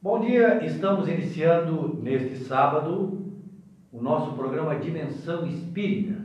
Bom 0.00 0.20
dia, 0.20 0.64
estamos 0.64 1.08
iniciando 1.08 1.98
neste 2.02 2.36
sábado 2.36 3.18
o 3.92 4.00
nosso 4.00 4.36
programa 4.36 4.76
Dimensão 4.76 5.46
Espírita. 5.46 6.22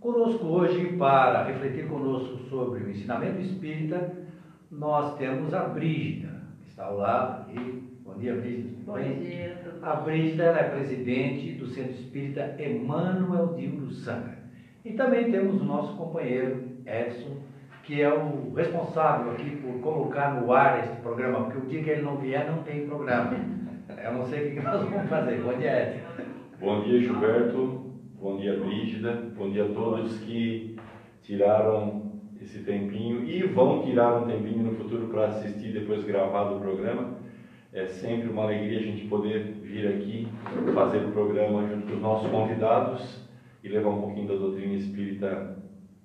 Conosco 0.00 0.46
hoje, 0.46 0.96
para 0.96 1.44
refletir 1.44 1.88
conosco 1.88 2.38
sobre 2.48 2.84
o 2.84 2.90
ensinamento 2.90 3.40
espírita, 3.40 4.12
nós 4.70 5.18
temos 5.18 5.52
a 5.52 5.64
Brígida, 5.64 6.42
que 6.62 6.70
está 6.70 6.86
ao 6.86 6.96
lado 6.96 7.42
aqui. 7.42 7.82
Bom 8.04 8.14
dia, 8.16 8.34
Brígida. 8.34 8.70
Bom 8.86 8.98
dia. 8.98 9.76
A 9.82 9.96
Brígida 9.96 10.44
é 10.44 10.70
presidente 10.70 11.52
do 11.52 11.66
Centro 11.66 11.94
Espírita 11.94 12.56
Emmanuel 12.62 13.54
de 13.54 13.94
Sanga. 13.94 14.37
E 14.84 14.92
também 14.92 15.30
temos 15.30 15.60
o 15.60 15.64
nosso 15.64 15.96
companheiro 15.96 16.62
Edson, 16.86 17.36
que 17.82 18.00
é 18.00 18.12
o 18.12 18.52
responsável 18.54 19.32
aqui 19.32 19.56
por 19.56 19.80
colocar 19.80 20.40
no 20.40 20.52
ar 20.52 20.78
este 20.84 21.00
programa, 21.00 21.44
porque 21.44 21.58
o 21.58 21.68
dia 21.68 21.82
que 21.82 21.90
ele 21.90 22.02
não 22.02 22.16
vier 22.16 22.50
não 22.50 22.62
tem 22.62 22.86
programa. 22.86 23.32
Eu 24.04 24.12
não 24.12 24.26
sei 24.26 24.50
o 24.50 24.54
que 24.54 24.60
nós 24.60 24.82
vamos 24.88 25.08
fazer. 25.08 25.40
Bom 25.40 25.58
dia, 25.58 25.82
Edson. 25.82 26.22
Bom 26.60 26.82
dia, 26.82 27.00
Gilberto. 27.00 27.92
Bom 28.20 28.36
dia, 28.36 28.58
Brígida. 28.58 29.12
Bom 29.36 29.50
dia 29.50 29.64
a 29.64 29.68
todos 29.68 30.18
que 30.20 30.76
tiraram 31.22 32.12
esse 32.40 32.62
tempinho 32.62 33.24
e 33.24 33.42
vão 33.42 33.82
tirar 33.82 34.18
um 34.18 34.26
tempinho 34.26 34.64
no 34.64 34.76
futuro 34.76 35.08
para 35.08 35.26
assistir 35.26 35.72
depois 35.72 36.04
gravado 36.04 36.56
o 36.56 36.60
programa. 36.60 37.18
É 37.72 37.86
sempre 37.86 38.28
uma 38.28 38.44
alegria 38.44 38.78
a 38.78 38.82
gente 38.82 39.06
poder 39.08 39.58
vir 39.62 39.88
aqui 39.88 40.28
fazer 40.74 40.98
o 40.98 41.12
programa 41.12 41.66
junto 41.66 41.86
com 41.86 41.94
os 41.94 42.00
nossos 42.00 42.30
convidados 42.30 43.27
e 43.62 43.68
levar 43.68 43.90
um 43.90 44.00
pouquinho 44.00 44.28
da 44.28 44.34
doutrina 44.34 44.74
espírita 44.74 45.56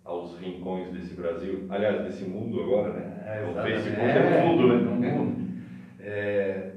aos 0.03 0.37
rincões 0.39 0.91
desse 0.91 1.13
Brasil, 1.13 1.65
aliás, 1.69 2.03
desse 2.03 2.25
mundo 2.25 2.61
agora, 2.61 2.93
né? 2.93 3.23
É, 3.25 3.45
o 3.45 3.51
exatamente. 3.51 3.81
Facebook 3.81 4.09
é, 4.09 4.41
no 4.41 4.47
mundo, 4.47 4.67
né? 4.67 4.75
No 4.75 4.95
mundo. 4.95 5.43
É, 5.99 6.71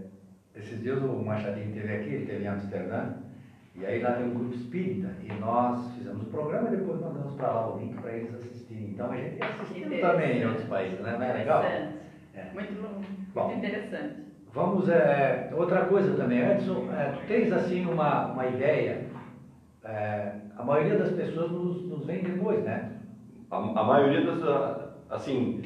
esses 0.55 0.80
dias 0.83 1.02
o 1.02 1.22
Machadinho 1.24 1.68
esteve 1.68 1.92
aqui, 1.92 2.08
ele 2.08 2.22
esteve 2.22 2.44
em 2.44 2.48
Amsterdã, 2.48 3.14
e 3.74 3.84
aí 3.84 4.00
lá 4.00 4.12
tem 4.12 4.27
um 4.27 4.34
grupo 4.34 4.55
espírita, 4.55 5.08
e 5.22 5.33
nós 5.41 5.92
fizemos 5.94 6.22
o 6.22 6.30
programa 6.30 6.68
e 6.68 6.77
depois 6.77 7.00
mandamos 7.00 7.34
para 7.34 7.48
lá 7.48 7.74
o 7.74 7.78
link 7.78 7.94
para 8.00 8.12
eles 8.12 8.34
assistirem. 8.34 8.90
Então 8.90 9.11
a 9.11 9.16
gente 9.16 9.42
assistiu 9.42 10.00
também 10.00 10.40
em 10.40 10.46
outros 10.46 10.66
países, 10.66 11.00
né? 11.00 11.16
Não 11.18 11.22
é 11.22 11.33
legal? 11.33 11.61
Interessante. 11.61 11.96
É. 12.34 12.44
Muito, 12.55 12.72
muito 12.72 13.06
Bom. 13.34 13.52
interessante. 13.52 14.27
Vamos, 14.55 14.88
é, 14.88 15.50
outra 15.52 15.84
coisa 15.84 16.16
também, 16.16 16.40
Edson, 16.40 16.88
é, 16.90 17.12
tu 17.12 17.27
tens 17.27 17.52
assim 17.52 17.84
uma, 17.84 18.33
uma 18.33 18.46
ideia, 18.46 19.05
é, 19.87 20.33
a 20.56 20.65
maioria 20.65 20.98
das 20.98 21.11
pessoas 21.11 21.51
nos, 21.51 21.87
nos 21.89 22.06
vem 22.06 22.23
depois, 22.23 22.62
né? 22.65 22.92
A, 23.51 23.56
a 23.56 23.84
maioria 23.84 24.25
das, 24.25 24.42
assim, 25.09 25.62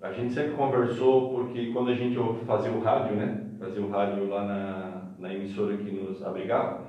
a 0.00 0.12
gente 0.12 0.32
sempre 0.32 0.52
conversou 0.52 1.34
porque 1.34 1.66
quando 1.72 1.90
a 1.90 1.94
gente 1.94 2.18
fazia 2.46 2.72
o 2.72 2.80
rádio, 2.80 3.16
né? 3.16 3.38
Fazia 3.58 3.82
o 3.82 3.90
rádio 3.90 4.28
lá 4.28 4.44
na, 4.44 5.02
na 5.18 5.34
emissora 5.34 5.76
que 5.76 5.90
nos 5.90 6.24
abrigava, 6.24 6.80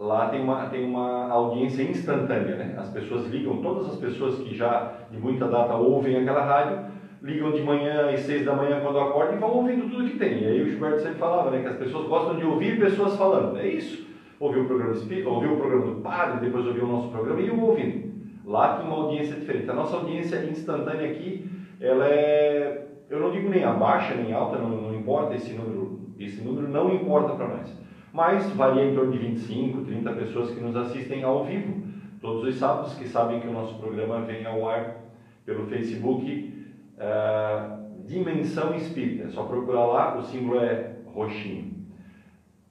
lá 0.00 0.30
tem 0.30 0.42
uma, 0.42 0.66
tem 0.66 0.86
uma 0.86 1.30
audiência 1.30 1.82
instantânea, 1.82 2.56
né? 2.56 2.74
As 2.78 2.88
pessoas 2.88 3.26
ligam, 3.26 3.60
todas 3.60 3.90
as 3.90 3.96
pessoas 3.96 4.38
que 4.38 4.56
já 4.56 4.94
de 5.10 5.18
muita 5.18 5.46
data 5.46 5.74
ouvem 5.74 6.16
aquela 6.16 6.42
rádio, 6.42 6.90
ligam 7.22 7.52
de 7.52 7.62
manhã 7.62 8.08
às 8.08 8.20
seis 8.20 8.46
da 8.46 8.54
manhã 8.54 8.80
quando 8.80 8.98
acordam 8.98 9.34
e 9.34 9.38
vão 9.38 9.50
ouvindo 9.56 9.90
tudo 9.90 10.08
que 10.08 10.18
tem. 10.18 10.42
E 10.42 10.46
aí 10.46 10.62
o 10.62 10.70
Gilberto 10.70 11.02
sempre 11.02 11.18
falava, 11.18 11.50
né? 11.50 11.60
Que 11.60 11.68
as 11.68 11.76
pessoas 11.76 12.08
gostam 12.08 12.36
de 12.36 12.46
ouvir 12.46 12.80
pessoas 12.80 13.14
falando. 13.18 13.58
É 13.58 13.66
isso. 13.66 14.09
Ouvir 14.40 14.60
o 14.60 14.64
programa 14.64 14.94
espírita, 14.94 15.28
ouvir 15.28 15.52
o 15.52 15.56
programa 15.56 15.86
do 15.86 16.00
padre, 16.00 16.40
depois 16.40 16.66
ouvir 16.66 16.82
o 16.82 16.86
nosso 16.86 17.10
programa 17.10 17.40
e 17.40 17.48
eu 17.48 17.60
ouvindo. 17.60 18.10
Lá 18.44 18.78
tem 18.78 18.86
uma 18.86 18.96
audiência 18.96 19.36
diferente. 19.36 19.70
A 19.70 19.74
nossa 19.74 19.96
audiência 19.96 20.44
instantânea 20.46 21.10
aqui, 21.10 21.48
ela 21.78 22.06
é, 22.06 22.86
eu 23.10 23.20
não 23.20 23.30
digo 23.30 23.50
nem 23.50 23.62
a 23.62 23.72
baixa 23.72 24.14
nem 24.14 24.32
alta, 24.32 24.58
não, 24.58 24.70
não 24.70 24.94
importa 24.94 25.34
esse 25.34 25.52
número, 25.52 26.00
esse 26.18 26.40
número 26.42 26.68
não 26.68 26.92
importa 26.94 27.34
para 27.34 27.48
nós. 27.48 27.72
Mas 28.12 28.48
varia 28.50 28.84
em 28.84 28.94
torno 28.94 29.12
de 29.12 29.18
25, 29.18 29.82
30 29.82 30.12
pessoas 30.14 30.50
que 30.50 30.60
nos 30.60 30.74
assistem 30.74 31.22
ao 31.22 31.44
vivo, 31.44 31.82
todos 32.20 32.42
os 32.42 32.56
sábados, 32.56 32.94
que 32.94 33.06
sabem 33.06 33.40
que 33.40 33.46
o 33.46 33.52
nosso 33.52 33.78
programa 33.78 34.22
vem 34.22 34.46
ao 34.46 34.68
ar 34.68 34.96
pelo 35.44 35.66
Facebook 35.66 36.54
ah, 36.98 37.78
Dimensão 38.06 38.74
Espírita. 38.74 39.24
É 39.24 39.28
só 39.28 39.44
procurar 39.44 39.86
lá, 39.86 40.18
o 40.18 40.22
símbolo 40.22 40.60
é 40.60 40.96
roxinho. 41.06 41.69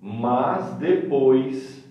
Mas 0.02 0.78
depois, 0.78 1.86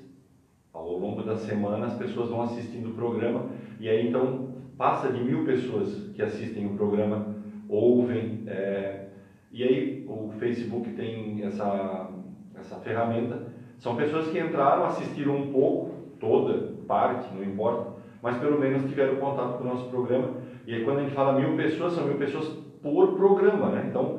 ao 0.72 0.96
longo 0.98 1.22
da 1.22 1.36
semana, 1.36 1.86
as 1.86 1.94
pessoas 1.94 2.28
vão 2.28 2.42
assistindo 2.42 2.90
o 2.90 2.94
programa 2.94 3.50
e 3.78 3.88
aí 3.88 4.08
então 4.08 4.48
passa 4.76 5.08
de 5.08 5.20
mil 5.20 5.44
pessoas 5.44 6.10
que 6.14 6.22
assistem 6.22 6.66
o 6.66 6.70
programa, 6.70 7.34
ouvem. 7.68 8.44
é, 8.46 9.08
e 9.50 9.64
aí 9.64 10.04
o 10.06 10.30
Facebook 10.38 10.90
tem 10.90 11.42
essa, 11.44 12.06
essa 12.54 12.76
ferramenta. 12.78 13.38
São 13.78 13.96
pessoas 13.96 14.26
que 14.26 14.38
entraram, 14.38 14.84
assistiram 14.84 15.34
um 15.34 15.52
pouco, 15.52 15.90
toda, 16.20 16.54
parte, 16.86 17.32
não 17.34 17.44
importa, 17.44 17.86
mas 18.22 18.36
pelo 18.36 18.58
menos 18.58 18.84
tiveram 18.84 19.16
contato 19.16 19.56
com 19.56 19.64
o 19.64 19.66
nosso 19.66 19.84
programa. 19.84 20.30
E 20.66 20.74
aí 20.74 20.80
quando 20.80 20.98
a 20.98 21.02
gente 21.02 21.12
fala 21.12 21.32
mil 21.32 21.50
pessoas, 21.50 21.92
são 21.92 22.04
mil 22.04 22.16
pessoas 22.16 22.48
por 22.82 23.08
programa, 23.08 23.70
né? 23.70 23.82
Então, 23.84 24.14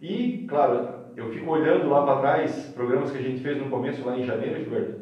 e 0.00 0.44
claro, 0.46 0.80
eu 1.16 1.30
fico 1.30 1.50
olhando 1.50 1.88
lá 1.88 2.02
para 2.04 2.20
trás, 2.20 2.72
programas 2.74 3.10
que 3.10 3.18
a 3.18 3.22
gente 3.22 3.40
fez 3.40 3.58
no 3.58 3.70
começo, 3.70 4.04
lá 4.04 4.18
em 4.18 4.24
janeiro, 4.24 4.60
Gilberto, 4.60 5.00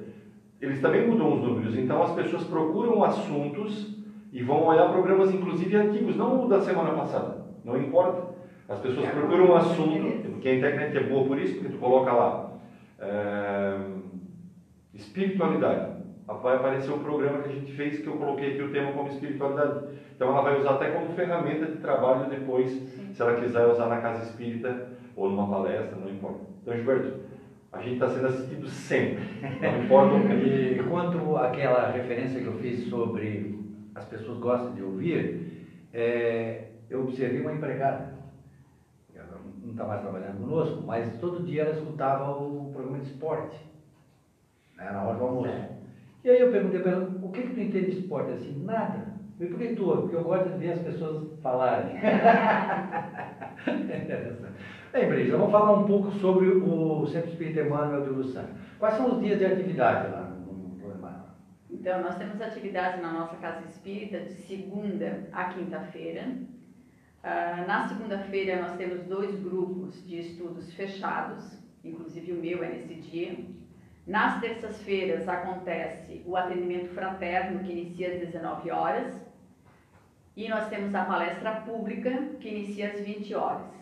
eles 0.61 0.81
também 0.81 1.09
mudam 1.09 1.35
os 1.35 1.43
números. 1.43 1.77
Então 1.77 2.03
as 2.03 2.13
pessoas 2.13 2.45
procuram 2.45 3.03
assuntos 3.03 3.99
e 4.33 4.43
vão 4.43 4.65
olhar 4.65 4.91
programas, 4.91 5.33
inclusive 5.33 5.75
antigos, 5.75 6.17
não 6.17 6.45
o 6.45 6.49
da 6.49 6.61
semana 6.61 6.91
passada, 6.93 7.39
não 7.65 7.77
importa. 7.77 8.33
As 8.69 8.79
pessoas 8.79 9.09
procuram 9.11 9.47
um 9.47 9.57
assunto, 9.57 10.31
porque 10.31 10.49
a 10.49 10.55
internet 10.55 10.97
é 10.97 11.03
boa 11.03 11.27
por 11.27 11.39
isso, 11.39 11.55
porque 11.55 11.73
tu 11.73 11.79
coloca 11.79 12.13
lá 12.13 12.53
é, 12.99 13.77
espiritualidade. 14.95 15.93
Vai 16.27 16.57
aparecer 16.57 16.91
o 16.93 16.99
programa 16.99 17.41
que 17.41 17.49
a 17.51 17.53
gente 17.53 17.73
fez, 17.73 17.99
que 17.99 18.07
eu 18.07 18.15
coloquei 18.15 18.53
aqui 18.53 18.63
o 18.63 18.73
tema 18.73 18.93
como 18.93 19.09
espiritualidade. 19.09 19.87
Então 20.15 20.29
ela 20.29 20.41
vai 20.41 20.59
usar 20.59 20.73
até 20.73 20.91
como 20.91 21.13
ferramenta 21.15 21.67
de 21.67 21.79
trabalho 21.79 22.31
depois, 22.31 22.71
se 22.71 23.21
ela 23.21 23.35
quiser 23.35 23.67
usar 23.67 23.87
na 23.87 24.01
casa 24.01 24.23
espírita 24.23 24.93
ou 25.17 25.31
numa 25.31 25.49
palestra, 25.49 25.97
não 25.97 26.11
importa. 26.11 26.41
Então, 26.63 26.75
Gilberto, 26.75 27.21
a 27.73 27.81
gente 27.81 27.95
está 27.95 28.09
sendo 28.09 28.27
assistido 28.27 28.69
sempre, 28.69 29.25
não 29.61 29.85
importa 29.85 30.15
o 30.15 30.33
E 30.47 30.83
quanto 30.89 31.37
àquela 31.37 31.91
referência 31.91 32.41
que 32.41 32.47
eu 32.47 32.59
fiz 32.59 32.89
sobre 32.89 33.59
as 33.95 34.05
pessoas 34.05 34.39
gostam 34.39 34.75
de 34.75 34.83
ouvir, 34.83 35.89
é, 35.93 36.69
eu 36.89 37.03
observei 37.03 37.41
uma 37.41 37.53
empregada, 37.53 38.15
ela 39.15 39.41
não 39.63 39.71
está 39.71 39.85
mais 39.85 40.01
trabalhando 40.03 40.41
conosco, 40.41 40.83
mas 40.87 41.19
todo 41.19 41.45
dia 41.45 41.63
ela 41.63 41.73
escutava 41.73 42.31
o 42.33 42.71
programa 42.73 42.99
de 42.99 43.09
esporte, 43.09 43.57
né, 44.77 44.91
na 44.91 45.03
hora 45.03 45.19
do 45.19 45.25
almoço. 45.25 45.49
E 46.25 46.31
aí 46.31 46.41
eu 46.41 46.53
perguntei 46.53 46.81
para 46.81 46.93
ela, 46.93 47.11
o 47.23 47.31
que, 47.31 47.43
que 47.43 47.55
tu 47.55 47.61
entende 47.61 47.91
de 47.91 47.99
esporte? 48.01 48.33
Assim, 48.33 48.63
nada. 48.65 49.13
Eu 49.41 49.49
falei, 49.49 49.53
por 49.53 49.59
que 49.59 49.75
tu? 49.75 49.97
Porque 50.03 50.17
eu 50.17 50.23
gosto 50.23 50.51
de 50.51 50.59
ver 50.59 50.73
as 50.73 50.79
pessoas 50.81 51.41
falarem. 51.41 51.97
Interessante. 53.67 54.53
Bem, 54.93 55.09
Brisa, 55.09 55.39
vamos 55.39 55.53
falar 55.53 55.73
um 55.73 55.87
pouco 55.87 56.11
sobre 56.11 56.49
o 56.49 57.07
Centro 57.07 57.31
Espírita 57.31 57.63
Emmanuel 57.63 58.03
de 58.03 58.11
Luçan. 58.11 58.51
Quais 58.79 58.95
são 58.95 59.15
os 59.15 59.23
dias 59.23 59.39
de 59.39 59.47
atividade 59.47 60.13
lá 60.13 60.21
no, 60.25 60.77
Emmanuel? 60.85 61.29
Então, 61.71 62.03
nós 62.03 62.17
temos 62.17 62.39
atividades 62.43 63.01
na 63.01 63.11
nossa 63.11 63.37
casa 63.37 63.65
espírita 63.65 64.21
de 64.21 64.35
segunda 64.35 65.31
a 65.33 65.45
quinta-feira. 65.45 66.37
Ah, 67.23 67.65
na 67.67 67.89
segunda-feira, 67.89 68.61
nós 68.61 68.77
temos 68.77 69.03
dois 69.05 69.35
grupos 69.43 70.07
de 70.07 70.21
estudos 70.21 70.75
fechados, 70.75 71.59
inclusive 71.83 72.33
o 72.33 72.37
meu 72.37 72.63
é 72.63 72.69
nesse 72.69 72.93
dia. 72.97 73.47
Nas 74.07 74.43
terças-feiras 74.43 75.27
acontece 75.27 76.23
o 76.27 76.37
atendimento 76.37 76.93
fraterno, 76.93 77.61
que 77.61 77.73
inicia 77.73 78.13
às 78.13 78.21
19 78.21 78.71
horas. 78.71 79.27
E 80.37 80.51
nós 80.51 80.69
temos 80.69 80.95
a 80.95 81.07
palestra 81.07 81.63
pública, 81.63 82.11
que 82.39 82.51
inicia 82.51 82.89
às 82.89 83.01
20 83.01 83.35
horas. 83.35 83.82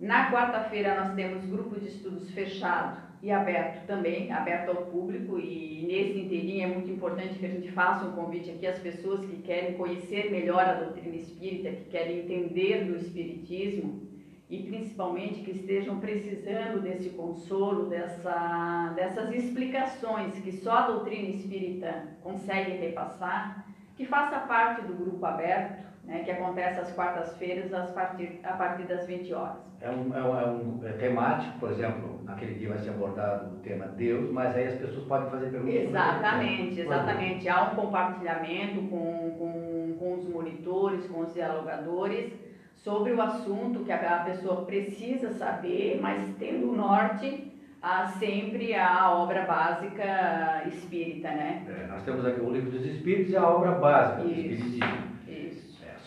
Na 0.00 0.30
quarta-feira 0.30 0.94
nós 0.94 1.14
temos 1.16 1.44
grupo 1.46 1.80
de 1.80 1.88
estudos 1.88 2.30
fechado 2.30 3.02
e 3.20 3.32
aberto 3.32 3.84
também, 3.84 4.30
aberto 4.30 4.68
ao 4.68 4.86
público. 4.86 5.40
E 5.40 5.84
nesse 5.88 6.20
inteirinho 6.20 6.62
é 6.62 6.66
muito 6.68 6.88
importante 6.88 7.36
que 7.36 7.46
a 7.46 7.48
gente 7.48 7.72
faça 7.72 8.06
um 8.06 8.12
convite 8.12 8.48
aqui 8.50 8.64
às 8.64 8.78
pessoas 8.78 9.26
que 9.26 9.42
querem 9.42 9.74
conhecer 9.74 10.30
melhor 10.30 10.64
a 10.64 10.74
doutrina 10.74 11.16
espírita, 11.16 11.70
que 11.70 11.90
querem 11.90 12.20
entender 12.20 12.84
do 12.84 12.96
espiritismo 12.96 14.06
e 14.48 14.62
principalmente 14.62 15.42
que 15.42 15.50
estejam 15.50 15.98
precisando 15.98 16.80
desse 16.80 17.10
consolo, 17.10 17.86
dessa, 17.86 18.92
dessas 18.94 19.34
explicações 19.34 20.38
que 20.38 20.52
só 20.52 20.72
a 20.72 20.86
doutrina 20.86 21.28
espírita 21.28 22.04
consegue 22.22 22.70
repassar, 22.76 23.66
que 23.96 24.06
faça 24.06 24.38
parte 24.38 24.82
do 24.82 24.94
grupo 24.94 25.26
aberto, 25.26 25.84
né, 26.08 26.22
que 26.24 26.30
acontece 26.30 26.80
às 26.80 26.90
quartas-feiras 26.92 27.72
a 27.72 27.82
partir, 27.92 28.40
a 28.42 28.54
partir 28.54 28.84
das 28.84 29.06
20 29.06 29.34
horas. 29.34 29.58
É 29.80 29.90
um, 29.90 30.16
é, 30.16 30.22
um, 30.22 30.40
é 30.40 30.46
um 30.46 30.80
é 30.82 30.92
temático, 30.92 31.58
por 31.60 31.70
exemplo, 31.70 32.20
naquele 32.24 32.54
dia 32.54 32.70
vai 32.70 32.78
ser 32.78 32.90
abordado 32.90 33.54
o 33.54 33.58
tema 33.58 33.86
Deus, 33.88 34.32
mas 34.32 34.56
aí 34.56 34.68
as 34.68 34.74
pessoas 34.76 35.06
podem 35.06 35.30
fazer 35.30 35.50
perguntas. 35.50 35.74
Exatamente, 35.74 36.80
exatamente. 36.80 37.48
Há 37.48 37.64
um 37.64 37.76
compartilhamento 37.76 38.80
com, 38.88 39.36
com, 39.38 39.96
com 39.98 40.14
os 40.14 40.28
monitores, 40.28 41.06
com 41.06 41.20
os 41.20 41.34
dialogadores, 41.34 42.32
sobre 42.74 43.12
o 43.12 43.20
assunto 43.20 43.84
que 43.84 43.92
a 43.92 44.24
pessoa 44.24 44.64
precisa 44.64 45.30
saber, 45.30 46.00
mas 46.00 46.34
tendo 46.38 46.72
o 46.72 46.74
norte 46.74 47.52
há 47.82 48.06
sempre 48.06 48.74
a 48.74 49.12
obra 49.12 49.42
básica 49.42 50.62
espírita, 50.66 51.28
né? 51.28 51.66
É, 51.68 51.86
nós 51.86 52.02
temos 52.02 52.24
aqui 52.24 52.40
o 52.40 52.50
livro 52.50 52.70
dos 52.70 52.84
Espíritos 52.84 53.30
e 53.30 53.36
a 53.36 53.46
obra 53.46 53.72
básica 53.72 54.22
do 54.22 54.30
Espiritismo. 54.30 55.07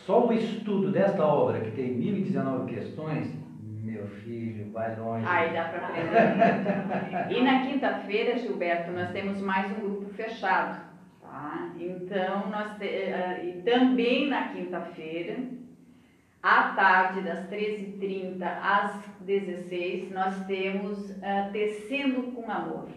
Só 0.06 0.28
o 0.28 0.34
estudo 0.34 0.92
desta 0.92 1.26
obra, 1.26 1.62
que 1.62 1.72
tem 1.72 1.96
1019 1.96 2.74
questões, 2.74 3.32
meu 3.84 4.08
filho, 4.08 4.72
vai 4.72 4.96
longe. 4.96 5.26
Aí 5.28 5.54
dá 5.54 5.66
para 5.66 5.88
aprender. 5.88 7.38
e 7.38 7.44
na 7.44 7.68
quinta-feira, 7.68 8.38
Gilberto, 8.38 8.92
nós 8.92 9.12
temos 9.12 9.40
mais 9.40 9.72
um 9.72 9.82
grupo 9.82 10.14
fechado. 10.14 10.90
Tá? 11.22 11.72
Então, 11.80 12.50
nós 12.50 12.78
te... 12.78 12.86
Eh, 12.86 13.46
e 13.46 13.62
também 13.62 14.28
na 14.28 14.50
quinta-feira, 14.50 15.38
à 16.42 16.70
tarde, 16.70 17.22
das 17.22 17.48
13h30 17.50 18.42
às 18.42 19.12
16 19.22 20.12
nós 20.12 20.46
temos 20.46 21.12
uh, 21.12 21.52
Tecendo 21.52 22.24
com 22.32 22.52
Amor. 22.52 22.90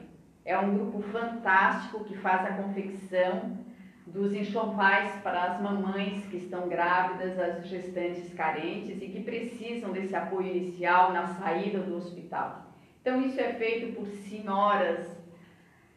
É 0.44 0.58
um 0.58 0.74
grupo 0.74 1.02
fantástico 1.02 2.04
que 2.04 2.16
faz 2.16 2.46
a 2.46 2.54
confecção 2.54 3.58
dos 4.06 4.34
enxovais 4.34 5.12
para 5.22 5.44
as 5.44 5.60
mamães 5.62 6.26
que 6.26 6.36
estão 6.36 6.68
grávidas, 6.68 7.38
as 7.38 7.66
gestantes 7.66 8.32
carentes 8.34 9.00
e 9.00 9.06
que 9.08 9.22
precisam 9.22 9.92
desse 9.92 10.14
apoio 10.14 10.54
inicial 10.54 11.12
na 11.12 11.26
saída 11.26 11.78
do 11.80 11.96
hospital. 11.96 12.66
Então, 13.00 13.20
isso 13.22 13.40
é 13.40 13.52
feito 13.54 13.94
por 13.94 14.06
senhoras 14.06 15.14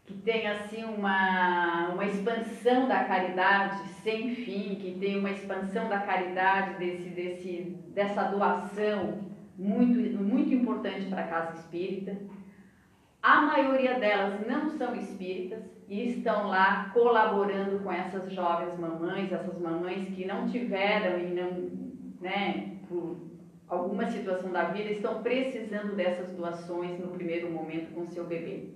que 0.06 0.13
têm 0.13 0.48
assim 0.48 0.86
uma, 0.86 1.89
uma 1.89 2.06
expansão 2.06 2.88
da 2.88 3.04
caridade 3.04 3.89
sem 4.04 4.36
fim, 4.36 4.75
que 4.75 4.98
tem 4.98 5.19
uma 5.19 5.31
expansão 5.31 5.89
da 5.89 6.00
caridade 6.00 6.80
desse, 6.80 7.10
desse, 7.10 7.77
dessa 7.94 8.24
doação 8.24 9.19
muito, 9.57 10.24
muito 10.24 10.53
importante 10.53 11.07
para 11.07 11.21
a 11.21 11.27
casa 11.27 11.60
espírita. 11.60 12.18
A 13.27 13.41
maioria 13.41 14.00
delas 14.00 14.47
não 14.47 14.69
são 14.69 14.95
espíritas 14.95 15.62
e 15.85 16.12
estão 16.12 16.47
lá 16.47 16.91
colaborando 16.94 17.77
com 17.79 17.91
essas 17.91 18.31
jovens 18.31 18.79
mamães, 18.79 19.29
essas 19.33 19.59
mamães 19.59 20.07
que 20.15 20.24
não 20.24 20.47
tiveram 20.47 21.19
e 21.19 21.33
não, 21.33 21.51
né, 22.21 22.77
por 22.88 23.18
alguma 23.68 24.06
situação 24.06 24.50
da 24.50 24.69
vida, 24.69 24.91
estão 24.91 25.21
precisando 25.21 25.94
dessas 25.94 26.31
doações 26.38 26.97
no 27.01 27.09
primeiro 27.09 27.51
momento 27.51 27.94
com 27.94 28.07
seu 28.07 28.24
bebê. 28.24 28.69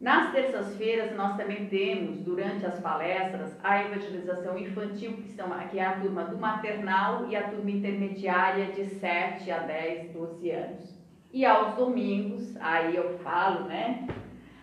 Nas 0.00 0.32
terças-feiras, 0.32 1.14
nós 1.14 1.36
também 1.36 1.68
temos, 1.68 2.18
durante 2.22 2.66
as 2.66 2.80
palestras, 2.80 3.56
a 3.62 3.80
evangelização 3.84 4.58
infantil, 4.58 5.12
que, 5.12 5.28
são, 5.28 5.50
que 5.70 5.78
é 5.78 5.86
a 5.86 6.00
turma 6.00 6.24
do 6.24 6.36
maternal 6.36 7.28
e 7.28 7.36
a 7.36 7.48
turma 7.48 7.70
intermediária 7.70 8.72
de 8.72 8.86
7 8.86 9.52
a 9.52 9.60
10, 9.60 10.14
12 10.14 10.50
anos. 10.50 10.99
E 11.32 11.46
aos 11.46 11.74
domingos, 11.76 12.56
aí 12.60 12.96
eu 12.96 13.18
falo, 13.20 13.66
né? 13.66 14.06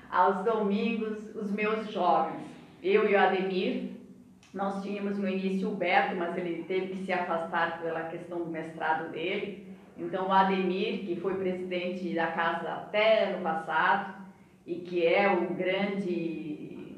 Aos 0.09 0.43
domingos, 0.43 1.35
os 1.35 1.49
meus 1.51 1.91
jovens, 1.91 2.43
eu 2.83 3.09
e 3.09 3.13
o 3.13 3.19
Ademir, 3.19 3.91
nós 4.53 4.83
tínhamos 4.83 5.17
no 5.17 5.27
início 5.27 5.69
o 5.69 5.75
Beto, 5.75 6.15
mas 6.15 6.37
ele 6.37 6.63
teve 6.67 6.87
que 6.87 7.05
se 7.05 7.13
afastar 7.13 7.81
pela 7.81 8.03
questão 8.03 8.39
do 8.39 8.49
mestrado 8.49 9.11
dele. 9.11 9.67
Então, 9.97 10.27
o 10.27 10.31
Ademir, 10.31 11.05
que 11.05 11.15
foi 11.15 11.35
presidente 11.35 12.13
da 12.13 12.27
casa 12.27 12.69
até 12.69 13.25
ano 13.25 13.43
passado, 13.43 14.15
e 14.65 14.75
que 14.75 15.05
é 15.05 15.31
o 15.31 15.53
grande 15.53 16.97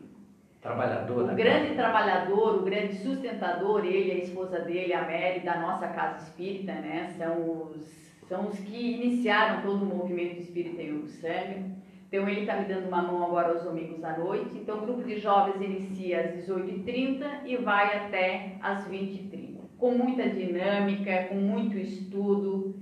trabalhador, 0.60 1.24
o 1.32 1.36
grande 1.36 1.68
casa. 1.68 1.76
trabalhador, 1.76 2.56
o 2.56 2.64
grande 2.64 2.96
sustentador, 2.96 3.86
ele 3.86 4.10
e 4.10 4.12
a 4.12 4.24
esposa 4.24 4.60
dele, 4.62 4.94
a 4.94 5.02
Mary, 5.02 5.42
da 5.42 5.60
nossa 5.60 5.88
casa 5.88 6.24
espírita, 6.24 6.74
né? 6.74 7.14
São 7.18 7.72
os, 7.72 8.09
são 8.30 8.48
os 8.48 8.60
que 8.60 8.94
iniciaram 8.94 9.64
todo 9.64 9.84
o 9.84 9.98
movimento 9.98 10.40
espírita 10.40 10.82
em 10.84 10.94
Uruçanga. 10.94 11.80
Então 12.08 12.30
ele 12.30 12.42
está 12.42 12.56
me 12.56 12.66
dando 12.66 12.88
uma 12.88 13.02
mão 13.02 13.24
agora 13.24 13.50
aos 13.50 13.64
domingos 13.64 14.04
à 14.04 14.18
noite. 14.18 14.56
Então 14.56 14.78
o 14.78 14.82
grupo 14.82 15.04
de 15.04 15.20
jovens 15.20 15.62
inicia 15.62 16.22
às 16.22 16.46
18h30 16.46 17.46
e 17.46 17.58
vai 17.58 17.98
até 17.98 18.56
às 18.62 18.88
20h30. 18.88 19.58
Com 19.78 19.92
muita 19.92 20.30
dinâmica, 20.30 21.26
com 21.30 21.36
muito 21.36 21.78
estudo, 21.78 22.76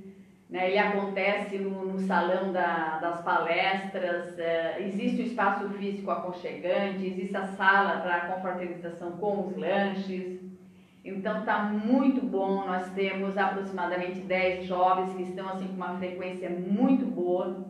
né? 0.50 0.70
Ele 0.70 0.78
acontece 0.78 1.58
no, 1.58 1.86
no 1.86 2.00
salão 2.00 2.52
da, 2.52 3.00
das 3.00 3.22
palestras, 3.22 4.38
é, 4.40 4.82
existe 4.82 5.22
o 5.22 5.26
espaço 5.26 5.70
físico 5.72 6.10
aconchegante, 6.10 7.06
existe 7.06 7.36
a 7.36 7.48
sala 7.48 8.02
para 8.02 8.28
confraternização 8.28 9.12
com 9.18 9.48
os 9.48 9.58
lanches. 9.58 10.47
Então 11.08 11.40
está 11.40 11.64
muito 11.64 12.22
bom, 12.22 12.66
nós 12.66 12.90
temos 12.92 13.38
aproximadamente 13.38 14.20
10 14.20 14.66
jovens 14.66 15.14
que 15.16 15.24
estão 15.24 15.48
assim 15.48 15.68
com 15.68 15.76
uma 15.76 15.98
frequência 15.98 16.50
muito 16.50 17.06
boa. 17.06 17.66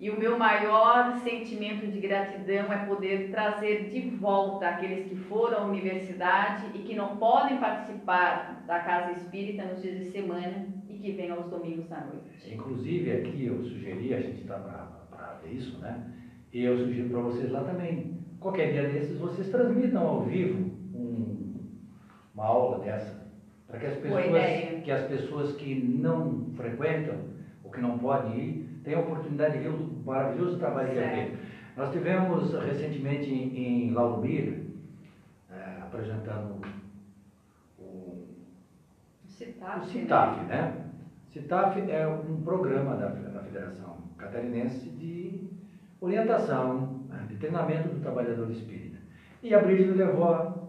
E 0.00 0.10
o 0.10 0.18
meu 0.18 0.36
maior 0.36 1.16
sentimento 1.18 1.86
de 1.86 2.00
gratidão 2.00 2.72
é 2.72 2.84
poder 2.86 3.30
trazer 3.30 3.88
de 3.88 4.00
volta 4.16 4.66
aqueles 4.66 5.08
que 5.08 5.14
foram 5.14 5.58
à 5.58 5.64
universidade 5.64 6.66
e 6.74 6.80
que 6.80 6.96
não 6.96 7.18
podem 7.18 7.58
participar 7.58 8.64
da 8.66 8.80
casa 8.80 9.12
espírita 9.12 9.64
nos 9.64 9.80
dias 9.80 9.98
de 9.98 10.10
semana 10.10 10.66
e 10.88 10.94
que 10.94 11.12
venham 11.12 11.36
aos 11.36 11.46
domingos 11.46 11.90
à 11.92 12.00
noite. 12.00 12.52
Inclusive, 12.52 13.12
aqui 13.12 13.46
eu 13.46 13.62
sugeri, 13.62 14.12
a 14.12 14.20
gente 14.20 14.40
está 14.40 14.56
para 14.56 15.38
ver 15.40 15.52
isso, 15.52 15.78
né? 15.78 16.04
E 16.52 16.64
eu 16.64 16.76
sugiro 16.76 17.08
para 17.08 17.20
vocês 17.20 17.52
lá 17.52 17.62
também. 17.62 18.18
Qualquer 18.40 18.72
dia 18.72 18.88
desses, 18.88 19.16
vocês 19.18 19.48
transmitam 19.50 20.04
ao 20.04 20.22
vivo 20.22 20.68
um, 20.92 21.31
uma 22.34 22.44
aula 22.44 22.84
dessa. 22.84 23.22
Para 23.66 23.78
que 23.78 23.86
as 23.86 23.96
pessoas 23.96 24.84
que 24.84 24.90
as 24.90 25.06
pessoas 25.06 25.56
que 25.56 25.74
não 25.74 26.50
frequentam 26.56 27.16
ou 27.64 27.70
que 27.70 27.80
não 27.80 27.98
podem 27.98 28.38
ir 28.38 28.80
tem 28.84 28.94
a 28.94 29.00
oportunidade 29.00 29.58
de 29.58 29.64
ver 29.64 29.70
o 29.70 30.02
maravilhoso 30.04 30.58
trabalho 30.58 30.92
que 30.92 30.98
é 30.98 31.10
feito. 31.10 31.38
Nós 31.76 31.90
tivemos 31.90 32.52
recentemente 32.52 33.32
em, 33.32 33.88
em 33.88 33.90
Laurumir, 33.92 34.66
é, 35.50 35.80
apresentando 35.80 36.60
o 37.78 38.26
CITAF, 39.26 39.86
o 39.86 39.90
CITAF 39.90 40.40
né? 40.44 40.46
né? 40.48 40.84
CITAF 41.32 41.90
é 41.90 42.06
um 42.06 42.42
programa 42.42 42.96
da, 42.96 43.08
da 43.08 43.40
Federação 43.40 43.96
Catarinense 44.18 44.90
de 44.90 45.48
orientação, 46.00 47.06
né, 47.08 47.26
de 47.28 47.36
treinamento 47.36 47.88
do 47.88 48.00
trabalhador 48.00 48.50
espírita. 48.50 48.98
E 49.42 49.54
a 49.54 49.60
Brígida 49.60 49.94
levou 49.94 50.61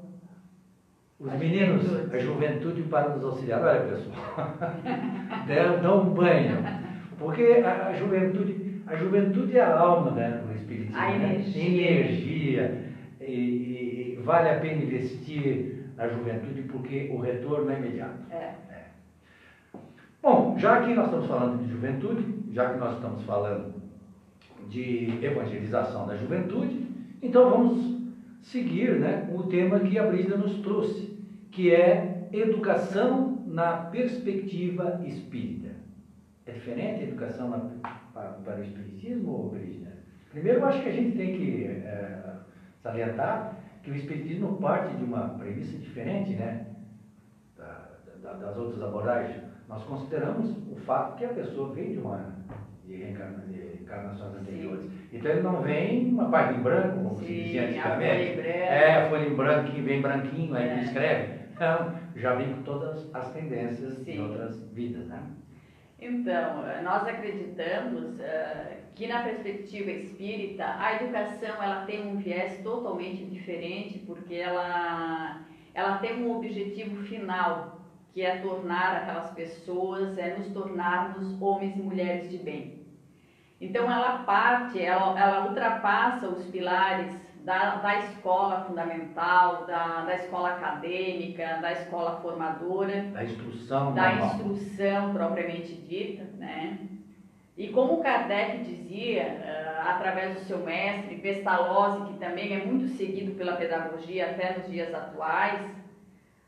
os 1.19 1.33
meninos, 1.33 1.85
a 2.11 2.17
juventude 2.17 2.83
para 2.83 3.09
nos 3.09 3.23
auxiliar. 3.23 3.61
Olha, 3.61 3.81
pessoal, 3.81 5.77
dão 5.81 6.01
um 6.01 6.13
banho 6.13 6.83
porque 7.23 7.63
a, 7.65 7.87
a, 7.87 7.93
juventude, 7.93 8.81
a 8.85 8.95
juventude 8.95 9.57
é 9.57 9.61
a 9.61 9.79
alma 9.79 10.11
né, 10.11 10.41
do 10.45 10.53
Espiritismo. 10.53 10.97
A 10.97 11.15
energia. 11.15 11.63
Né? 11.63 11.79
energia 11.79 12.93
e, 13.21 14.15
e, 14.17 14.19
vale 14.23 14.49
a 14.49 14.59
pena 14.59 14.83
investir 14.83 15.85
na 15.95 16.07
juventude 16.07 16.63
porque 16.63 17.09
o 17.13 17.19
retorno 17.19 17.71
é 17.71 17.77
imediato. 17.77 18.19
É. 18.29 18.35
é. 18.35 18.85
Bom, 20.21 20.55
já 20.57 20.81
que 20.81 20.93
nós 20.93 21.05
estamos 21.05 21.27
falando 21.27 21.63
de 21.63 21.71
juventude, 21.71 22.25
já 22.51 22.69
que 22.69 22.79
nós 22.79 22.95
estamos 22.95 23.23
falando 23.23 23.73
de 24.69 25.19
evangelização 25.21 26.07
da 26.07 26.15
juventude, 26.15 26.87
então 27.21 27.49
vamos 27.49 27.92
seguir 28.43 28.99
né, 28.99 29.29
o 29.33 29.43
tema 29.43 29.79
que 29.79 29.97
a 29.97 30.05
Brígida 30.05 30.37
nos 30.37 30.59
trouxe, 30.59 31.17
que 31.49 31.73
é 31.73 32.27
educação 32.31 33.43
na 33.47 33.77
perspectiva 33.77 35.01
espírita. 35.05 35.69
É 36.45 36.51
diferente 36.51 37.01
a 37.01 37.07
educação 37.07 37.49
na, 37.49 37.59
para, 38.13 38.29
para, 38.31 38.59
o 38.59 38.63
Espiritismo, 38.63 39.49
Brígida? 39.49 39.93
Primeiro, 40.29 40.59
eu 40.59 40.65
acho 40.65 40.81
que 40.83 40.89
a 40.89 40.91
gente 40.91 41.15
tem 41.15 41.37
que 41.37 41.65
é, 41.65 42.35
salientar 42.81 43.57
que 43.81 43.91
o 43.91 43.95
Espiritismo 43.95 44.57
parte 44.57 44.95
de 44.95 45.03
uma 45.03 45.29
premissa 45.29 45.77
diferente 45.77 46.33
né, 46.33 46.67
da, 47.57 47.91
da, 48.21 48.33
das 48.33 48.57
outras 48.57 48.81
abordagens. 48.83 49.41
Nós 49.69 49.83
consideramos 49.83 50.49
o 50.69 50.75
fato 50.75 51.17
que 51.17 51.25
a 51.25 51.29
pessoa 51.29 51.73
vem 51.73 51.93
de 51.93 51.99
uma 51.99 52.32
de, 52.93 53.03
reencarna, 53.03 53.43
de 53.47 53.81
encarnações 53.81 54.35
anteriores. 54.35 54.91
Então 55.11 55.31
ele 55.31 55.41
não 55.41 55.61
vem 55.61 56.09
uma 56.09 56.29
página 56.29 56.59
em 56.59 56.61
branco, 56.61 56.97
como 56.97 57.17
Sim, 57.17 57.25
se 57.25 57.33
dizia 57.33 57.63
antigamente. 57.63 58.39
A 58.39 58.45
é, 58.45 58.95
a 58.97 59.09
folha 59.09 59.27
em 59.27 59.35
branco 59.35 59.71
que 59.71 59.81
vem 59.81 60.01
branquinho, 60.01 60.55
aí 60.55 60.67
é. 60.67 60.73
ele 60.73 60.81
escreve. 60.81 61.43
Então, 61.53 61.93
já 62.15 62.35
vem 62.35 62.53
com 62.53 62.63
todas 62.63 63.13
as 63.13 63.31
tendências 63.31 63.95
Sim. 63.97 64.11
de 64.11 64.19
outras 64.19 64.59
vidas. 64.71 65.07
Né? 65.07 65.21
Então, 65.99 66.63
nós 66.83 67.07
acreditamos 67.07 68.15
uh, 68.15 68.83
que 68.95 69.07
na 69.07 69.23
perspectiva 69.23 69.91
espírita, 69.91 70.65
a 70.77 70.95
educação 70.95 71.61
ela 71.61 71.85
tem 71.85 72.07
um 72.07 72.17
viés 72.17 72.59
totalmente 72.63 73.23
diferente, 73.25 73.99
porque 73.99 74.35
ela, 74.35 75.41
ela 75.73 75.97
tem 75.99 76.23
um 76.23 76.35
objetivo 76.35 77.03
final, 77.03 77.79
que 78.11 78.21
é 78.21 78.37
tornar 78.37 78.97
aquelas 78.97 79.31
pessoas, 79.31 80.17
é 80.17 80.35
nos 80.37 80.49
tornarmos 80.49 81.41
homens 81.41 81.75
e 81.75 81.79
mulheres 81.79 82.29
de 82.29 82.37
bem. 82.37 82.82
Então 83.63 83.91
ela 83.91 84.19
parte, 84.19 84.83
ela, 84.83 85.19
ela 85.19 85.47
ultrapassa 85.47 86.27
os 86.27 86.45
pilares 86.47 87.15
da, 87.43 87.75
da 87.77 87.99
escola 87.99 88.65
fundamental, 88.65 89.65
da, 89.65 90.01
da 90.01 90.15
escola 90.15 90.49
acadêmica, 90.49 91.59
da 91.61 91.71
escola 91.73 92.19
formadora, 92.21 93.01
da 93.13 93.23
instrução, 93.23 93.93
da 93.93 94.13
instrução 94.13 95.13
propriamente 95.13 95.73
dita, 95.75 96.23
né? 96.37 96.77
E 97.55 97.67
como 97.69 98.01
Kardec 98.01 98.63
dizia, 98.63 99.23
uh, 99.23 99.89
através 99.89 100.33
do 100.33 100.39
seu 100.41 100.59
mestre, 100.59 101.17
Pestalozzi, 101.17 102.11
que 102.11 102.17
também 102.17 102.53
é 102.53 102.65
muito 102.65 102.87
seguido 102.87 103.33
pela 103.33 103.55
pedagogia 103.55 104.31
até 104.31 104.57
nos 104.57 104.67
dias 104.67 104.93
atuais, 104.93 105.61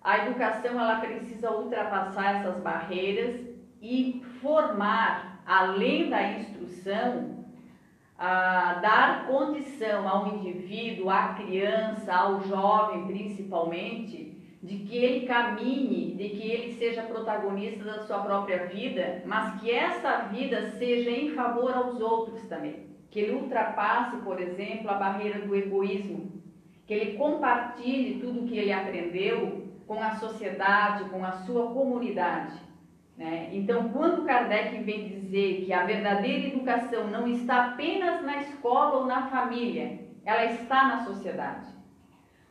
a 0.04 0.20
educação 0.20 0.80
ela 0.80 1.00
precisa 1.00 1.52
ultrapassar 1.52 2.36
essas 2.38 2.58
barreiras 2.62 3.40
e 3.82 4.24
formar, 4.42 5.35
além 5.46 6.10
da 6.10 6.24
instrução, 6.24 7.46
uh, 8.16 8.82
dar 8.82 9.28
condição 9.28 10.08
ao 10.08 10.36
indivíduo, 10.36 11.10
à 11.10 11.34
criança, 11.34 12.14
ao 12.14 12.42
jovem 12.44 13.06
principalmente, 13.06 14.36
de 14.62 14.80
que 14.80 14.98
ele 14.98 15.28
caminhe, 15.28 16.16
de 16.16 16.30
que 16.30 16.50
ele 16.50 16.74
seja 16.74 17.04
protagonista 17.04 17.84
da 17.84 18.00
sua 18.00 18.20
própria 18.20 18.66
vida, 18.66 19.22
mas 19.26 19.62
que 19.62 19.70
essa 19.70 20.24
vida 20.24 20.72
seja 20.72 21.12
em 21.12 21.36
favor 21.36 21.72
aos 21.72 22.02
outros 22.02 22.42
também. 22.48 22.88
Que 23.12 23.20
ele 23.20 23.36
ultrapasse, 23.36 24.18
por 24.18 24.42
exemplo, 24.42 24.90
a 24.90 24.96
barreira 24.96 25.40
do 25.46 25.56
egoísmo, 25.56 26.42
que 26.88 26.94
ele 26.94 27.18
compartilhe 27.18 28.20
tudo 28.20 28.48
que 28.48 28.58
ele 28.58 28.74
aprendeu 28.74 29.66
com 29.86 30.02
a 30.02 30.16
sociedade, 30.16 31.10
com 31.10 31.24
a 31.24 31.32
sua 31.32 31.72
comunidade. 31.72 32.65
Né? 33.18 33.50
Então, 33.54 33.90
quando 33.90 34.26
Kardec 34.26 34.78
vem 34.84 35.08
dizer 35.08 35.64
que 35.66 35.74
a 35.74 35.86
verdadeira 35.86 36.48
educação 36.48 37.08
não 37.08 37.28
está 37.28 37.68
apenas 37.68 38.24
na 38.24 38.38
escola 38.42 38.98
ou 38.98 39.06
na 39.06 39.28
família, 39.28 40.00
ela 40.26 40.46
está 40.46 40.88
na 40.88 41.06
sociedade. 41.06 41.76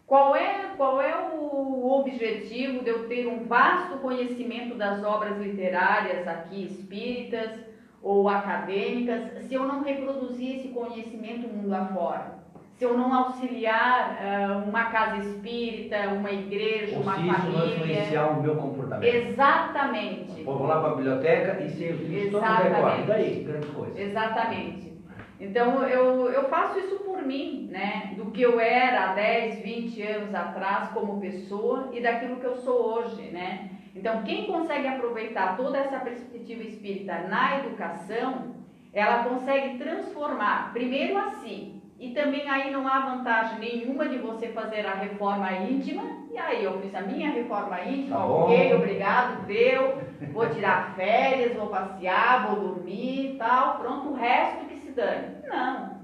Qual 0.06 0.36
é, 0.36 0.74
qual 0.76 1.00
é 1.00 1.14
o 1.34 1.90
objetivo 1.90 2.84
de 2.84 2.90
eu 2.90 3.08
ter 3.08 3.26
um 3.26 3.44
vasto 3.44 3.98
conhecimento 3.98 4.74
das 4.76 5.02
obras 5.02 5.38
literárias 5.38 6.28
aqui 6.28 6.66
espíritas 6.66 7.58
ou 8.02 8.28
acadêmicas 8.28 9.44
se 9.46 9.54
eu 9.54 9.64
não 9.64 9.82
reproduzir 9.82 10.56
esse 10.56 10.68
conhecimento 10.68 11.48
mundo 11.48 11.74
afora? 11.74 12.44
Se 12.74 12.84
eu 12.84 12.98
não 12.98 13.14
auxiliar 13.14 14.18
uh, 14.20 14.68
uma 14.68 14.86
casa 14.86 15.16
espírita, 15.18 16.08
uma 16.08 16.30
igreja, 16.30 16.96
ou 16.96 17.02
uma 17.02 17.14
se 17.14 17.26
família. 17.26 17.38
Isso 17.38 17.50
não 17.52 17.68
influenciar 17.68 18.26
o 18.26 18.42
meu 18.42 18.56
comportamento. 18.56 19.14
Exatamente. 19.14 20.23
Vou 20.44 20.66
lá 20.66 20.80
para 20.80 20.90
a 20.90 20.94
biblioteca 20.94 21.62
e 21.62 21.70
ser 21.70 21.94
o 21.94 22.30
todo 22.30 22.40
decora. 22.62 22.98
E 22.98 23.02
daí, 23.04 23.44
grande 23.44 23.66
coisa. 23.68 24.00
Exatamente. 24.00 24.94
Então 25.40 25.82
eu, 25.88 26.30
eu 26.30 26.44
faço 26.44 26.78
isso 26.78 27.00
por 27.00 27.22
mim, 27.22 27.68
né? 27.70 28.14
Do 28.16 28.30
que 28.30 28.42
eu 28.42 28.60
era 28.60 29.10
há 29.10 29.14
10, 29.14 29.62
20 29.62 30.02
anos 30.02 30.34
atrás 30.34 30.90
como 30.90 31.20
pessoa 31.20 31.90
e 31.92 32.00
daquilo 32.00 32.36
que 32.36 32.46
eu 32.46 32.56
sou 32.56 32.94
hoje, 32.94 33.30
né? 33.30 33.70
Então 33.94 34.22
quem 34.22 34.46
consegue 34.46 34.86
aproveitar 34.86 35.56
toda 35.56 35.78
essa 35.78 35.98
perspectiva 35.98 36.62
espírita 36.62 37.18
na 37.28 37.58
educação, 37.60 38.54
ela 38.92 39.24
consegue 39.24 39.78
transformar 39.78 40.72
primeiro 40.72 41.18
a 41.18 41.30
si. 41.30 41.82
E 41.98 42.10
também 42.10 42.48
aí 42.48 42.70
não 42.70 42.86
há 42.86 43.00
vantagem 43.00 43.58
nenhuma 43.58 44.08
de 44.08 44.18
você 44.18 44.48
fazer 44.48 44.86
a 44.86 44.94
reforma 44.94 45.52
íntima. 45.52 46.23
E 46.34 46.38
aí 46.38 46.64
eu 46.64 46.80
fiz 46.80 46.94
a 46.94 47.00
minha 47.00 47.30
reforma 47.30 47.80
íntima, 47.82 48.16
tá 48.16 48.26
ok, 48.26 48.74
obrigado, 48.74 49.46
deu. 49.46 49.98
Vou 50.32 50.48
tirar 50.50 50.94
férias, 50.96 51.56
vou 51.56 51.68
passear, 51.68 52.48
vou 52.48 52.68
dormir 52.68 53.34
e 53.34 53.38
tal. 53.38 53.78
Pronto, 53.78 54.08
o 54.08 54.14
resto 54.14 54.64
que 54.66 54.74
dane. 54.94 55.36
Não. 55.46 55.94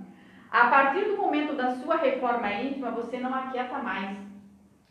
A 0.51 0.67
partir 0.69 1.05
do 1.05 1.17
momento 1.17 1.55
da 1.55 1.71
sua 1.77 1.97
reforma 1.97 2.53
íntima, 2.53 2.91
você 2.91 3.19
não 3.19 3.35
aquieta 3.35 3.79
mais. 3.79 4.19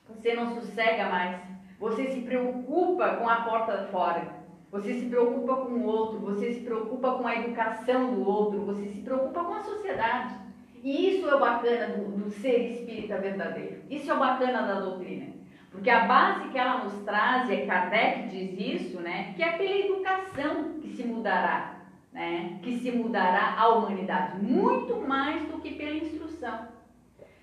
Você 0.08 0.34
não 0.34 0.56
sossega 0.56 1.08
mais. 1.08 1.38
Você 1.80 2.08
se 2.08 2.22
preocupa 2.22 3.16
com 3.16 3.30
a 3.30 3.36
porta 3.42 3.88
fora. 3.92 4.40
Você 4.72 4.94
se 4.94 5.06
preocupa 5.06 5.56
com 5.58 5.72
o 5.72 5.86
outro. 5.86 6.20
Você 6.20 6.54
se 6.54 6.62
preocupa 6.62 7.14
com 7.14 7.28
a 7.28 7.36
educação 7.36 8.14
do 8.14 8.28
outro. 8.28 8.66
Você 8.66 8.88
se 8.88 9.02
preocupa 9.02 9.44
com 9.44 9.54
a 9.54 9.64
sociedade. 9.64 10.36
E 10.84 11.10
isso 11.10 11.30
é 11.30 11.36
o 11.36 11.40
bacana 11.40 11.88
do, 11.98 12.12
do 12.12 12.30
ser 12.30 12.72
espírita 12.72 13.18
verdadeiro. 13.18 13.82
Isso 13.90 14.10
é 14.10 14.14
o 14.14 14.20
bacana 14.20 14.62
da 14.62 14.80
doutrina. 14.80 15.34
Porque 15.72 15.90
a 15.90 16.06
base 16.06 16.50
que 16.50 16.58
ela 16.58 16.84
nos 16.84 17.04
traz, 17.04 17.50
e 17.50 17.66
Kardec 17.66 18.30
diz 18.30 18.82
isso, 18.82 19.00
né, 19.00 19.34
que 19.36 19.44
é 19.44 19.52
pela 19.52 19.78
educação 19.78 20.80
que 20.82 20.90
se 20.90 21.04
mudará 21.04 21.80
né, 22.12 22.60
que 22.62 22.78
se 22.80 22.92
mudará 22.92 23.56
a 23.58 23.70
humanidade, 23.70 24.44
muito 24.44 24.96
mais 24.98 25.48
do 25.48 25.60
que 25.60 25.76
pela 25.76 25.96
instrução. 25.96 26.68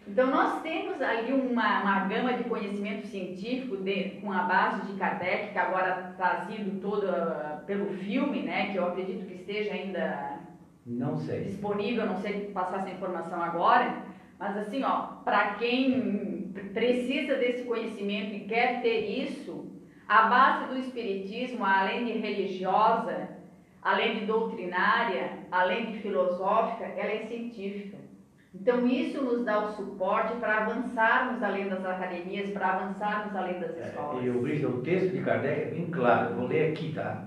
Então, 0.07 0.29
nós 0.29 0.63
temos 0.63 1.01
ali 1.03 1.33
uma, 1.33 1.83
uma 1.83 2.01
gama 2.07 2.35
de 2.35 2.45
conhecimento 2.45 3.09
científico 3.09 3.77
de, 3.79 4.21
com 4.21 4.33
a 4.33 4.43
base 4.43 4.87
de 4.87 4.99
Kardec, 4.99 5.53
que 5.53 5.59
agora 5.59 6.15
trazido 6.17 6.81
todo 6.81 7.07
pelo 7.67 7.93
filme, 7.99 8.43
né, 8.43 8.71
que 8.71 8.77
eu 8.77 8.87
acredito 8.87 9.27
que 9.27 9.35
esteja 9.35 9.73
ainda 9.73 10.36
não 10.87 11.17
sei. 11.17 11.41
disponível, 11.41 12.07
não 12.07 12.17
sei 12.17 12.53
passar 12.53 12.79
essa 12.79 12.91
informação 12.91 13.43
agora, 13.43 14.05
mas 14.39 14.57
assim, 14.57 14.85
ó, 14.85 15.17
para 15.25 15.55
quem 15.55 16.53
precisa 16.73 17.37
desse 17.37 17.65
conhecimento 17.65 18.35
e 18.35 18.41
quer 18.47 18.81
ter 18.83 19.05
isso, 19.25 19.73
a 20.07 20.23
base 20.29 20.67
do 20.67 20.79
espiritismo, 20.79 21.65
além 21.65 22.05
de 22.05 22.13
religiosa, 22.13 23.29
além 23.83 24.21
de 24.21 24.27
doutrinária, 24.27 25.39
além 25.51 25.87
de 25.87 25.99
filosófica, 25.99 26.85
ela 26.85 27.11
é 27.11 27.27
científica. 27.27 27.97
Então, 28.55 28.87
isso 28.87 29.23
nos 29.23 29.45
dá 29.45 29.65
o 29.65 29.77
suporte 29.77 30.35
para 30.37 30.65
avançarmos 30.65 31.43
além 31.43 31.69
das 31.69 31.85
academias, 31.85 32.51
para 32.51 32.69
avançarmos 32.69 33.35
além 33.37 33.61
das 33.61 33.77
é, 33.77 33.81
escolas. 33.81 34.23
É, 34.23 34.27
e 34.27 34.31
o, 34.31 34.71
o 34.71 34.83
texto 34.83 35.13
de 35.13 35.21
Kardec 35.21 35.61
é 35.61 35.65
bem 35.67 35.91
claro, 35.91 36.35
vou 36.35 36.47
ler 36.47 36.71
aqui, 36.71 36.93
tá? 36.93 37.26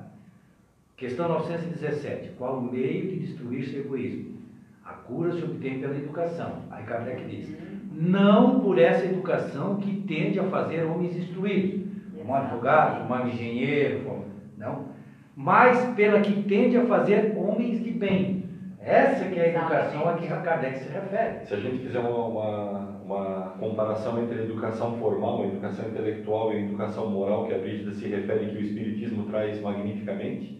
Questão 0.99 1.29
917. 1.29 2.31
Qual 2.37 2.57
o 2.57 2.61
meio 2.61 3.07
de 3.07 3.19
destruir 3.19 3.65
seu 3.65 3.79
egoísmo? 3.81 4.37
A 4.83 4.91
cura 4.91 5.31
se 5.31 5.43
obtém 5.43 5.79
pela 5.79 5.95
educação. 5.95 6.63
Aí 6.69 6.83
Kardec 6.83 7.23
diz: 7.23 7.47
uhum. 7.47 7.55
não 7.91 8.59
por 8.59 8.77
essa 8.77 9.05
educação 9.05 9.77
que 9.77 10.01
tende 10.01 10.39
a 10.39 10.43
fazer 10.43 10.83
homens 10.83 11.15
instruídos, 11.15 11.87
como 12.17 12.35
advogado, 12.35 13.07
como 13.07 13.27
engenheiro, 13.27 14.03
como... 14.03 14.25
não 14.57 14.99
mas 15.41 15.95
pela 15.95 16.19
que 16.19 16.43
tende 16.43 16.75
a 16.75 16.85
fazer 16.85 17.33
homens 17.37 17.81
de 17.81 17.91
bem. 17.91 18.43
Essa 18.81 19.23
que 19.29 19.39
é 19.39 19.45
a 19.45 19.47
educação 19.57 20.09
a 20.09 20.15
que 20.15 20.27
Kardec 20.27 20.79
se 20.79 20.89
refere. 20.91 21.45
Se 21.45 21.53
a 21.53 21.57
gente 21.61 21.77
fizer 21.77 21.99
uma, 21.99 22.25
uma, 22.25 22.79
uma 23.05 23.53
comparação 23.57 24.21
entre 24.21 24.37
a 24.37 24.43
educação 24.43 24.97
formal, 24.97 25.43
a 25.43 25.47
educação 25.47 25.87
intelectual 25.87 26.51
e 26.51 26.57
a 26.57 26.59
educação 26.59 27.09
moral, 27.09 27.47
que 27.47 27.53
a 27.53 27.57
Brígida 27.57 27.91
se 27.93 28.09
refere 28.09 28.47
que 28.47 28.57
o 28.57 28.61
Espiritismo 28.61 29.27
traz 29.29 29.61
magnificamente, 29.61 30.58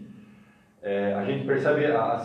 é, 0.81 1.13
a 1.13 1.25
gente 1.25 1.45
percebe 1.45 1.85
a, 1.85 2.13
a 2.13 2.19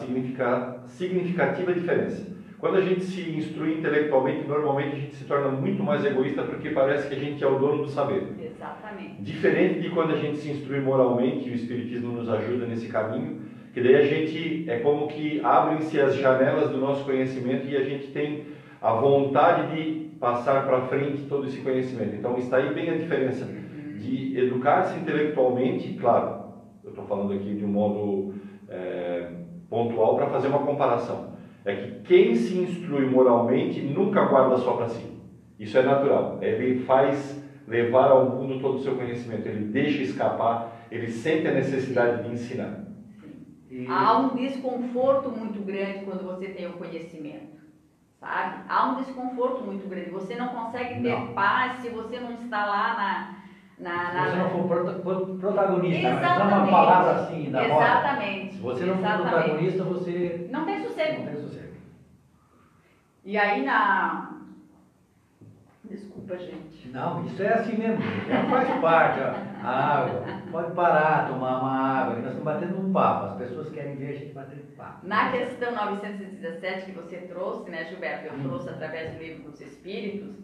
significativa 0.87 1.73
diferença. 1.73 2.35
Quando 2.59 2.79
a 2.79 2.81
gente 2.81 3.05
se 3.05 3.21
instrui 3.21 3.75
intelectualmente, 3.75 4.49
normalmente 4.49 4.97
a 4.97 4.99
gente 4.99 5.17
se 5.17 5.25
torna 5.25 5.49
muito 5.49 5.83
mais 5.83 6.05
egoísta 6.05 6.43
porque 6.45 6.71
parece 6.71 7.09
que 7.09 7.15
a 7.15 7.19
gente 7.19 7.45
é 7.45 7.47
o 7.47 7.59
dono 7.59 7.83
do 7.83 7.91
saber. 7.91 8.35
Exatamente. 8.41 9.21
Diferente 9.21 9.81
de 9.81 9.91
quando 9.91 10.15
a 10.15 10.17
gente 10.17 10.39
se 10.39 10.51
instrui 10.51 10.81
moralmente, 10.81 11.47
e 11.49 11.53
o 11.53 11.55
Espiritismo 11.55 12.13
nos 12.13 12.29
ajuda 12.29 12.65
nesse 12.67 12.89
caminho, 12.89 13.43
que 13.75 13.83
daí 13.83 13.97
a 13.97 14.05
gente 14.07 14.65
é 14.71 14.79
como 14.79 15.09
que 15.09 15.41
abrem-se 15.45 16.01
as 16.01 16.15
janelas 16.15 16.71
do 16.71 16.79
nosso 16.79 17.05
conhecimento 17.05 17.67
e 17.67 17.77
a 17.77 17.83
gente 17.83 18.07
tem 18.13 18.47
a 18.81 18.93
vontade 18.93 19.77
de 19.77 20.05
passar 20.19 20.65
para 20.65 20.83
frente 20.83 21.23
todo 21.29 21.47
esse 21.47 21.61
conhecimento. 21.61 22.15
Então 22.15 22.39
está 22.39 22.59
aí 22.59 22.73
bem 22.73 22.89
a 22.89 22.97
diferença 22.97 23.47
de 23.99 24.39
educar-se 24.39 24.99
intelectualmente, 24.99 25.95
claro, 26.01 26.45
eu 26.83 26.91
estou 26.91 27.05
falando 27.05 27.33
aqui 27.33 27.55
de 27.55 27.65
um 27.65 27.69
modo 27.69 28.35
é, 28.75 29.31
pontual 29.71 30.17
para 30.17 30.27
fazer 30.27 30.49
uma 30.49 30.59
comparação 30.59 31.35
é 31.65 31.75
que 31.75 32.01
quem 32.03 32.35
se 32.35 32.59
instrui 32.59 33.07
moralmente 33.07 33.81
nunca 33.81 34.25
guarda 34.25 34.59
só 34.59 34.75
para 34.75 34.89
si. 34.89 35.07
Isso 35.59 35.79
é 35.79 35.83
natural. 35.83 36.39
Ele 36.43 36.85
faz 36.85 37.43
levar 37.67 38.11
ao 38.11 38.29
mundo 38.29 38.61
todo 38.61 38.77
o 38.77 38.83
seu 38.83 38.95
conhecimento, 38.97 39.49
ele 39.49 39.65
deixa 39.67 40.03
escapar, 40.03 40.87
ele 40.91 41.09
sente 41.09 41.49
a 41.49 41.55
necessidade 41.55 42.23
de 42.23 42.35
ensinar. 42.35 42.85
E... 43.71 43.87
Há 43.89 44.19
um 44.19 44.37
desconforto 44.37 45.31
muito 45.31 45.61
grande 45.65 46.05
quando 46.05 46.25
você 46.25 46.49
tem 46.49 46.67
o 46.67 46.75
conhecimento, 46.75 47.57
sabe? 48.21 48.65
Há 48.69 48.91
um 48.91 49.03
desconforto 49.03 49.65
muito 49.65 49.89
grande. 49.89 50.11
Você 50.11 50.37
não 50.37 50.49
consegue 50.49 51.01
ter 51.01 51.19
não. 51.19 51.29
paz 51.29 51.81
se 51.81 51.89
você 51.89 52.21
não 52.21 52.33
está 52.35 52.67
lá 52.67 52.95
na, 52.95 53.44
na, 53.79 54.13
na... 54.15 54.25
Se 54.25 54.31
você 54.31 54.37
não 54.37 54.51
for 54.51 55.39
protagonista, 55.39 56.09
Exatamente. 56.09 56.53
é 56.53 56.57
uma 56.57 56.67
palavra 56.69 57.13
assim 57.23 57.51
da 57.51 57.65
Exatamente. 57.65 58.55
Se 58.55 58.61
você 58.61 58.85
não 58.85 58.99
for 58.99 59.29
protagonista, 59.29 59.85
você 59.85 60.47
não 60.51 60.65
tem 60.65 60.83
sossego. 60.83 61.19
Não 61.25 61.33
tem 61.33 61.43
sossego. 61.43 61.75
E 63.25 63.37
aí 63.37 63.65
na. 63.65 64.31
Desculpa. 65.85 66.39
Gente. 66.39 66.89
Não, 66.89 67.25
isso 67.27 67.43
é 67.43 67.53
assim 67.53 67.77
mesmo, 67.77 68.01
faz 68.51 68.81
parte. 68.81 69.21
Ó. 69.21 69.67
A 69.67 69.99
água, 69.99 70.25
pode 70.51 70.73
parar, 70.73 71.27
tomar 71.27 71.61
uma 71.61 72.01
água, 72.01 72.15
nós 72.17 72.25
estamos 72.35 72.45
batendo 72.45 72.81
um 72.81 72.93
papo, 72.93 73.27
as 73.27 73.37
pessoas 73.37 73.71
querem 73.71 73.97
ver 73.97 74.11
a 74.11 74.19
gente 74.19 74.33
batendo 74.33 74.65
papo. 74.77 75.07
Na 75.07 75.31
questão 75.33 75.73
917 75.75 76.87
que 76.87 76.93
você 76.93 77.17
trouxe, 77.19 77.71
né, 77.71 77.85
Gilberto, 77.87 78.27
eu 78.27 78.35
Hum. 78.35 78.43
trouxe 78.43 78.69
através 78.69 79.13
do 79.13 79.19
livro 79.19 79.51
dos 79.51 79.61
Espíritos, 79.61 80.37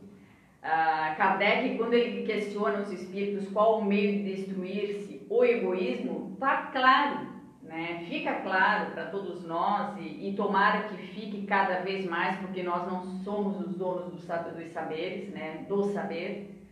ah, 0.63 1.15
Kardec, 1.17 1.79
quando 1.79 1.95
ele 1.95 2.27
questiona 2.27 2.81
os 2.81 2.93
espíritos 2.93 3.49
qual 3.49 3.81
o 3.81 3.85
meio 3.85 4.13
de 4.13 4.35
destruir-se 4.35 5.27
o 5.29 5.45
egoísmo, 5.45 6.33
está 6.35 6.67
claro, 6.73 7.29
né? 7.63 8.05
fica 8.09 8.35
claro 8.41 8.91
para 8.91 9.07
todos 9.07 9.43
nós 9.45 9.97
e, 9.99 10.29
e 10.29 10.35
tomara 10.37 10.89
que 10.89 10.97
fique 10.99 11.47
cada 11.47 11.81
vez 11.81 12.05
mais, 12.05 12.37
porque 12.39 12.63
nós 12.63 12.87
não 12.91 13.03
somos 13.23 13.61
os 13.61 13.75
donos 13.77 14.13
dos 14.13 14.25
saberes, 14.25 15.31
né? 15.31 15.65
do 15.67 15.85
saber, 15.93 16.67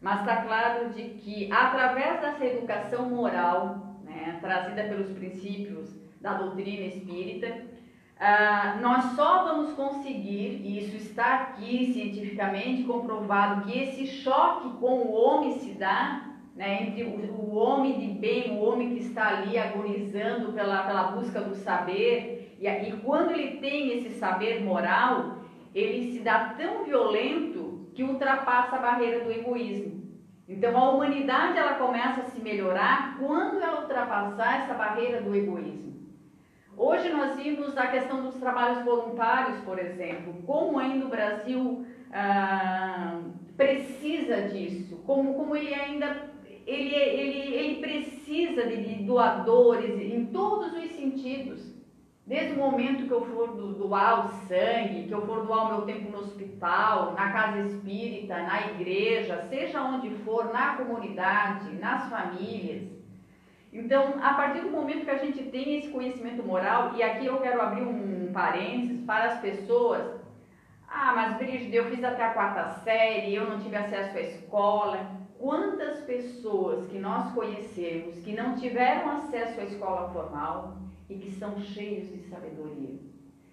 mas 0.00 0.20
está 0.20 0.42
claro 0.42 0.90
de 0.90 1.02
que 1.02 1.52
através 1.52 2.20
dessa 2.20 2.44
educação 2.44 3.08
moral, 3.08 3.98
né? 4.02 4.38
trazida 4.40 4.82
pelos 4.84 5.12
princípios 5.12 5.94
da 6.20 6.34
doutrina 6.34 6.86
espírita, 6.86 7.71
ah, 8.24 8.78
nós 8.80 9.16
só 9.16 9.42
vamos 9.42 9.72
conseguir, 9.72 10.60
e 10.62 10.78
isso 10.78 10.94
está 10.94 11.34
aqui 11.34 11.92
cientificamente 11.92 12.84
comprovado, 12.84 13.64
que 13.64 13.76
esse 13.76 14.06
choque 14.06 14.78
com 14.78 15.00
o 15.00 15.12
homem 15.12 15.58
se 15.58 15.72
dá 15.72 16.30
né, 16.54 16.84
entre 16.84 17.02
o, 17.02 17.32
o 17.32 17.56
homem 17.56 17.98
de 17.98 18.06
bem, 18.06 18.52
o 18.52 18.62
homem 18.62 18.90
que 18.94 19.00
está 19.00 19.26
ali 19.26 19.58
agonizando 19.58 20.52
pela, 20.52 20.84
pela 20.84 21.02
busca 21.10 21.40
do 21.40 21.56
saber, 21.56 22.56
e, 22.60 22.68
e 22.68 22.92
quando 23.04 23.32
ele 23.32 23.56
tem 23.56 23.98
esse 23.98 24.10
saber 24.10 24.62
moral, 24.62 25.38
ele 25.74 26.12
se 26.12 26.20
dá 26.20 26.54
tão 26.56 26.84
violento 26.84 27.90
que 27.92 28.04
ultrapassa 28.04 28.76
a 28.76 28.78
barreira 28.78 29.24
do 29.24 29.32
egoísmo. 29.32 30.00
Então 30.48 30.76
a 30.76 30.90
humanidade 30.90 31.58
ela 31.58 31.74
começa 31.74 32.20
a 32.20 32.24
se 32.26 32.40
melhorar 32.40 33.16
quando 33.18 33.60
ela 33.60 33.80
ultrapassar 33.80 34.62
essa 34.62 34.74
barreira 34.74 35.20
do 35.20 35.34
egoísmo. 35.34 35.92
Hoje 36.76 37.10
nós 37.10 37.36
vimos 37.36 37.76
a 37.76 37.86
questão 37.88 38.22
dos 38.22 38.34
trabalhos 38.36 38.84
voluntários, 38.84 39.58
por 39.60 39.78
exemplo, 39.78 40.34
como 40.46 40.78
ainda 40.78 41.06
o 41.06 41.10
Brasil 41.10 41.84
ah, 42.12 43.20
precisa 43.56 44.42
disso, 44.48 45.02
como, 45.04 45.34
como 45.34 45.54
ele 45.54 45.74
ainda 45.74 46.32
ele, 46.66 46.94
ele, 46.94 47.54
ele 47.54 47.80
precisa 47.80 48.66
de, 48.66 49.02
doadores 49.02 50.00
em 50.00 50.26
todos 50.26 50.72
os 50.72 50.90
sentidos. 50.92 51.72
Desde 52.24 52.52
o 52.52 52.58
momento 52.58 53.06
que 53.06 53.12
eu 53.12 53.24
for 53.26 53.48
do, 53.56 53.74
doar 53.74 54.26
o 54.26 54.28
sangue, 54.46 55.08
que 55.08 55.12
eu 55.12 55.26
for 55.26 55.44
doar 55.44 55.66
o 55.66 55.76
meu 55.76 55.82
tempo 55.82 56.10
no 56.10 56.18
hospital, 56.18 57.14
na 57.14 57.32
casa 57.32 57.58
espírita, 57.66 58.40
na 58.42 58.70
igreja, 58.70 59.44
seja 59.48 59.82
onde 59.82 60.10
for, 60.18 60.52
na 60.52 60.76
comunidade, 60.76 61.72
nas 61.74 62.08
famílias. 62.08 62.91
Então, 63.72 64.16
a 64.22 64.34
partir 64.34 64.60
do 64.60 64.70
momento 64.70 65.04
que 65.04 65.10
a 65.10 65.16
gente 65.16 65.44
tem 65.44 65.78
esse 65.78 65.88
conhecimento 65.88 66.42
moral, 66.42 66.94
e 66.94 67.02
aqui 67.02 67.24
eu 67.24 67.40
quero 67.40 67.62
abrir 67.62 67.82
um 67.82 68.30
parênteses 68.30 69.02
para 69.06 69.24
as 69.26 69.40
pessoas. 69.40 70.20
Ah, 70.86 71.12
mas 71.16 71.38
Brígida, 71.38 71.76
eu 71.76 71.86
fiz 71.86 72.04
até 72.04 72.22
a 72.22 72.34
quarta 72.34 72.68
série, 72.80 73.34
eu 73.34 73.48
não 73.48 73.58
tive 73.58 73.76
acesso 73.76 74.16
à 74.18 74.20
escola. 74.20 75.22
Quantas 75.38 76.00
pessoas 76.02 76.86
que 76.88 76.98
nós 76.98 77.32
conhecemos 77.32 78.16
que 78.22 78.34
não 78.34 78.54
tiveram 78.56 79.10
acesso 79.16 79.58
à 79.60 79.64
escola 79.64 80.10
formal 80.10 80.76
e 81.08 81.14
que 81.14 81.30
são 81.30 81.58
cheios 81.58 82.08
de 82.12 82.28
sabedoria, 82.28 82.98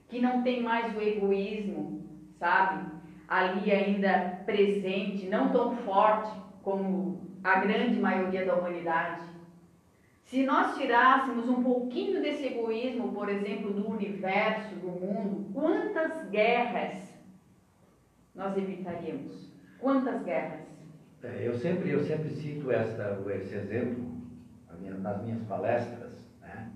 que 0.10 0.20
não 0.20 0.44
tem 0.44 0.62
mais 0.62 0.96
o 0.96 1.02
egoísmo, 1.02 2.04
sabe? 2.38 2.92
Ali 3.28 3.72
ainda 3.72 4.42
presente, 4.46 5.28
não 5.28 5.50
tão 5.50 5.78
forte 5.78 6.32
como 6.62 7.22
a 7.44 7.60
grande 7.60 8.00
maioria 8.00 8.46
da 8.46 8.56
humanidade. 8.56 9.22
Se 10.30 10.44
nós 10.44 10.78
tirássemos 10.78 11.50
um 11.50 11.64
pouquinho 11.64 12.22
desse 12.22 12.46
egoísmo, 12.46 13.12
por 13.12 13.30
exemplo, 13.30 13.74
do 13.74 13.90
universo, 13.90 14.76
do 14.76 14.88
mundo, 14.88 15.52
quantas 15.52 16.30
guerras 16.30 17.00
nós 18.36 18.56
evitaríamos? 18.56 19.52
Quantas 19.80 20.22
guerras? 20.22 20.60
É, 21.24 21.48
eu, 21.48 21.58
sempre, 21.58 21.90
eu 21.90 22.04
sempre 22.04 22.30
cito 22.30 22.72
essa, 22.72 23.20
esse 23.28 23.56
exemplo 23.56 24.06
minha, 24.80 24.94
nas 24.94 25.20
minhas 25.24 25.42
palestras, 25.48 26.12
né? 26.40 26.70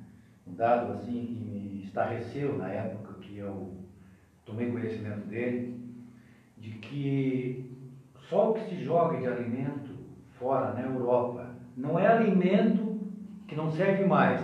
um 0.47 0.55
dado 0.55 0.93
assim 0.93 1.23
que 1.23 1.33
me 1.35 1.83
estarreceu 1.83 2.57
na 2.57 2.69
época 2.69 3.19
que 3.21 3.37
eu 3.37 3.71
tomei 4.45 4.71
conhecimento 4.71 5.27
dele, 5.27 5.79
de 6.57 6.71
que 6.79 7.71
só 8.27 8.49
o 8.49 8.53
que 8.55 8.67
se 8.67 8.83
joga 8.83 9.19
de 9.19 9.27
alimento 9.27 9.93
fora 10.39 10.73
na 10.73 10.81
Europa 10.81 11.53
não 11.77 11.99
é 11.99 12.07
alimento 12.07 12.92
que 13.53 13.57
não 13.57 13.71
serve 13.71 14.03
mais. 14.05 14.41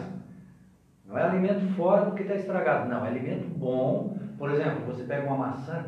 Não 1.06 1.18
é 1.18 1.24
alimento 1.24 1.68
fora 1.76 2.06
porque 2.06 2.22
está 2.22 2.36
estragado. 2.36 2.88
Não, 2.88 3.04
é 3.04 3.10
alimento 3.10 3.48
bom. 3.58 4.18
Por 4.38 4.52
exemplo, 4.52 4.86
você 4.86 5.04
pega 5.04 5.26
uma 5.28 5.48
maçã 5.48 5.86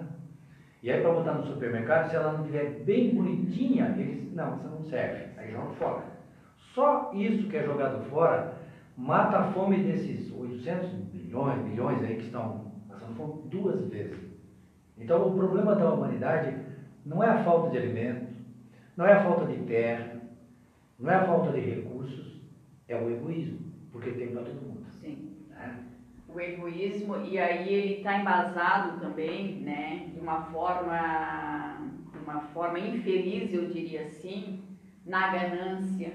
e 0.82 0.92
aí 0.92 1.00
para 1.00 1.14
botar 1.14 1.34
no 1.34 1.46
supermercado, 1.46 2.10
se 2.10 2.16
ela 2.16 2.34
não 2.34 2.42
estiver 2.42 2.84
bem 2.84 3.14
bonitinha, 3.14 3.94
eles. 3.98 4.34
Não, 4.34 4.56
essa 4.56 4.68
não 4.68 4.84
serve. 4.84 5.26
Aí 5.38 5.52
joga 5.52 5.72
fora. 5.74 6.04
Só 6.74 7.12
isso 7.14 7.48
que 7.48 7.58
é 7.58 7.64
jogado 7.64 8.04
fora 8.10 8.56
mata 8.98 9.38
a 9.38 9.52
fome 9.52 9.84
desses 9.84 10.32
800 10.34 10.90
bilhões, 10.90 11.62
bilhões 11.64 12.02
aí 12.02 12.16
que 12.16 12.26
estão 12.26 12.72
passando 12.90 13.16
fome 13.16 13.44
duas 13.50 13.86
vezes. 13.90 14.18
Então 14.98 15.28
o 15.28 15.36
problema 15.36 15.76
da 15.76 15.94
humanidade 15.94 16.56
não 17.06 17.24
é 17.24 17.30
a 17.30 17.44
falta 17.44 17.70
de 17.70 17.78
alimento, 17.78 18.28
não 18.98 19.06
é 19.06 19.14
a 19.14 19.24
falta 19.24 19.46
de 19.46 19.58
terra, 19.66 20.22
não 21.00 21.12
é 21.12 21.16
a 21.16 21.26
falta 21.26 21.52
de 21.52 21.60
recursos, 21.60 22.31
é 22.92 23.02
o 23.02 23.10
egoísmo, 23.10 23.60
porque 23.92 24.12
tem 24.12 24.28
para 24.28 24.44
todo 24.44 24.62
mundo. 24.62 24.86
Sim. 25.00 25.36
Né? 25.50 25.86
O 26.28 26.40
egoísmo, 26.40 27.18
e 27.26 27.40
aí 27.40 27.74
ele 27.74 27.94
está 27.96 28.20
embasado 28.20 29.00
também, 29.00 29.56
né, 29.62 30.10
de 30.14 30.20
uma 30.20 30.42
forma, 30.44 31.92
de 32.12 32.20
uma 32.20 32.42
forma 32.54 32.80
infeliz, 32.80 33.54
eu 33.54 33.68
diria 33.68 34.04
assim, 34.04 34.64
na 35.06 35.32
ganância, 35.32 36.14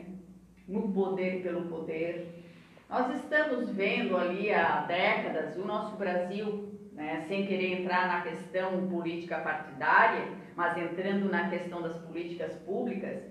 no 0.68 0.92
poder 0.92 1.42
pelo 1.42 1.62
poder. 1.62 2.44
Nós 2.88 3.14
estamos 3.16 3.70
vendo 3.70 4.16
ali 4.16 4.52
há 4.52 4.82
décadas 4.82 5.56
o 5.56 5.66
nosso 5.66 5.96
Brasil, 5.96 6.72
né, 6.92 7.20
sem 7.28 7.46
querer 7.46 7.82
entrar 7.82 8.08
na 8.08 8.22
questão 8.22 8.88
política 8.88 9.38
partidária, 9.38 10.28
mas 10.54 10.78
entrando 10.78 11.30
na 11.30 11.50
questão 11.50 11.82
das 11.82 11.98
políticas 11.98 12.54
públicas, 12.64 13.22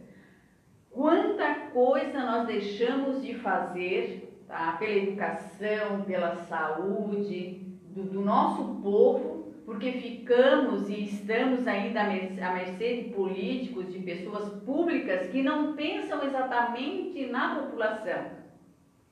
quanta 0.96 1.54
coisa 1.74 2.20
nós 2.24 2.48
deixamos 2.48 3.22
de 3.22 3.36
fazer 3.36 4.44
tá, 4.48 4.78
pela 4.80 4.94
educação, 4.94 6.02
pela 6.08 6.36
saúde 6.36 7.62
do, 7.94 8.04
do 8.04 8.22
nosso 8.22 8.82
povo, 8.82 9.54
porque 9.66 9.92
ficamos 9.94 10.90
e 10.90 11.04
estamos 11.04 11.68
ainda 11.68 12.02
à 12.02 12.54
mercê 12.54 13.04
de 13.04 13.10
políticos, 13.10 13.92
de 13.92 14.00
pessoas 14.00 14.48
públicas 14.64 15.28
que 15.28 15.44
não 15.44 15.74
pensam 15.74 16.24
exatamente 16.24 17.26
na 17.26 17.56
população, 17.56 18.32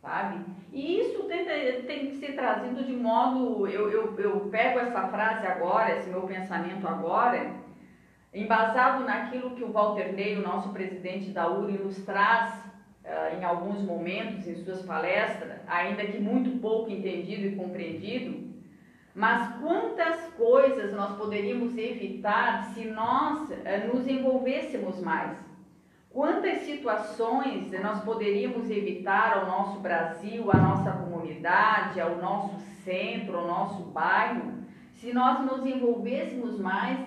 sabe? 0.01 0.45
E 0.71 0.99
isso 0.99 1.23
tem, 1.23 1.45
tem 1.83 2.07
que 2.07 2.15
ser 2.17 2.33
trazido 2.33 2.83
de 2.83 2.93
modo. 2.93 3.67
Eu, 3.67 3.91
eu, 3.91 4.19
eu 4.19 4.39
pego 4.51 4.79
essa 4.79 5.07
frase 5.07 5.45
agora, 5.45 5.97
esse 5.97 6.09
meu 6.09 6.21
pensamento 6.21 6.87
agora, 6.87 7.51
embasado 8.33 9.03
naquilo 9.03 9.51
que 9.51 9.63
o 9.63 9.71
Walter 9.71 10.13
Ney, 10.13 10.37
o 10.37 10.41
nosso 10.41 10.69
presidente 10.69 11.29
da 11.29 11.47
URI, 11.47 11.77
nos 11.77 11.97
traz 12.03 12.55
uh, 13.05 13.37
em 13.37 13.43
alguns 13.43 13.81
momentos 13.81 14.47
em 14.47 14.55
suas 14.55 14.81
palestras, 14.81 15.59
ainda 15.67 16.03
que 16.05 16.19
muito 16.19 16.59
pouco 16.59 16.89
entendido 16.89 17.45
e 17.45 17.55
compreendido. 17.55 18.51
Mas 19.13 19.59
quantas 19.61 20.19
coisas 20.33 20.91
nós 20.93 21.15
poderíamos 21.15 21.77
evitar 21.77 22.73
se 22.73 22.85
nós 22.85 23.49
uh, 23.51 23.95
nos 23.95 24.07
envolvêssemos 24.07 24.99
mais? 24.99 25.37
Quantas 26.09 26.61
situações 26.61 27.71
nós 27.81 28.03
poderíamos 28.03 28.69
evitar 28.69 29.37
ao 29.37 29.45
nosso 29.47 29.79
Brasil, 29.79 30.49
à 30.51 30.57
nossa 30.57 30.91
comunidade, 30.91 31.99
ao 31.99 32.17
nosso 32.17 32.59
centro, 32.83 33.37
ao 33.37 33.47
nosso 33.47 33.83
bairro, 33.85 34.63
se 34.93 35.11
nós 35.11 35.43
nos 35.43 35.65
envolvêssemos 35.65 36.59
mais 36.59 36.99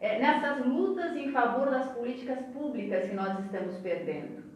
é, 0.00 0.18
nessas 0.18 0.64
lutas 0.64 1.16
em 1.16 1.30
favor 1.30 1.70
das 1.70 1.92
políticas 1.92 2.38
públicas 2.52 3.08
que 3.08 3.14
nós 3.14 3.38
estamos 3.44 3.76
perdendo? 3.76 4.48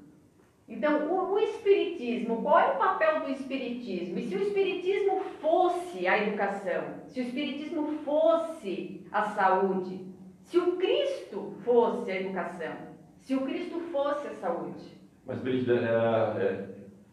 Então, 0.69 1.09
o, 1.09 1.35
o, 1.35 1.39
Espiritismo, 1.39 2.41
qual 2.43 2.59
é 2.59 2.73
o 2.73 2.79
papel 2.79 3.21
do 3.21 3.31
Espiritismo? 3.31 4.19
E 4.19 4.23
se 4.23 4.35
o 4.35 4.43
Espiritismo 4.43 5.21
fosse 5.41 6.07
a 6.07 6.27
educação, 6.27 6.83
se 7.09 7.21
o 7.21 7.25
Espiritismo 7.25 7.99
fosse 8.05 9.07
a 9.13 9.23
saúde, 9.23 10.07
se 10.45 10.59
o 10.59 10.77
Cristo 10.77 11.55
fosse 11.65 12.11
a 12.11 12.21
educação, 12.21 12.75
se 13.21 13.35
o 13.35 13.43
Cristo 13.43 13.81
fosse 13.93 14.29
a 14.29 14.35
saúde. 14.35 14.85
Mas, 15.27 15.41
Brígida, 15.41 15.75
é, 15.75 16.43
é, 16.43 16.69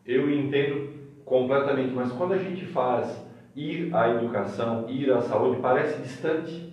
eu 0.06 0.32
entendo 0.32 1.00
completamente, 1.26 1.94
mas 1.94 2.12
quando 2.12 2.34
a 2.34 2.38
gente 2.38 2.66
faz 2.66 3.24
ir 3.56 3.94
à 3.94 4.10
educação, 4.10 4.90
ir 4.90 5.12
à 5.12 5.22
saúde, 5.22 5.62
parece 5.62 6.02
distante, 6.02 6.69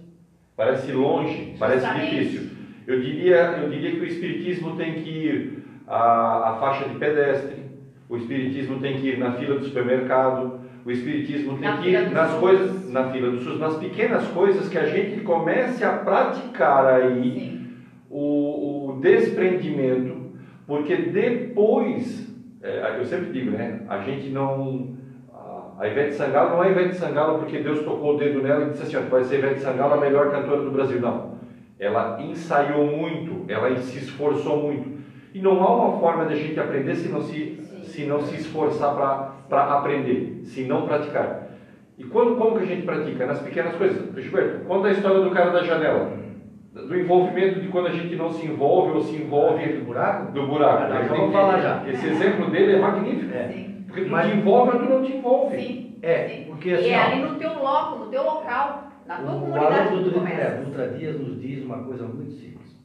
parece 0.57 0.93
longe, 0.93 1.51
Justamente. 1.51 1.59
parece 1.59 2.01
difícil. 2.01 2.51
Eu 2.87 3.01
diria, 3.01 3.37
eu 3.63 3.69
diria 3.69 3.91
que 3.93 4.01
o 4.01 4.07
espiritismo 4.07 4.77
tem 4.77 4.95
que 4.95 5.11
ir 5.11 5.65
à, 5.87 6.51
à 6.51 6.57
faixa 6.61 6.89
de 6.89 6.99
pedestre, 6.99 7.57
o 8.09 8.17
espiritismo 8.17 8.79
tem 8.79 8.95
que 9.01 9.09
ir 9.09 9.19
na 9.19 9.33
fila 9.33 9.59
do 9.59 9.65
supermercado, 9.65 10.61
o 10.85 10.91
espiritismo 10.91 11.59
tem 11.59 11.69
Na 11.69 11.79
que 11.79 11.89
ir 11.89 12.11
nas 12.13 12.31
SUS. 12.31 12.41
coisas, 12.41 12.91
na 12.91 13.11
fila 13.11 13.31
do 13.31 13.41
SUS, 13.41 13.59
nas 13.59 13.77
pequenas 13.77 14.27
coisas 14.29 14.69
que 14.69 14.79
a 14.79 14.87
gente 14.87 15.21
comece 15.23 15.85
a 15.85 15.93
praticar 15.93 16.87
aí 16.87 17.61
o, 18.09 18.91
o 18.93 19.01
desprendimento, 19.01 20.31
porque 20.67 20.95
depois, 20.97 22.33
é, 22.63 22.97
eu 23.01 23.05
sempre 23.05 23.33
digo, 23.33 23.51
né, 23.51 23.81
a 23.89 23.99
gente 23.99 24.31
não. 24.31 24.96
A- 25.79 25.87
Ivete 25.89 26.15
Sangalo 26.15 26.51
não 26.57 26.65
é 26.65 26.71
Ivete 26.71 26.97
Sangalo 26.97 27.39
porque 27.39 27.59
Deus 27.59 27.85
tocou 27.85 28.15
o 28.15 28.19
dedo 28.19 28.43
nela 28.43 28.65
e 28.67 28.71
disse 28.71 28.83
assim: 28.83 28.97
ó, 28.97 29.09
vai 29.11 29.25
ser 29.25 29.39
Ivete 29.39 29.61
Sangalo 29.61 29.95
a 29.95 29.97
melhor 29.99 30.31
cantora 30.31 30.63
do 30.63 30.71
Brasil. 30.71 31.01
Não. 31.01 31.37
Ela 31.79 32.19
ensaiou 32.23 32.87
muito, 32.87 33.45
ela 33.51 33.75
se 33.77 33.99
esforçou 33.99 34.63
muito. 34.63 34.97
E 35.35 35.41
não 35.41 35.63
há 35.63 35.77
uma 35.89 35.99
forma 36.01 36.25
de 36.25 36.33
a 36.33 36.37
gente 36.37 36.59
aprender 36.59 36.95
se 36.95 37.09
não 37.11 37.21
se, 37.21 37.59
Sim. 37.61 37.83
se, 37.85 38.07
não 38.07 38.21
se 38.23 38.37
esforçar 38.37 38.95
para 39.49 39.63
aprender, 39.77 40.41
se 40.45 40.65
não 40.65 40.87
praticar. 40.87 41.49
E 41.99 42.05
quando, 42.05 42.37
como 42.37 42.57
que 42.57 42.63
a 42.65 42.67
gente 42.67 42.83
pratica? 42.87 43.27
Nas 43.27 43.41
pequenas 43.41 43.75
coisas. 43.75 44.15
Gilberto, 44.17 44.65
conta 44.67 44.89
a 44.89 44.93
história 44.93 45.21
do 45.21 45.31
cara 45.31 45.51
da 45.51 45.63
janela. 45.63 46.11
Do 46.73 46.99
envolvimento 46.99 47.61
de 47.61 47.69
quando 47.69 47.87
a 47.89 47.93
gente 47.93 48.17
não 48.17 48.31
se 48.31 48.47
envolve 48.47 48.93
ou 48.93 49.03
se 49.03 49.17
envolve 49.17 49.63
Aquele 49.65 49.81
buraco? 49.83 50.33
do 50.33 50.47
buraco. 50.47 50.93
Ah, 50.93 51.01
Ele 51.01 51.09
vamos 51.09 51.33
falar 51.33 51.59
já. 51.61 51.83
Esse 51.89 52.07
exemplo 52.07 52.51
dele 52.51 52.77
é 52.77 52.79
magnífico. 52.79 53.35
É. 53.35 53.67
Tu 54.05 54.11
Mas- 54.11 54.31
te 54.31 54.37
envolve 54.37 54.71
ou 54.73 54.79
tu 54.79 54.89
não 54.93 55.03
te 55.03 55.13
envolve. 55.17 55.57
Sim. 55.61 55.99
É, 56.03 56.29
Sim. 56.29 56.45
porque 56.49 56.69
e 56.71 56.75
assim, 56.75 56.91
é 56.91 56.99
ó, 56.99 57.03
ali 57.07 57.23
no 57.23 57.35
teu 57.39 57.55
loco, 57.63 57.99
no 58.05 58.07
teu 58.11 58.23
local, 58.23 58.93
na 59.07 59.17
tua 59.17 59.35
O 59.35 59.41
comunidade 59.41 59.89
que 59.89 59.95
tu 60.05 60.11
Dutra, 60.11 60.29
é. 60.31 60.61
Dutra 60.63 60.89
Dias 60.89 61.19
nos 61.21 61.41
diz 61.41 61.65
uma 61.65 61.79
coisa 61.85 62.05
muito 62.07 62.33
simples. 62.33 62.77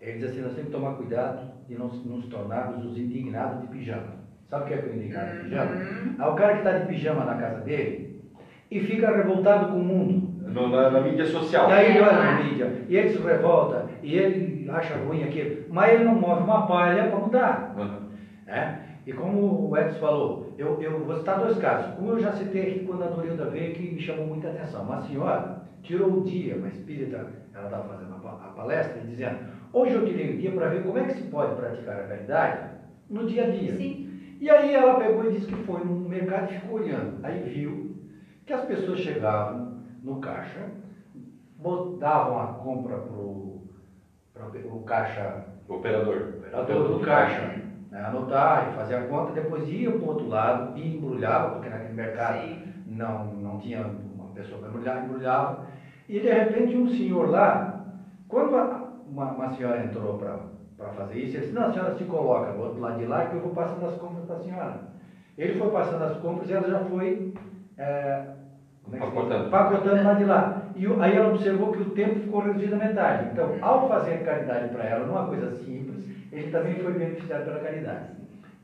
Ele 0.00 0.18
diz 0.18 0.30
assim, 0.30 0.40
nós 0.42 0.52
temos 0.52 0.66
que 0.70 0.76
tomar 0.76 0.94
cuidado 0.94 1.50
de 1.66 1.78
não 1.78 1.86
nos 1.88 2.26
tornarmos 2.26 2.84
os 2.84 2.98
indignados 2.98 3.62
de 3.62 3.68
pijama. 3.68 4.22
Sabe 4.50 4.64
o 4.64 4.66
que 4.66 4.74
é 4.74 4.76
que 4.78 4.88
é 4.88 4.92
o 4.92 4.94
indignado 4.96 5.32
de 5.32 5.38
pijama? 5.44 5.70
Uhum. 5.72 6.14
É 6.20 6.26
o 6.26 6.34
cara 6.34 6.52
que 6.52 6.58
está 6.58 6.72
de 6.78 6.86
pijama 6.86 7.24
na 7.24 7.34
casa 7.36 7.60
dele 7.62 8.22
e 8.70 8.80
fica 8.80 9.16
revoltado 9.16 9.68
com 9.72 9.78
o 9.78 9.84
mundo. 9.84 10.34
No- 10.46 10.68
na, 10.68 10.90
na 10.90 11.00
mídia 11.00 11.24
social. 11.24 11.66
Daí 11.68 11.86
ele 11.90 11.98
É, 11.98 12.02
olha 12.02 12.10
ah. 12.12 12.22
na 12.36 12.42
mídia 12.44 12.72
e 12.88 12.96
ele 12.96 13.08
se 13.08 13.18
revolta 13.22 13.86
e 14.02 14.14
ele 14.14 14.70
acha 14.70 14.94
ruim 14.98 15.24
aquilo, 15.24 15.64
mas 15.70 15.94
ele 15.94 16.04
não 16.04 16.14
move 16.14 16.42
uma 16.42 16.66
palha 16.66 17.08
para 17.08 17.18
mudar. 17.18 17.74
Uhum. 17.76 18.10
né? 18.46 18.80
E 19.06 19.12
como 19.12 19.68
o 19.68 19.76
Edson 19.76 19.98
falou, 19.98 20.44
eu, 20.56 20.76
eu 20.80 21.02
vou 21.04 21.14
citar 21.14 21.36
dois 21.36 21.56
casos. 21.56 21.90
Um 21.96 22.08
eu 22.08 22.18
já 22.18 22.30
citei 22.30 22.62
aqui 22.62 22.80
quando 22.80 23.02
a 23.02 23.06
Dorilda 23.06 23.44
veio, 23.46 23.70
que 23.70 23.88
me 23.90 23.98
chamou 23.98 24.24
muita 24.26 24.48
atenção. 24.48 24.82
Uma 24.82 24.96
senhora 24.96 25.44
tirou 25.82 26.12
o 26.12 26.16
dia, 26.18 26.54
uma 26.56 26.68
espírita, 26.68 27.26
ela 27.52 27.64
estava 27.64 27.82
fazendo 27.84 28.12
a 28.12 28.16
pa- 28.16 28.36
a 28.38 28.48
palestra, 28.48 28.98
e 28.98 29.02
dizendo, 29.02 29.36
hoje 29.72 29.94
eu 29.94 30.00
tirei 30.00 30.28
o 30.28 30.34
dia 30.34 30.50
para 30.50 30.66
ver 30.66 30.80
como 30.80 30.96
é 30.98 31.04
que 31.04 31.12
se 31.12 31.22
pode 31.22 31.52
praticar 31.52 31.98
a 31.98 32.02
caridade 32.02 32.58
no 33.08 33.22
dia 33.22 33.42
a 33.42 33.44
dia. 33.44 33.74
Sim. 33.74 33.98
E 34.40 34.48
aí 34.50 34.72
ela 34.72 34.92
pegou 34.92 35.22
e 35.22 35.28
disse 35.28 35.46
que 35.46 35.54
foi 35.56 35.82
no 35.82 35.94
mercado 36.06 36.46
e 36.46 36.50
ficou 36.50 36.74
olhando. 36.74 37.12
Aí 37.22 37.38
viu 37.38 37.86
que 38.44 38.52
as 38.52 38.62
pessoas 38.62 38.98
chegavam 38.98 39.68
no 40.02 40.14
caixa, 40.16 40.66
botavam 41.56 42.36
a 42.36 42.46
compra 42.46 42.98
para 42.98 43.16
o 43.16 44.80
caixa 44.84 45.36
Operador. 45.68 46.22
operador 46.52 46.88
do 46.88 46.98
caixa, 46.98 47.48
né, 47.94 48.02
anotar 48.02 48.64
e 48.64 48.68
fazer 48.68 48.94
a 48.94 49.00
conta, 49.00 49.30
depois 49.30 49.68
ia 49.70 49.90
para 49.90 50.02
o 50.02 50.06
outro 50.06 50.26
lado 50.26 50.68
e 50.74 50.84
embrulhava, 50.90 51.48
porque 51.48 51.68
naquele 51.68 51.92
mercado 51.94 52.34
Sim. 52.36 52.58
não, 52.84 53.22
não 53.22 53.56
tinha 53.56 53.82
uma 53.82 54.26
pessoa 54.26 54.58
para 54.58 54.68
embrulhar, 54.68 54.98
embrulhava. 54.98 55.56
E 56.08 56.20
de 56.20 56.28
repente 56.30 56.76
um 56.76 56.84
senhor 56.84 57.28
lá, 57.28 57.72
quando 58.26 58.54
a- 58.56 58.80
uma, 59.06 59.30
uma 59.30 59.46
senhora 59.46 59.78
entrou 59.78 60.12
para 60.12 60.90
fazer 60.90 61.16
isso, 61.16 61.36
ele 61.36 61.42
disse, 61.42 61.54
não, 61.54 61.62
a 61.62 61.68
senhora 61.68 61.90
se 61.90 62.04
coloca 62.04 62.50
do 62.50 62.60
outro 62.60 62.80
lado 62.80 62.96
de 62.96 63.04
lá 63.04 63.22
que 63.22 63.34
eu 63.34 63.38
vou 63.38 63.50
passando 63.50 63.84
as 63.84 63.94
compras 63.94 64.24
para 64.24 64.34
a 64.34 64.38
senhora. 64.38 64.76
Ele 65.36 65.52
foi 65.52 65.68
passando 65.68 66.02
as 66.02 66.14
compras 66.16 66.48
e 66.48 66.52
ela 66.52 66.66
já 66.66 66.78
foi 66.78 67.18
é, 67.76 68.20
é 68.92 68.96
diz? 68.96 69.02
Empacotando. 69.08 69.46
Empacotando 69.46 70.02
lá 70.02 70.12
de 70.14 70.24
lá. 70.24 70.52
E 70.76 70.86
aí 71.00 71.14
ela 71.14 71.28
observou 71.28 71.70
que 71.72 71.80
o 71.82 71.84
tempo 71.86 72.18
ficou 72.20 72.40
reduzido 72.40 72.74
à 72.74 72.78
metade. 72.78 73.24
Então, 73.32 73.50
ao 73.60 73.88
fazer 73.88 74.18
caridade 74.22 74.68
para 74.68 74.84
ela, 74.84 75.04
numa 75.04 75.24
coisa 75.26 75.50
simples, 75.50 76.04
ele 76.32 76.48
também 76.50 76.74
foi 76.76 76.92
beneficiado 76.92 77.44
pela 77.44 77.58
caridade. 77.58 78.06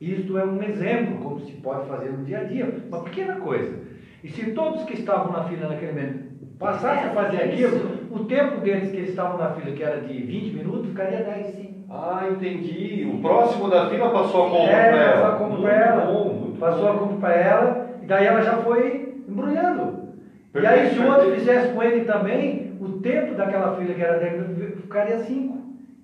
Isto 0.00 0.38
é 0.38 0.44
um 0.44 0.62
exemplo 0.62 1.18
como 1.18 1.40
se 1.40 1.52
pode 1.52 1.86
fazer 1.86 2.10
no 2.10 2.24
dia 2.24 2.38
a 2.38 2.44
dia, 2.44 2.74
uma 2.88 3.02
pequena 3.02 3.36
coisa. 3.36 3.72
E 4.24 4.28
se 4.28 4.50
todos 4.52 4.82
que 4.84 4.94
estavam 4.94 5.32
na 5.32 5.44
fila 5.44 5.68
naquele 5.68 5.92
momento 5.92 6.30
passassem 6.58 7.04
a 7.08 7.12
fazer 7.12 7.36
aquilo, 7.42 7.90
o 8.10 8.24
tempo 8.24 8.60
deles 8.60 8.90
que 8.90 8.96
eles 8.98 9.10
estavam 9.10 9.38
na 9.38 9.50
fila, 9.50 9.74
que 9.74 9.82
era 9.82 10.00
de 10.00 10.12
20 10.22 10.52
minutos, 10.56 10.88
ficaria 10.88 11.22
10. 11.22 11.46
Sim. 11.54 11.84
Ah, 11.88 12.26
entendi. 12.30 13.08
O 13.12 13.18
próximo 13.20 13.68
da 13.68 13.88
fila 13.88 14.10
passou 14.10 14.46
a 14.46 14.50
compra 14.50 14.72
É, 14.72 14.90
para 14.90 15.02
ela. 15.02 15.20
passou 15.30 15.46
a 15.46 15.48
compra 15.48 15.62
para 15.62 15.72
ela. 15.86 16.06
bom, 16.12 16.52
Passou 16.58 16.82
bom. 16.82 16.88
a 16.92 16.98
compra 16.98 17.16
para 17.16 17.34
ela, 17.34 17.86
e 18.02 18.06
daí 18.06 18.26
ela 18.26 18.42
já 18.42 18.56
foi 18.58 19.22
embrulhando. 19.28 19.89
E 20.54 20.66
aí, 20.66 20.84
se 20.84 20.98
o 20.98 21.04
outro 21.04 21.26
fizesse 21.28 21.68
com 21.68 21.82
ele 21.82 22.00
também, 22.00 22.56
o 22.78 22.88
tempo 22.88 23.34
daquela 23.34 23.68
fila 23.68 23.94
que 23.94 24.02
era 24.02 24.14
10 24.14 24.32
minutos 24.32 24.80
ficaria 24.80 25.16
5. 25.16 25.56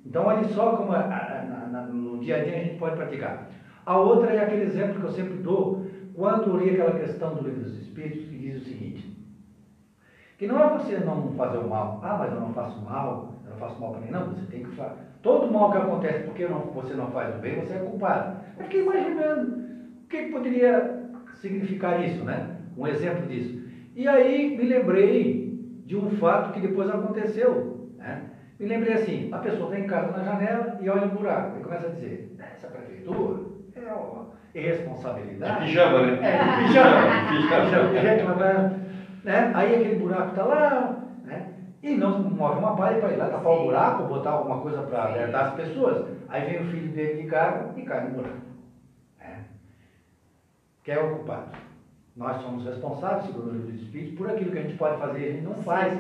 Então, 0.05 0.25
olha 0.25 0.43
só 0.45 0.71
como 0.71 0.93
a- 0.93 0.99
a- 1.09 1.83
no 1.83 2.17
dia 2.17 2.37
a 2.37 2.39
dia 2.39 2.55
a 2.55 2.59
gente 2.59 2.77
pode 2.77 2.95
praticar. 2.95 3.37
A 3.85 3.95
outra 3.97 4.33
é 4.33 4.39
aquele 4.39 4.63
exemplo 4.63 4.99
que 4.99 5.05
eu 5.05 5.09
sempre 5.09 5.37
dou, 5.37 5.77
quando 6.13 6.49
eu 6.49 6.55
li 6.57 6.69
aquela 6.69 6.93
questão 6.93 7.33
do 7.35 7.43
livro 7.43 7.61
dos 7.61 7.75
Espíritos, 7.77 8.25
que 8.25 8.37
diz 8.37 8.57
o 8.57 8.61
seguinte: 8.61 9.07
que 10.37 10.47
não 10.47 10.59
é 10.59 10.67
você 10.67 10.99
não 10.99 11.31
fazer 11.31 11.57
o 11.57 11.65
mal. 11.65 11.99
Ah, 12.01 12.15
mas 12.15 12.31
eu 12.33 12.39
não 12.39 12.49
faço 12.49 12.79
mal, 12.79 13.25
eu 13.43 13.51
não 13.51 13.57
faço 13.57 13.81
mal 13.81 13.91
para 13.91 14.01
ninguém. 14.01 14.13
Não, 14.13 14.25
você 14.25 14.45
tem 14.45 14.63
que 14.63 14.69
fazer. 14.71 14.95
Todo 15.23 15.49
mal 15.49 15.69
que 15.69 15.77
acontece 15.77 16.21
porque 16.21 16.47
não- 16.47 16.61
você 16.71 16.95
não 16.95 17.07
faz 17.09 17.33
o 17.33 17.37
bem, 17.37 17.55
você 17.55 17.75
é 17.75 17.79
culpado. 17.79 18.29
Eu 18.57 18.63
fiquei 18.65 18.81
imaginando 18.81 19.47
o 20.05 20.09
que 20.09 20.23
que 20.23 20.29
poderia 20.29 20.87
significar 21.33 21.97
isso, 21.97 22.23
né? 22.23 22.43
Um 22.77 22.87
exemplo 22.87 23.25
disso. 23.25 23.55
E 23.97 24.07
aí 24.07 24.55
me 24.55 24.63
lembrei 24.63 25.43
de 25.83 25.97
um 25.97 26.07
fato 26.07 26.51
que 26.51 26.61
depois 26.61 26.87
aconteceu. 26.91 27.95
Né? 27.97 28.19
Me 28.59 28.67
lembrei 28.67 28.93
assim, 28.93 29.27
a 29.33 29.39
pessoa 29.39 29.67
vem 29.71 29.81
em 29.85 29.87
casa 29.87 30.11
na 30.11 30.21
janela 30.21 30.77
e 30.79 30.87
olha 30.87 31.07
o 31.07 31.09
buraco 31.09 31.57
e 31.57 31.61
começa 31.63 31.87
a 31.87 31.89
dizer, 31.89 32.23
essa 32.39 32.69
prefeitura 32.69 33.41
é 33.75 33.91
uma 33.91 34.27
irresponsabilidade. 34.55 35.53
De 35.61 35.65
pijama, 35.65 36.01
né? 36.03 36.19
É, 36.21 36.37
pijama. 36.61 36.99
pijama. 37.27 38.35
Vai- 38.35 38.67
né? 39.25 39.51
Aí 39.55 39.73
aquele 39.73 39.95
buraco 39.95 40.29
está 40.29 40.45
lá, 40.45 40.93
né? 41.25 41.43
E 41.83 41.95
não 41.95 42.13
move 42.13 42.59
uma 42.59 42.73
palha 42.73 42.99
para 42.99 43.11
ir 43.11 43.17
lá 43.17 43.27
tapar 43.27 43.51
o 43.53 43.57
Sim. 43.57 43.63
buraco, 43.63 44.05
botar 44.05 44.29
alguma 44.31 44.59
coisa 44.59 44.83
para 44.83 45.05
alertar 45.05 45.41
as 45.41 45.51
pessoas. 45.51 46.03
Aí 46.29 46.43
vem 46.43 46.59
o 46.59 46.63
filho 46.63 46.91
dele 46.91 47.15
de 47.15 47.25
carro 47.25 47.73
e 47.75 47.83
cai 47.83 48.01
no 48.01 48.09
buraco. 48.11 48.37
né? 49.19 49.41
Quem 50.83 50.93
é 50.95 50.99
o 50.99 51.07
culpado? 51.07 51.51
Nós 52.17 52.37
somos 52.39 52.65
responsáveis, 52.65 53.23
segundo 53.25 53.49
o 53.49 53.51
livro 53.51 53.67
dos 53.67 53.75
Espíritos, 53.75 54.15
por 54.15 54.27
aquilo 54.27 54.51
que 54.51 54.59
a 54.59 54.63
gente 54.63 54.75
pode 54.75 54.97
fazer 54.97 55.21
e 55.21 55.25
a 55.25 55.29
gente 55.29 55.43
não 55.43 55.55
faz. 55.55 55.93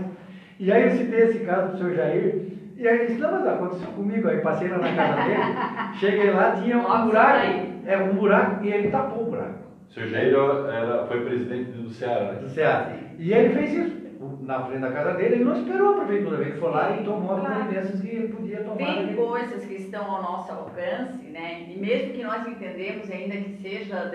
E 0.58 0.72
aí 0.72 0.80
eu 0.82 0.90
citei 0.90 1.20
esse 1.20 1.38
caso 1.38 1.68
do 1.68 1.76
senhor 1.76 1.92
Jair, 1.92 2.32
e 2.74 2.86
aí 2.88 2.94
ele 2.96 3.04
disse, 3.04 3.18
não, 3.20 3.30
mas 3.30 3.44
aconteceu 3.44 3.90
comigo, 3.92 4.26
aí 4.26 4.38
passei 4.38 4.68
lá 4.68 4.78
na 4.78 4.90
casa 4.90 5.14
dele, 5.22 5.52
cheguei 5.92 6.30
lá, 6.30 6.48
tinha 6.48 6.78
um 6.78 7.02
buraco, 7.02 7.66
é 7.84 7.98
um 7.98 8.14
buraco, 8.14 8.56
e 8.62 8.70
ele 8.72 8.88
tapou 8.88 9.20
o 9.20 9.26
buraco 9.26 9.58
O 9.86 9.92
seu 9.92 10.06
Jair 10.06 10.32
era, 10.32 11.04
foi 11.04 11.20
presidente 11.20 11.70
do 11.72 11.90
Ceará. 11.90 12.32
né? 12.32 12.38
do 12.38 12.48
Ceará. 12.48 12.86
E 13.18 13.32
ele 13.34 13.50
fez 13.50 13.72
isso. 13.74 14.06
Na 14.40 14.58
frente 14.60 14.80
da 14.80 14.90
casa 14.90 15.12
dele, 15.12 15.34
ele 15.34 15.44
não 15.44 15.52
esperou 15.52 15.90
a 15.90 15.96
prefeitura, 15.96 16.42
ele 16.42 16.54
foi 16.54 16.70
lá 16.70 16.90
e 16.90 17.04
tomou 17.04 17.32
as 17.34 17.40
Claro. 17.40 17.54
providências 17.56 18.00
que 18.00 18.08
ele 18.08 18.28
podia 18.28 18.62
tomar. 18.62 18.76
Tem 18.78 18.86
naquele- 18.96 19.14
coisas 19.14 19.64
que 19.66 19.74
estão 19.74 20.10
ao 20.10 20.22
nosso 20.22 20.50
alcance, 20.52 21.22
né? 21.26 21.60
E 21.68 21.76
mesmo 21.78 22.14
que 22.14 22.22
nós 22.22 22.46
entendemos 22.46 23.10
ainda 23.10 23.36
que 23.36 23.50
seja, 23.60 24.10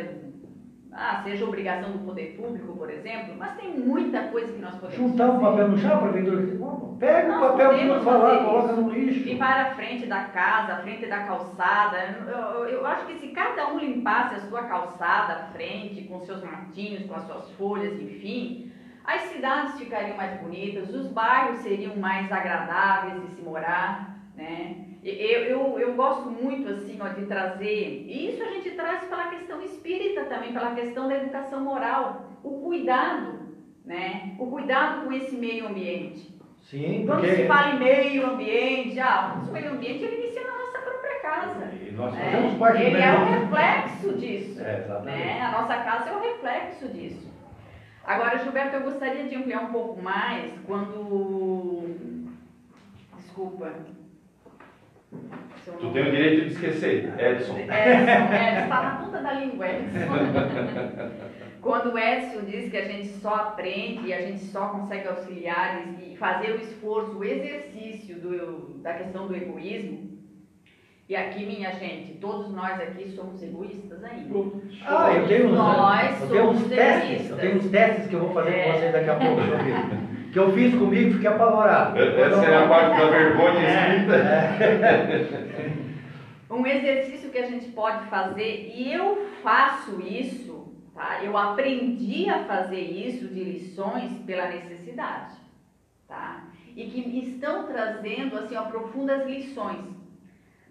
ah, 0.93 1.15
seja 1.23 1.45
obrigação 1.45 1.91
do 1.91 1.99
poder 1.99 2.35
público, 2.35 2.73
por 2.73 2.89
exemplo, 2.89 3.33
mas 3.37 3.53
tem 3.53 3.69
muita 3.69 4.21
coisa 4.21 4.51
que 4.51 4.61
nós 4.61 4.75
podemos 4.75 4.95
Juntar 5.11 5.29
um 5.29 5.39
fazer. 5.39 5.41
papel 5.41 5.67
no 5.67 5.77
chão, 5.77 5.99
prefeitura 5.99 6.37
disse, 6.37 6.53
"Bom, 6.53 6.95
pega 6.99 7.27
o 7.29 7.33
Nós 7.33 7.39
papel 7.39 7.69
que 7.69 7.85
lá, 7.85 7.99
fazer 7.99 8.37
coloca 8.39 8.73
no 8.73 8.89
lixo. 8.89 9.27
E 9.27 9.35
para 9.35 9.61
a 9.61 9.65
frente 9.65 10.05
da 10.05 10.19
casa, 10.21 10.73
a 10.73 10.75
frente 10.75 11.07
da 11.07 11.19
calçada. 11.19 11.97
Eu, 12.05 12.25
eu- 12.27 12.65
eu 12.65 12.85
acho 12.85 13.05
que 13.05 13.15
se 13.15 13.27
cada 13.27 13.65
um 13.65 13.77
limpasse 13.79 14.33
a 14.33 14.39
sua 14.39 14.61
calçada, 14.61 15.33
a 15.33 15.37
frente, 15.37 16.01
com 16.01 16.19
seus 16.19 16.41
matinhos, 16.41 17.05
com 17.05 17.13
as 17.13 17.23
suas 17.23 17.49
folhas, 17.49 17.97
enfim, 17.97 18.57
as 19.03 19.21
cidades 19.21 19.75
ficariam 19.77 20.15
mais 20.15 20.33
bonitas, 20.33 20.91
os 20.91 21.07
bairros 21.07 21.57
seriam 21.57 21.95
mais 21.95 22.31
agradáveis 22.31 23.17
de 23.17 23.27
se 23.27 23.41
morar, 23.41 23.99
né? 24.33 24.73
Eu, 25.03 25.43
eu, 25.43 25.79
eu 25.79 25.93
gosto 25.95 26.29
muito, 26.29 26.69
assim, 26.69 26.99
ó, 27.01 27.07
de 27.07 27.25
trazer, 27.25 28.05
e 28.07 28.29
isso 28.29 28.43
a 28.43 28.51
gente 28.51 28.71
traz 28.71 29.03
pela 29.05 29.29
questão 29.29 29.59
espírita 29.61 30.25
também, 30.25 30.53
pela 30.53 30.75
questão 30.75 31.07
da 31.07 31.17
educação 31.17 31.61
moral, 31.61 32.29
o 32.43 32.61
cuidado, 32.61 33.39
né? 33.83 34.35
O 34.37 34.45
cuidado 34.47 35.05
com 35.05 35.11
esse 35.11 35.35
meio 35.35 35.67
ambiente. 35.67 36.31
Sim, 36.61 37.03
Quando 37.07 37.21
porque 37.21 37.35
se 37.35 37.47
fala 37.47 37.71
em 37.71 37.79
meio 37.79 38.27
ambiente, 38.27 38.99
ah, 38.99 39.41
o 39.47 39.51
meio 39.51 39.71
ambiente 39.71 40.03
ele 40.03 40.23
inicia 40.23 40.43
na 40.43 40.57
nossa 40.57 40.77
própria 40.77 41.19
casa. 41.19 41.71
E 41.73 41.91
nós 41.91 42.13
né? 42.13 42.31
fazemos 42.31 42.53
parte 42.59 42.81
Ele 42.83 42.97
é 42.97 43.11
um 43.11 43.21
ambiente. 43.23 43.39
reflexo 43.39 44.13
disso. 44.19 44.63
É, 44.63 44.77
exatamente. 44.77 45.17
né? 45.17 45.41
A 45.41 45.51
nossa 45.51 45.75
casa 45.77 46.09
é 46.09 46.15
um 46.15 46.21
reflexo 46.21 46.87
disso. 46.89 47.31
Agora, 48.05 48.37
Gilberto, 48.37 48.75
eu 48.75 48.83
gostaria 48.83 49.27
de 49.27 49.35
ampliar 49.35 49.63
um 49.63 49.71
pouco 49.71 50.01
mais 50.01 50.51
quando. 50.65 51.89
Desculpa. 53.17 53.71
Tu 55.11 55.91
tem 55.91 56.01
o 56.07 56.11
direito 56.11 56.45
de 56.47 56.53
esquecer, 56.53 57.05
Edson. 57.19 57.57
Edson, 57.57 57.59
Edson, 57.59 58.63
está 58.63 58.81
na 58.81 58.95
ponta 59.03 59.21
da 59.21 59.33
língua, 59.33 59.67
Edson. 59.67 59.99
Quando 61.61 61.93
o 61.93 61.99
Edson 61.99 62.41
diz 62.45 62.71
que 62.71 62.77
a 62.77 62.85
gente 62.85 63.07
só 63.19 63.35
aprende 63.35 64.07
e 64.07 64.13
a 64.13 64.21
gente 64.21 64.39
só 64.45 64.69
consegue 64.69 65.07
auxiliar 65.07 65.83
e 66.01 66.15
fazer 66.15 66.53
o 66.53 66.55
esforço, 66.55 67.17
o 67.19 67.23
exercício 67.23 68.15
do, 68.19 68.79
da 68.81 68.93
questão 68.93 69.27
do 69.27 69.35
egoísmo, 69.35 70.09
e 71.07 71.15
aqui, 71.15 71.45
minha 71.45 71.71
gente, 71.73 72.13
todos 72.19 72.51
nós 72.53 72.79
aqui 72.79 73.09
somos 73.09 73.43
egoístas 73.43 74.01
ainda. 74.03 74.33
Ah, 74.87 75.11
eu 75.13 75.27
tenho 75.27 75.47
uns, 75.49 75.57
nós 75.57 76.21
eu 76.21 76.29
tenho 76.29 76.49
uns 76.49 76.57
somos 76.57 76.69
testes, 76.73 77.03
egoístas. 77.11 77.29
eu 77.31 77.37
tenho 77.37 77.57
uns 77.57 77.69
testes 77.69 78.07
que 78.07 78.13
eu 78.13 78.19
vou 78.21 78.33
fazer 78.33 78.49
É. 78.55 78.63
com 78.63 78.71
vocês 78.79 78.91
daqui 78.93 79.09
a 79.09 79.15
pouco, 79.15 79.41
sobre 79.41 80.07
que 80.31 80.39
eu 80.39 80.53
fiz 80.53 80.73
comigo 80.75 81.13
fiquei 81.13 81.27
apavorado. 81.27 81.99
Essa 81.99 82.45
é 82.45 82.63
a 82.63 82.67
parte 82.67 82.97
da 82.97 83.09
vergonha 83.09 83.67
escrita. 83.67 84.21
Um 86.51 86.65
exercício 86.67 87.29
que 87.29 87.37
a 87.37 87.47
gente 87.47 87.71
pode 87.71 88.07
fazer, 88.07 88.73
e 88.75 88.91
eu 88.91 89.29
faço 89.41 90.01
isso, 90.01 90.75
tá? 90.93 91.23
Eu 91.23 91.37
aprendi 91.37 92.29
a 92.29 92.43
fazer 92.43 92.81
isso 92.81 93.29
de 93.29 93.41
lições 93.41 94.11
pela 94.25 94.49
necessidade, 94.49 95.37
tá? 96.09 96.49
E 96.75 96.89
que 96.89 96.99
estão 97.19 97.67
trazendo, 97.67 98.37
assim, 98.37 98.57
ó, 98.57 98.63
profundas 98.63 99.25
lições. 99.25 99.95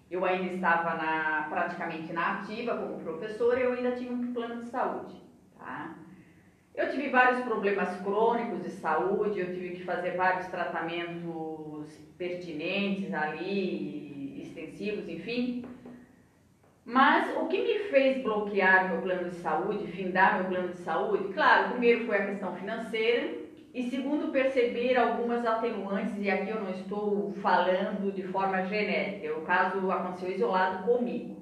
Eu 0.09 0.23
ainda 0.23 0.53
estava 0.53 0.95
na, 0.95 1.47
praticamente 1.49 2.13
na 2.13 2.35
ativa 2.35 2.77
como 2.77 2.99
professora, 2.99 3.59
eu 3.59 3.73
ainda 3.73 3.91
tinha 3.91 4.11
um 4.11 4.33
plano 4.33 4.61
de 4.61 4.69
saúde, 4.69 5.21
tá? 5.57 5.95
Eu 6.75 6.91
tive 6.91 7.09
vários 7.09 7.41
problemas 7.41 7.95
crônicos 8.01 8.61
de 8.61 8.69
saúde, 8.69 9.39
eu 9.39 9.53
tive 9.53 9.77
que 9.77 9.83
fazer 9.83 10.11
vários 10.11 10.47
tratamentos 10.47 11.97
pertinentes 12.17 13.13
ali, 13.13 14.41
extensivos, 14.41 15.07
enfim. 15.07 15.63
Mas 16.83 17.35
o 17.35 17.47
que 17.47 17.61
me 17.61 17.79
fez 17.89 18.21
bloquear 18.21 18.89
meu 18.89 19.01
plano 19.01 19.29
de 19.29 19.35
saúde, 19.37 19.87
findar 19.87 20.37
meu 20.37 20.45
plano 20.49 20.67
de 20.73 20.79
saúde? 20.79 21.33
Claro, 21.33 21.71
primeiro 21.71 22.05
foi 22.05 22.17
a 22.17 22.25
questão 22.27 22.55
financeira 22.55 23.45
e 23.75 23.89
segundo 23.89 24.31
perceber 24.31 24.95
algumas 24.95 25.45
atenuantes, 25.45 26.17
e 26.17 26.31
aqui 26.31 26.49
eu 26.49 26.61
não 26.61 26.71
estou 26.71 27.33
falando 27.41 28.09
de 28.09 28.23
forma 28.23 28.63
genérica, 28.63 29.37
o 29.37 29.41
caso 29.41 29.91
aconteceu 29.91 30.31
isolado 30.31 30.85
comigo. 30.85 31.35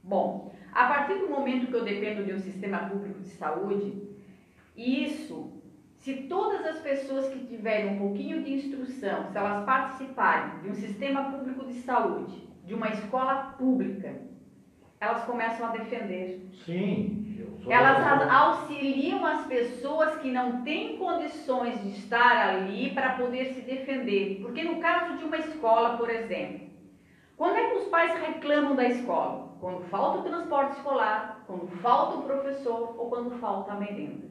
Bom, 0.00 0.54
a 0.70 0.84
partir 0.84 1.14
do 1.14 1.28
momento 1.28 1.66
que 1.66 1.74
eu 1.74 1.82
dependo 1.82 2.24
de 2.24 2.32
um 2.32 2.38
sistema 2.38 2.88
público 2.88 3.18
de 3.18 3.30
saúde, 3.30 4.08
isso, 4.76 5.52
se 5.96 6.28
todas 6.28 6.64
as 6.64 6.78
pessoas 6.78 7.28
que 7.28 7.44
tiverem 7.44 7.96
um 7.96 7.98
pouquinho 7.98 8.44
de 8.44 8.54
instrução, 8.54 9.26
se 9.26 9.36
elas 9.36 9.64
participarem 9.64 10.60
de 10.62 10.68
um 10.68 10.74
sistema 10.74 11.32
público 11.32 11.66
de 11.66 11.74
saúde, 11.80 12.48
de 12.64 12.72
uma 12.72 12.90
escola 12.90 13.56
pública, 13.58 14.29
elas 15.00 15.24
começam 15.24 15.66
a 15.66 15.70
defender. 15.70 16.46
Sim, 16.64 17.46
Elas 17.68 18.30
auxiliam 18.30 19.24
as 19.24 19.46
pessoas 19.46 20.16
que 20.16 20.30
não 20.30 20.62
têm 20.62 20.98
condições 20.98 21.82
de 21.82 21.90
estar 21.90 22.36
ali 22.48 22.90
para 22.90 23.14
poder 23.14 23.46
se 23.54 23.62
defender. 23.62 24.40
Porque 24.42 24.62
no 24.62 24.80
caso 24.80 25.16
de 25.16 25.24
uma 25.24 25.38
escola, 25.38 25.96
por 25.96 26.10
exemplo, 26.10 26.68
quando 27.36 27.56
é 27.56 27.70
que 27.70 27.78
os 27.78 27.88
pais 27.88 28.12
reclamam 28.20 28.76
da 28.76 28.86
escola? 28.86 29.56
Quando 29.60 29.82
falta 29.88 30.18
o 30.18 30.22
transporte 30.22 30.76
escolar, 30.76 31.44
quando 31.46 31.68
falta 31.80 32.18
o 32.18 32.22
professor 32.22 32.94
ou 32.98 33.08
quando 33.08 33.38
falta 33.38 33.72
a 33.72 33.76
merenda. 33.76 34.29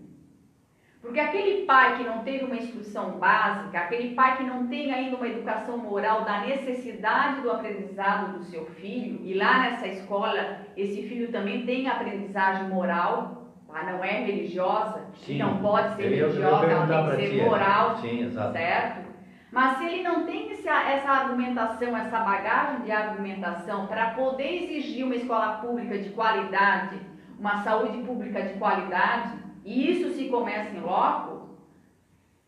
Porque 1.01 1.19
aquele 1.19 1.53
pai 1.65 1.91
que 1.91 2.03
não 2.03 2.17
teve 2.19 2.43
uma 2.43 2.57
instrução 2.57 3.17
básica, 3.17 3.79
aquele 3.79 4.07
pai 4.13 4.31
que 4.35 4.43
não 4.43 4.67
tem 4.67 4.91
ainda 4.91 5.15
uma 5.15 5.27
educação 5.27 5.77
moral 5.77 6.21
da 6.21 6.37
necessidade 6.37 7.41
do 7.41 7.49
aprendizado 7.49 8.27
do 8.27 8.39
seu 8.39 8.65
filho, 8.65 9.17
e 9.23 9.33
lá 9.33 9.57
nessa 9.57 9.87
escola 9.87 10.45
esse 10.75 11.01
filho 11.01 11.27
também 11.31 11.57
tem 11.65 11.87
aprendizagem 11.87 12.63
moral, 12.65 13.31
tá? 13.65 13.81
não 13.81 14.03
é 14.03 14.13
religiosa, 14.13 15.01
Sim. 15.13 15.37
não 15.37 15.53
pode 15.61 15.95
ser 15.95 16.03
Eu- 16.03 16.11
eu 16.11 16.27
religiosa, 16.27 16.67
perguntar 16.67 16.93
ela 16.95 17.15
tem 17.15 17.15
que 17.15 17.23
ti, 17.23 17.27
ser 17.29 17.39
é. 17.39 17.45
moral, 17.45 17.91
Sim, 17.91 18.29
certo? 18.29 19.09
Mas 19.51 19.71
se 19.77 19.83
ele 19.85 20.01
não 20.03 20.25
tem 20.25 20.51
essa, 20.51 20.83
essa 20.83 21.09
argumentação, 21.09 21.97
essa 21.97 22.19
bagagem 22.19 22.81
de 22.81 22.91
argumentação 22.91 23.87
para 23.87 24.05
poder 24.05 24.57
exigir 24.57 25.03
uma 25.05 25.15
escola 25.15 25.49
pública 25.49 25.97
de 25.97 26.09
qualidade, 26.09 27.01
uma 27.37 27.55
saúde 27.55 27.97
pública 27.99 28.43
de 28.43 28.53
qualidade, 28.53 29.38
e 29.69 29.91
isso 29.91 30.15
se 30.15 30.27
começa 30.29 30.75
em 30.75 30.79
loco, 30.79 31.47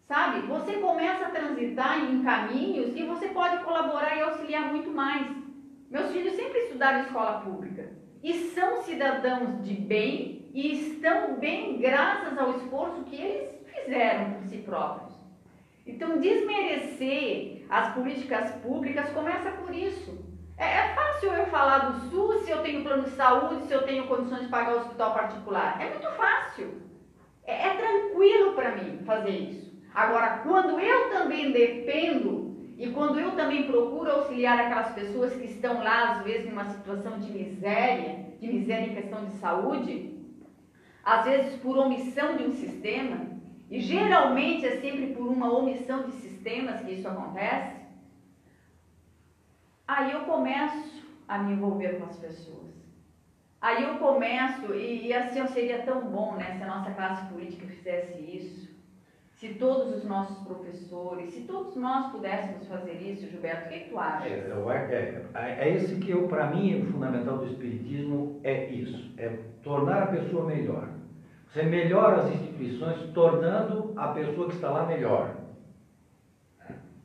sabe? 0.07 0.41
Você 0.47 0.77
começa 0.77 1.27
a 1.27 1.29
transitar 1.29 2.03
em 2.03 2.23
caminhos 2.23 2.97
e 2.97 3.03
você 3.03 3.27
pode 3.27 3.63
colaborar 3.63 4.17
e 4.17 4.23
auxiliar 4.23 4.71
muito 4.71 4.89
mais. 4.89 5.27
Meus 5.87 6.11
filhos 6.11 6.33
sempre 6.33 6.57
estudaram 6.61 7.01
escola 7.01 7.41
pública 7.41 7.91
e 8.23 8.33
são 8.55 8.81
cidadãos 8.81 9.63
de 9.63 9.75
bem 9.75 10.49
e 10.51 10.71
estão 10.71 11.35
bem 11.35 11.77
graças 11.79 12.35
ao 12.39 12.57
esforço 12.57 13.03
que 13.03 13.15
eles 13.15 13.51
fizeram 13.71 14.33
por 14.33 14.43
si 14.47 14.57
próprios. 14.57 15.13
Então, 15.85 16.19
desmerecer 16.19 17.67
as 17.69 17.93
políticas 17.93 18.49
públicas 18.63 19.11
começa 19.11 19.51
por 19.51 19.71
isso. 19.75 20.25
É, 20.57 20.65
é 20.65 20.95
fácil 20.95 21.33
eu 21.33 21.45
falar 21.45 21.91
do 21.91 22.09
SUS 22.09 22.45
se 22.45 22.49
eu 22.49 22.63
tenho 22.63 22.83
plano 22.83 23.03
de 23.03 23.11
saúde, 23.11 23.67
se 23.67 23.73
eu 23.73 23.83
tenho 23.83 24.07
condições 24.07 24.41
de 24.41 24.47
pagar 24.47 24.73
o 24.73 24.79
hospital 24.79 25.13
particular. 25.13 25.79
É 25.79 25.87
muito 25.87 26.09
fácil. 26.17 26.90
É, 27.45 27.67
é 27.67 27.75
tranquilo 27.75 28.53
para 28.53 28.75
mim 28.75 29.03
fazer 29.05 29.31
isso. 29.31 29.71
Agora, 29.93 30.39
quando 30.43 30.79
eu 30.79 31.09
também 31.09 31.51
dependo 31.51 32.51
e 32.77 32.89
quando 32.89 33.19
eu 33.19 33.35
também 33.35 33.67
procuro 33.67 34.11
auxiliar 34.11 34.57
aquelas 34.59 34.93
pessoas 34.93 35.35
que 35.35 35.45
estão 35.45 35.83
lá, 35.83 36.11
às 36.11 36.23
vezes, 36.23 36.49
numa 36.49 36.65
situação 36.65 37.19
de 37.19 37.29
miséria, 37.31 38.37
de 38.39 38.47
miséria 38.47 38.87
em 38.87 38.93
questão 38.95 39.23
de 39.25 39.33
saúde, 39.33 40.19
às 41.03 41.25
vezes 41.25 41.55
por 41.57 41.77
omissão 41.77 42.35
de 42.35 42.43
um 42.43 42.51
sistema, 42.51 43.27
e 43.69 43.79
geralmente 43.79 44.65
é 44.65 44.81
sempre 44.81 45.13
por 45.13 45.27
uma 45.27 45.51
omissão 45.51 46.03
de 46.05 46.11
sistemas 46.13 46.81
que 46.81 46.91
isso 46.91 47.07
acontece, 47.07 47.75
aí 49.87 50.11
eu 50.11 50.21
começo 50.21 51.05
a 51.27 51.37
me 51.37 51.53
envolver 51.53 51.97
com 51.99 52.05
as 52.05 52.17
pessoas. 52.17 52.80
Aí 53.61 53.83
eu 53.83 53.99
começo, 53.99 54.73
e, 54.73 55.07
e 55.07 55.13
assim 55.13 55.45
seria 55.47 55.77
tão 55.77 56.09
bom 56.09 56.35
né, 56.35 56.57
se 56.57 56.63
a 56.63 56.67
nossa 56.67 56.89
classe 56.91 57.21
política 57.31 57.67
fizesse 57.67 58.19
isso, 58.19 58.71
se 59.29 59.49
todos 59.49 59.91
os 59.91 60.03
nossos 60.03 60.43
professores, 60.43 61.33
se 61.33 61.41
todos 61.41 61.75
nós 61.75 62.11
pudéssemos 62.11 62.67
fazer 62.67 62.95
isso, 62.99 63.27
Gilberto, 63.27 63.65
o 63.65 63.69
que 63.69 63.79
tu 63.89 63.97
acha? 63.99 64.27
É, 64.27 64.51
eu 64.51 64.67
acho- 64.69 64.91
é, 64.91 65.21
é, 65.33 65.65
é 65.65 65.69
esse 65.69 65.95
que 65.95 66.09
eu, 66.11 66.27
para 66.27 66.45
mim, 66.45 66.73
o 66.75 66.83
fundamental 66.85 67.37
do 67.37 67.45
Espiritismo 67.45 68.39
é 68.43 68.71
isso, 68.71 69.11
é 69.17 69.29
tornar 69.63 70.01
a 70.01 70.05
pessoa 70.05 70.43
melhor. 70.43 70.87
Você 71.47 71.63
melhora 71.63 72.17
as 72.17 72.27
instituições 72.29 73.03
tornando 73.13 73.93
a 73.95 74.07
pessoa 74.07 74.47
que 74.47 74.53
está 74.53 74.69
lá 74.69 74.81
melhor. 74.81 75.29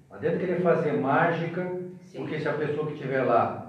Não 0.09 0.17
adianta 0.17 0.39
querer 0.39 0.57
fazer 0.57 0.93
mágica, 0.93 1.69
Sim. 1.99 2.19
porque 2.19 2.39
se 2.39 2.49
a 2.49 2.53
pessoa 2.53 2.87
que 2.87 2.93
estiver 2.93 3.23
lá 3.23 3.66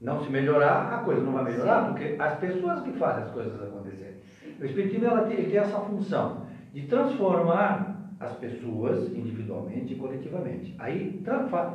não 0.00 0.24
se 0.24 0.30
melhorar, 0.30 0.94
a 0.94 0.98
coisa 0.98 1.22
não 1.22 1.32
vai 1.32 1.44
melhorar, 1.44 1.88
porque 1.88 2.16
as 2.18 2.38
pessoas 2.38 2.80
que 2.82 2.92
fazem 2.92 3.24
as 3.24 3.30
coisas 3.30 3.62
acontecerem. 3.62 4.14
O 4.58 4.64
Espiritismo 4.64 5.06
ela 5.06 5.22
tem, 5.22 5.36
tem 5.36 5.58
essa 5.58 5.78
função 5.80 6.46
de 6.72 6.82
transformar 6.86 7.90
as 8.18 8.32
pessoas 8.34 9.08
individualmente 9.14 9.94
e 9.94 9.96
coletivamente. 9.96 10.74
Aí, 10.78 11.22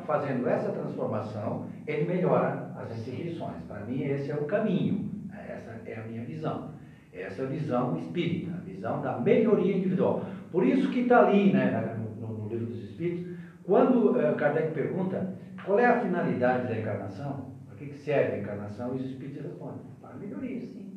fazendo 0.06 0.48
essa 0.48 0.72
transformação, 0.72 1.66
ele 1.88 2.06
melhora 2.06 2.72
as 2.78 2.92
instituições. 2.92 3.64
Para 3.68 3.82
mim, 3.82 4.04
esse 4.04 4.32
é 4.32 4.36
o 4.36 4.46
caminho. 4.46 5.10
Essa 5.34 5.82
é 5.86 5.96
a 5.96 6.04
minha 6.04 6.24
visão. 6.24 6.70
Essa 7.12 7.42
é 7.42 7.46
a 7.46 7.50
visão 7.50 7.98
espírita, 7.98 8.52
a 8.54 8.62
visão 8.62 9.02
da 9.02 9.20
melhoria 9.20 9.76
individual. 9.76 10.24
Por 10.52 10.66
isso 10.66 10.92
que 10.92 11.02
está 11.02 11.26
ali, 11.26 11.52
né, 11.52 11.98
no, 12.20 12.28
no 12.28 12.50
livro 12.50 12.68
dos 12.68 12.84
Espíritos, 12.84 13.36
quando 13.64 14.20
eh, 14.20 14.34
Kardec 14.34 14.74
pergunta 14.74 15.34
qual 15.66 15.80
é 15.80 15.86
a 15.86 16.00
finalidade 16.00 16.68
da 16.68 16.78
encarnação, 16.78 17.55
para 17.78 17.88
que 17.88 17.94
serve 17.94 18.34
a 18.36 18.40
encarnação, 18.40 18.94
e 18.94 19.00
os 19.00 19.06
Espíritos 19.12 19.44
respondem, 19.44 19.82
para 20.02 20.14
melhoria. 20.16 20.62
Sim. 20.62 20.92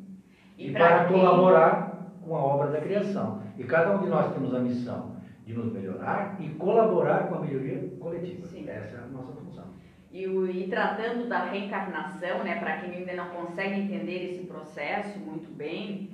E, 0.57 0.71
pra 0.71 0.87
para 0.87 1.05
quem- 1.05 1.17
colaborar 1.19 2.05
com 2.21 2.35
a 2.35 2.39
obra 2.43 2.67
da 2.71 2.81
criação. 2.81 3.41
E 3.57 3.63
cada 3.63 3.95
um 3.95 3.99
de 4.03 4.07
nós 4.09 4.33
temos 4.33 4.53
a 4.53 4.59
missão 4.59 5.15
de 5.45 5.53
nos 5.53 5.71
melhorar 5.71 6.37
e 6.39 6.49
colaborar 6.49 7.27
com 7.27 7.35
a 7.35 7.39
melhoria 7.39 7.89
coletiva. 7.99 8.45
Sim. 8.47 8.67
Essa 8.69 8.97
é 8.97 8.99
a 8.99 9.07
nossa 9.07 9.31
função. 9.33 9.65
E, 10.11 10.27
o- 10.27 10.49
e 10.49 10.67
tratando 10.67 11.27
da 11.27 11.43
reencarnação, 11.45 12.43
né, 12.43 12.55
para 12.59 12.77
quem 12.77 12.93
ainda 12.93 13.13
não 13.13 13.29
consegue 13.29 13.81
entender 13.81 14.31
esse 14.31 14.45
processo 14.45 15.19
muito 15.19 15.49
bem, 15.55 16.09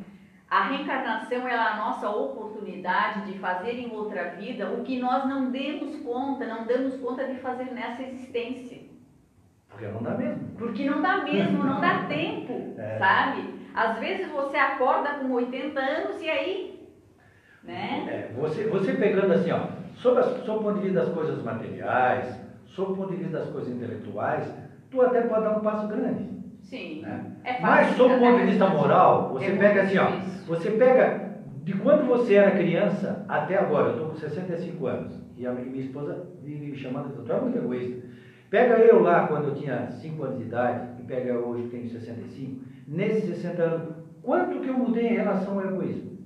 a 0.49 0.63
reencarnação 0.69 1.47
é 1.47 1.55
a 1.55 1.77
nossa 1.77 2.09
oportunidade 2.09 3.31
de 3.31 3.39
fazer 3.39 3.71
em 3.79 3.91
outra 3.91 4.31
vida 4.31 4.69
o 4.71 4.83
que 4.83 4.99
nós 4.99 5.27
não 5.27 5.49
demos 5.49 5.95
conta, 5.97 6.45
não 6.45 6.65
damos 6.65 6.95
conta 6.97 7.25
de 7.25 7.35
fazer 7.39 7.65
nessa 7.71 8.03
existência. 8.03 8.84
Porque 9.75 9.87
não 9.87 10.01
dá 10.01 10.11
mesmo. 10.11 10.47
Porque 10.57 10.89
não 10.89 11.01
dá 11.01 11.23
mesmo, 11.23 11.63
não 11.63 11.81
dá 11.81 11.99
tempo, 12.07 12.73
É. 12.77 12.97
sabe? 12.97 13.55
Às 13.73 13.99
vezes 13.99 14.31
você 14.31 14.55
acorda 14.55 15.15
com 15.15 15.31
80 15.33 15.79
anos 15.79 16.21
e 16.21 16.29
aí 16.29 16.79
Né? 17.61 18.05
É, 18.07 18.39
você, 18.39 18.63
você 18.67 18.93
pegando 18.93 19.33
assim, 19.33 19.51
ó, 19.51 19.67
sob, 19.95 20.19
o 20.21 20.59
ponto 20.63 20.75
de 20.75 20.81
vista 20.87 21.01
das 21.03 21.09
coisas 21.13 21.43
materiais, 21.43 22.39
sob 22.67 22.93
o 22.93 22.95
ponto 22.95 23.09
de 23.09 23.17
vista 23.17 23.39
das 23.39 23.49
coisas 23.49 23.73
intelectuais, 23.73 24.47
tu 24.89 25.01
até 25.01 25.21
pode 25.21 25.43
dar 25.43 25.57
um 25.57 25.61
passo 25.61 25.87
grande. 25.87 26.29
Sim. 26.61 27.01
Né? 27.01 27.25
É 27.43 27.53
fácil 27.55 27.67
Mas 27.67 27.87
sob 27.97 28.13
o 28.13 28.19
ponto 28.19 28.37
de 28.37 28.45
vista 28.45 28.67
moral, 28.67 29.29
você 29.33 29.51
É 29.51 29.55
pega 29.57 29.81
assim, 29.81 29.97
ó, 29.97 30.07
você 30.47 30.71
pega 30.71 31.35
de 31.63 31.73
quando 31.73 32.05
você 32.05 32.35
era 32.35 32.51
criança 32.51 33.25
até 33.27 33.57
agora, 33.57 33.87
eu 33.87 33.91
estou 33.93 34.09
com 34.09 34.15
65 34.15 34.85
anos, 34.85 35.19
e 35.35 35.45
a 35.45 35.51
minha 35.51 35.65
minha 35.65 35.83
esposa 35.83 36.27
vive 36.43 36.67
me 36.67 36.77
chamando, 36.77 37.23
tu 37.25 37.31
é 37.31 37.41
muito 37.41 37.57
egoísta. 37.57 38.05
Pega 38.55 38.75
eu 38.75 39.01
lá 39.01 39.27
quando 39.27 39.49
eu 39.49 39.55
tinha 39.55 39.91
5 39.91 40.23
anos 40.23 40.37
de 40.37 40.45
idade, 40.45 40.87
e 40.97 41.03
pega 41.03 41.31
eu 41.31 41.45
hoje 41.45 41.63
que 41.63 41.69
tenho 41.71 41.89
65, 41.89 42.61
nesses 42.87 43.25
60 43.25 43.61
anos, 43.61 43.95
quanto 44.23 44.61
que 44.61 44.69
eu 44.69 44.77
mudei 44.77 45.07
em 45.07 45.15
relação 45.15 45.59
ao 45.59 45.65
egoísmo? 45.65 46.19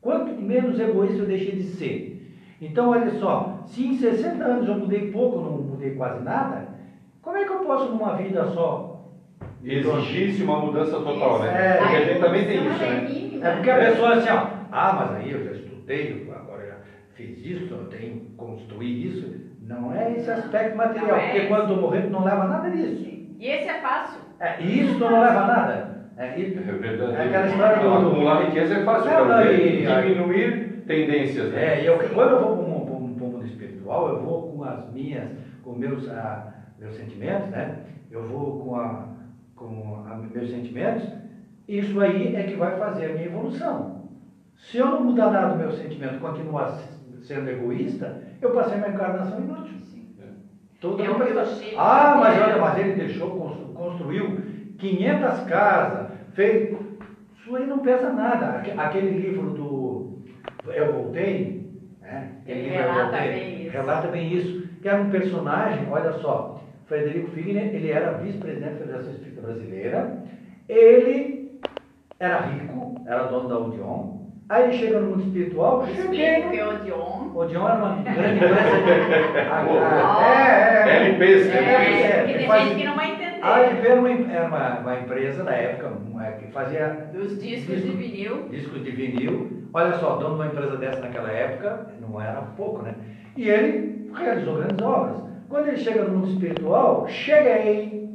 Quanto 0.00 0.40
menos 0.40 0.78
egoísta 0.78 1.18
eu 1.18 1.26
deixei 1.26 1.56
de 1.56 1.64
ser? 1.64 2.32
Então, 2.60 2.90
olha 2.90 3.10
só, 3.18 3.64
se 3.66 3.88
em 3.88 3.92
60 3.92 4.44
anos 4.44 4.68
eu 4.68 4.76
mudei 4.76 5.10
pouco, 5.10 5.40
não 5.40 5.62
mudei 5.62 5.96
quase 5.96 6.22
nada, 6.22 6.68
como 7.20 7.38
é 7.38 7.44
que 7.44 7.50
eu 7.50 7.58
posso 7.64 7.90
numa 7.90 8.14
vida 8.14 8.44
só 8.50 9.10
Exigisse 9.64 10.44
uma 10.44 10.60
mudança 10.60 11.00
total, 11.00 11.40
né? 11.40 11.48
É. 11.48 11.78
Porque 11.78 11.96
a 11.96 12.04
gente 12.04 12.20
também 12.20 12.46
tem 12.46 12.66
isso, 12.66 12.84
é 12.84 12.86
né? 12.86 13.48
É 13.48 13.50
porque 13.50 13.70
a 13.70 13.78
pessoa 13.78 14.14
assim, 14.14 14.28
ó, 14.28 14.46
ah, 14.70 14.92
mas 14.92 15.16
aí 15.16 15.32
eu 15.32 15.42
já 15.42 15.50
estudei, 15.50 16.30
agora 16.32 16.66
já 16.66 16.76
fiz 17.14 17.36
isso, 17.44 17.74
eu 17.74 17.86
tenho 17.86 18.20
que 18.20 18.26
construir 18.36 19.08
isso. 19.08 19.53
Não 19.66 19.92
é 19.92 20.12
esse 20.12 20.30
aspecto 20.30 20.76
material, 20.76 21.16
é 21.16 21.20
porque 21.24 21.38
esse. 21.38 21.48
quando 21.48 21.74
morrer, 21.76 22.00
tu 22.00 22.10
não 22.10 22.22
leva 22.22 22.44
nada 22.44 22.68
disso. 22.68 23.02
E 23.38 23.46
esse 23.48 23.68
é 23.68 23.74
fácil. 23.74 24.20
É, 24.38 24.62
e 24.62 24.80
isso 24.80 24.94
tu 24.98 25.04
não 25.04 25.18
leva 25.18 25.42
nada. 25.42 26.04
É, 26.16 26.38
e- 26.38 26.56
É 26.56 26.72
verdade. 26.72 27.16
É 27.16 27.22
aquela 27.22 27.46
história 27.46 27.78
do- 27.78 27.88
Acumular 27.90 28.40
riqueza 28.44 28.74
é 28.74 28.78
fácil, 28.84 29.10
Não, 29.10 29.26
não, 29.26 29.42
e- 29.42 29.84
diminuir 29.84 30.84
tendências, 30.86 31.50
né? 31.50 31.76
É, 31.76 31.82
e 31.82 31.86
eu, 31.86 31.96
quando 32.12 32.30
eu 32.30 32.38
vou 32.38 32.50
para 32.50 32.60
um, 32.60 32.74
um- 32.74 32.94
um 32.94 33.30
mundo 33.30 33.44
espiritual, 33.44 34.06
eu 34.08 34.18
vou 34.18 34.42
com 34.42 34.62
as 34.62 34.86
minhas, 34.92 35.26
com 35.62 35.72
meus, 35.72 36.08
ah, 36.08 36.52
meus 36.78 36.94
sentimentos, 36.94 37.48
né? 37.48 37.66
Eu 38.10 38.22
vou 38.22 38.58
com, 38.58 38.76
a, 38.76 39.06
com 39.56 40.02
a- 40.04 40.14
meus 40.14 40.50
sentimentos, 40.50 41.10
isso 41.66 41.98
aí 41.98 42.34
é 42.36 42.44
que 42.44 42.54
vai 42.54 42.76
fazer 42.76 43.06
a 43.06 43.08
minha 43.10 43.24
evolução. 43.24 44.04
Se 44.54 44.76
eu 44.78 44.88
não 44.88 45.00
mudar 45.00 45.28
nada 45.28 45.46
do 45.48 45.56
meu 45.56 45.70
sentimento, 45.70 46.18
continuar 46.18 46.68
sendo 47.22 47.48
egoísta, 47.48 48.14
eu 48.44 48.50
passei 48.52 48.78
uma 48.78 48.88
encarnação 48.88 49.38
inútil. 49.40 49.74
É 50.86 50.96
que 50.96 51.06
eu 51.06 51.14
pensa, 51.14 51.40
achei 51.40 51.74
ah, 51.78 52.16
mas 52.20 52.42
olha, 52.42 52.58
mas 52.58 52.78
ele 52.78 52.92
deixou, 52.92 53.30
constru- 53.30 53.72
construiu 53.72 54.38
500 54.76 55.40
casas, 55.44 56.08
fez. 56.34 56.76
Isso 57.40 57.56
aí 57.56 57.66
não 57.66 57.78
pesa 57.78 58.12
nada. 58.12 58.58
Aque- 58.58 58.72
Aquele 58.72 59.18
livro 59.18 59.50
do 59.50 60.18
Eu 60.70 60.92
Voltei, 60.92 61.70
né? 62.02 62.32
Aquele 62.42 62.58
Ele 62.60 62.68
livro 62.68 62.84
Eu 62.84 62.92
relata 62.92 63.10
Voltei, 63.16 63.30
bem 63.32 63.62
isso. 63.62 63.70
relata 63.72 64.08
bem 64.08 64.32
isso. 64.34 64.68
Que 64.82 64.88
era 64.90 65.00
um 65.02 65.08
personagem, 65.10 65.86
olha 65.90 66.12
só, 66.18 66.62
Frederico 66.86 67.30
Figner, 67.30 67.74
ele 67.74 67.90
era 67.90 68.18
vice-presidente 68.18 68.72
da 68.74 68.78
Federação 68.78 69.12
Espírita 69.12 69.40
Brasileira, 69.40 70.22
ele 70.68 71.60
era 72.20 72.40
rico, 72.40 72.94
era 73.06 73.24
dono 73.24 73.48
da 73.48 73.58
Odeon, 73.58 74.13
aí 74.48 74.64
ele 74.64 74.72
chega 74.78 75.00
no 75.00 75.10
mundo 75.10 75.22
espiritual, 75.22 75.86
cheguei 75.86 76.38
Explico 76.38 76.46
no 76.46 76.52
que 76.52 76.58
é 76.60 76.66
Odeon. 76.66 77.30
Odeon 77.34 77.68
era 77.68 77.74
uma 77.76 77.96
grande 78.02 78.36
empresa 78.36 78.54
de. 78.54 78.84
É, 80.24 80.88
é, 80.88 81.06
LPs, 81.06 81.46
É, 81.46 81.60
né? 81.60 82.18
porque 82.22 82.34
tem 82.38 82.46
faz- 82.46 82.62
gente 82.64 82.76
que 82.78 82.84
não 82.84 82.94
vai 82.96 83.10
entender. 83.12 83.24
A 83.42 83.60
LP 83.60 83.86
era 83.88 84.00
uma, 84.00 84.10
era 84.10 84.46
uma, 84.48 84.78
uma 84.80 84.98
empresa 85.00 85.44
da 85.44 85.52
época 85.52 85.88
uma, 86.10 86.24
que 86.32 86.46
fazia 86.52 87.08
Dos 87.12 87.38
discos 87.42 87.82
de 87.82 87.90
vinil. 87.90 88.48
discos 88.50 88.82
de 88.84 88.90
vinil. 88.90 89.64
Olha 89.72 89.92
só, 89.94 90.16
dono 90.16 90.30
de 90.36 90.40
uma 90.42 90.46
empresa 90.46 90.76
dessa 90.76 91.00
naquela 91.00 91.30
época, 91.30 91.88
não 92.00 92.20
era 92.20 92.40
pouco, 92.56 92.82
né? 92.82 92.94
E 93.36 93.48
ele 93.48 94.10
realizou 94.14 94.56
grandes 94.56 94.80
obras. 94.86 95.16
Quando 95.48 95.68
ele 95.68 95.76
chega 95.76 96.04
no 96.04 96.18
mundo 96.18 96.28
espiritual, 96.30 97.06
cheguei. 97.08 98.08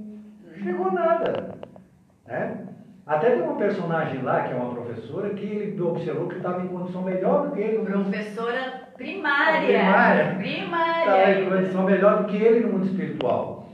Chegou 0.64 0.92
nada. 0.92 1.56
Né? 2.28 2.66
Até 3.10 3.32
tem 3.32 3.42
uma 3.42 3.56
personagem 3.56 4.22
lá, 4.22 4.44
que 4.44 4.54
é 4.54 4.56
uma 4.56 4.72
professora, 4.72 5.32
que 5.32 5.44
ele 5.44 5.82
observou 5.82 6.28
que 6.28 6.36
estava 6.36 6.62
em 6.62 6.68
condição 6.68 7.02
melhor 7.02 7.48
do 7.48 7.56
que 7.56 7.60
ele. 7.60 7.78
no 7.80 7.98
mundo 7.98 8.12
Professora 8.12 8.88
primária. 8.96 9.68
Primária. 9.68 10.36
Primária. 10.36 11.00
estava 11.00 11.32
em 11.32 11.50
condição 11.50 11.84
melhor 11.86 12.22
do 12.22 12.30
que 12.30 12.36
ele 12.38 12.60
no 12.60 12.74
mundo 12.74 12.86
espiritual. 12.86 13.70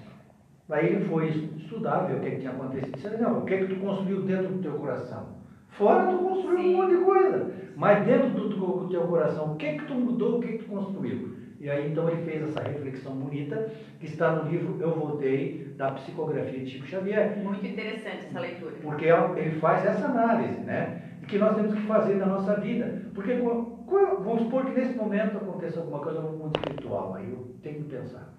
Aí 0.72 0.86
ele 0.86 1.06
foi 1.10 1.28
estudar, 1.28 2.06
ver 2.06 2.16
o 2.16 2.20
que, 2.22 2.32
que 2.32 2.38
tinha 2.38 2.52
acontecido. 2.52 2.96
Disse, 2.96 3.22
não, 3.22 3.40
o 3.40 3.46
que, 3.46 3.58
que 3.58 3.76
tu 3.76 3.82
construiu 3.82 4.22
dentro 4.22 4.48
do 4.48 4.62
teu 4.62 4.72
coração? 4.72 5.28
Fora 5.72 6.08
tu 6.08 6.18
construiu 6.18 6.62
Sim. 6.62 6.74
um 6.74 6.78
monte 6.78 6.98
de 6.98 7.04
coisa. 7.04 7.52
Mas 7.76 8.06
dentro 8.06 8.30
do 8.30 8.88
teu 8.88 9.02
coração, 9.02 9.52
o 9.52 9.56
que, 9.58 9.74
que 9.74 9.86
tu 9.86 9.96
mudou, 9.96 10.38
o 10.38 10.42
que, 10.42 10.48
que 10.48 10.64
tu 10.64 10.70
construiu? 10.70 11.36
E 11.66 11.70
aí 11.72 11.92
então 11.92 12.08
ele 12.08 12.24
fez 12.24 12.44
essa 12.44 12.62
reflexão 12.62 13.16
bonita, 13.16 13.72
que 14.00 14.06
está 14.06 14.36
no 14.36 14.52
livro 14.52 14.80
Eu 14.80 14.94
Voltei, 15.00 15.74
da 15.76 15.94
psicografia 15.94 16.60
de 16.60 16.70
Chico 16.70 16.86
Xavier. 16.86 17.40
Muito 17.40 17.66
interessante 17.66 18.28
essa 18.28 18.40
leitura. 18.40 18.76
Porque 18.84 19.06
ele 19.06 19.60
faz 19.60 19.84
essa 19.84 20.06
análise, 20.06 20.60
né? 20.60 21.18
Que 21.28 21.40
nós 21.40 21.56
temos 21.56 21.74
que 21.74 21.82
fazer 21.88 22.18
na 22.18 22.28
nossa 22.28 22.58
vida. 22.58 23.02
Porque 23.16 23.34
vamos 23.34 24.44
supor 24.44 24.66
que 24.66 24.80
nesse 24.80 24.96
momento 24.96 25.38
aconteça 25.38 25.80
alguma 25.80 26.02
coisa 26.02 26.22
no 26.22 26.38
mundo 26.38 26.56
espiritual, 26.56 27.16
aí 27.16 27.32
eu 27.32 27.56
tenho 27.64 27.82
que 27.82 27.90
pensar. 27.90 28.32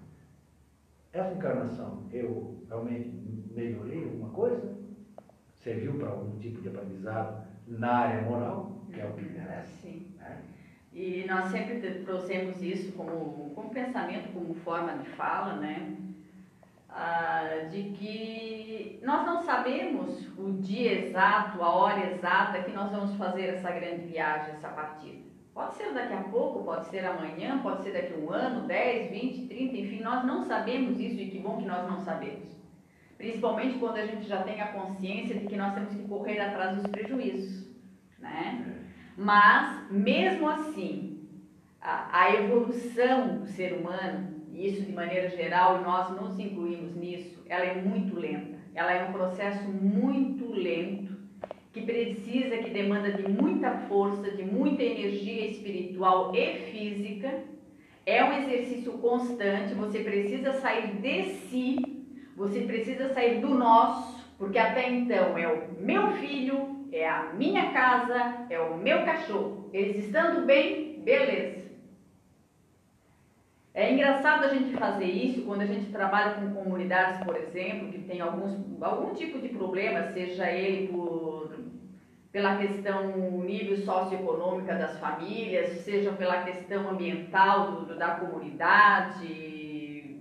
Essa 1.11 1.33
encarnação, 1.33 2.03
eu 2.13 2.63
realmente 2.69 3.11
melhorei 3.53 4.05
alguma 4.05 4.29
coisa? 4.29 4.73
Serviu 5.53 5.95
para 5.95 6.11
algum 6.11 6.39
tipo 6.39 6.61
de 6.61 6.69
aprendizado 6.69 7.45
na 7.67 7.91
área 7.91 8.21
moral, 8.21 8.83
que 8.93 9.01
é 9.01 9.05
o 9.05 9.11
que 9.11 9.25
merece? 9.25 9.73
Sim. 9.81 10.15
né? 10.17 10.37
E 10.97 11.25
nós 11.27 11.51
sempre 11.51 11.79
trouxemos 12.03 12.59
isso 12.59 12.91
como, 12.93 13.51
como 13.53 13.69
pensamento, 13.69 14.33
como 14.33 14.55
forma 14.55 14.93
de 14.93 15.07
fala, 15.11 15.53
né? 15.57 15.95
Ah, 16.89 17.67
de 17.69 17.83
que 17.91 18.99
nós 19.03 19.23
não 19.23 19.43
sabemos 19.43 20.27
o 20.35 20.53
dia 20.53 20.93
exato, 20.93 21.61
a 21.61 21.69
hora 21.69 22.11
exata 22.11 22.63
que 22.63 22.71
nós 22.71 22.89
vamos 22.89 23.15
fazer 23.15 23.43
essa 23.43 23.69
grande 23.69 24.07
viagem, 24.07 24.55
essa 24.55 24.69
partida. 24.69 25.21
Pode 25.53 25.75
ser 25.75 25.93
daqui 25.93 26.13
a 26.13 26.23
pouco, 26.23 26.63
pode 26.63 26.87
ser 26.87 27.05
amanhã, 27.05 27.59
pode 27.59 27.83
ser 27.83 27.93
daqui 27.93 28.15
a 28.15 28.17
um 28.17 28.31
ano, 28.31 28.67
10, 28.67 29.11
20, 29.11 29.47
30, 29.49 29.77
enfim, 29.77 30.01
nós 30.01 30.25
não 30.25 30.45
sabemos 30.45 30.99
isso 30.99 31.21
e 31.21 31.29
que 31.29 31.37
bom 31.37 31.57
que 31.57 31.65
nós 31.65 31.87
não 31.87 31.99
sabemos. 31.99 32.57
Principalmente 33.19 33.77
quando 33.77 33.97
a 33.97 34.05
gente 34.07 34.27
já 34.27 34.41
tem 34.41 34.59
a 34.59 34.71
consciência 34.71 35.35
de 35.35 35.45
que 35.45 35.55
nós 35.55 35.75
temos 35.75 35.93
que 35.93 36.07
correr 36.07 36.39
atrás 36.39 36.75
dos 36.75 36.87
prejuízos, 36.87 37.67
né? 38.17 38.86
Mas, 39.17 39.89
mesmo 39.89 40.47
assim, 40.47 41.27
a, 41.81 42.21
a 42.21 42.35
evolução 42.35 43.39
do 43.39 43.47
ser 43.47 43.73
humano, 43.73 44.35
e 44.53 44.67
isso 44.67 44.83
de 44.83 44.91
maneira 44.91 45.27
geral, 45.29 45.79
e 45.79 45.83
nós 45.83 46.09
nos 46.21 46.37
incluímos 46.37 46.95
nisso, 46.95 47.43
ela 47.49 47.65
é 47.65 47.81
muito 47.81 48.15
lenta. 48.15 48.57
Ela 48.75 48.93
é 48.93 49.09
um 49.09 49.11
processo 49.11 49.67
muito 49.69 50.53
lento, 50.53 51.17
que 51.73 51.81
precisa, 51.81 52.57
que 52.57 52.69
demanda 52.69 53.11
de 53.11 53.27
muita 53.27 53.71
força, 53.87 54.29
de 54.29 54.43
muita 54.43 54.83
energia 54.83 55.47
espiritual 55.47 56.31
e 56.35 56.53
física. 56.71 57.43
É 58.05 58.23
um 58.23 58.33
exercício 58.33 58.93
constante, 58.93 59.73
você 59.73 59.99
precisa 59.99 60.53
sair 60.53 60.95
de 61.01 61.23
si, 61.49 61.77
você 62.35 62.61
precisa 62.61 63.13
sair 63.13 63.41
do 63.41 63.49
nosso, 63.49 64.23
porque 64.37 64.59
até 64.59 64.89
então 64.91 65.35
é 65.37 65.47
o 65.47 65.83
meu 65.83 66.11
filho, 66.13 66.76
é 66.91 67.07
a 67.07 67.33
minha 67.33 67.71
casa, 67.71 68.45
é 68.49 68.59
o 68.59 68.77
meu 68.77 69.03
cachorro. 69.05 69.69
Eles 69.73 70.05
estando 70.05 70.45
bem, 70.45 70.99
beleza. 71.03 71.67
É 73.73 73.93
engraçado 73.93 74.45
a 74.45 74.47
gente 74.47 74.75
fazer 74.75 75.05
isso 75.05 75.43
quando 75.43 75.61
a 75.61 75.65
gente 75.67 75.91
trabalha 75.91 76.31
com 76.31 76.49
comunidades, 76.51 77.23
por 77.23 77.35
exemplo, 77.35 77.91
que 77.91 77.99
tem 77.99 78.19
alguns, 78.19 78.57
algum 78.81 79.13
tipo 79.13 79.37
de 79.39 79.49
problema, 79.49 80.01
seja 80.13 80.49
ele 80.51 80.87
por, 80.87 81.59
pela 82.31 82.57
questão 82.57 83.05
nível 83.43 83.77
socioeconômica 83.77 84.73
das 84.73 84.97
famílias, 84.99 85.81
seja 85.81 86.11
pela 86.11 86.41
questão 86.41 86.89
ambiental 86.89 87.73
do, 87.83 87.95
da 87.95 88.15
comunidade, 88.15 89.27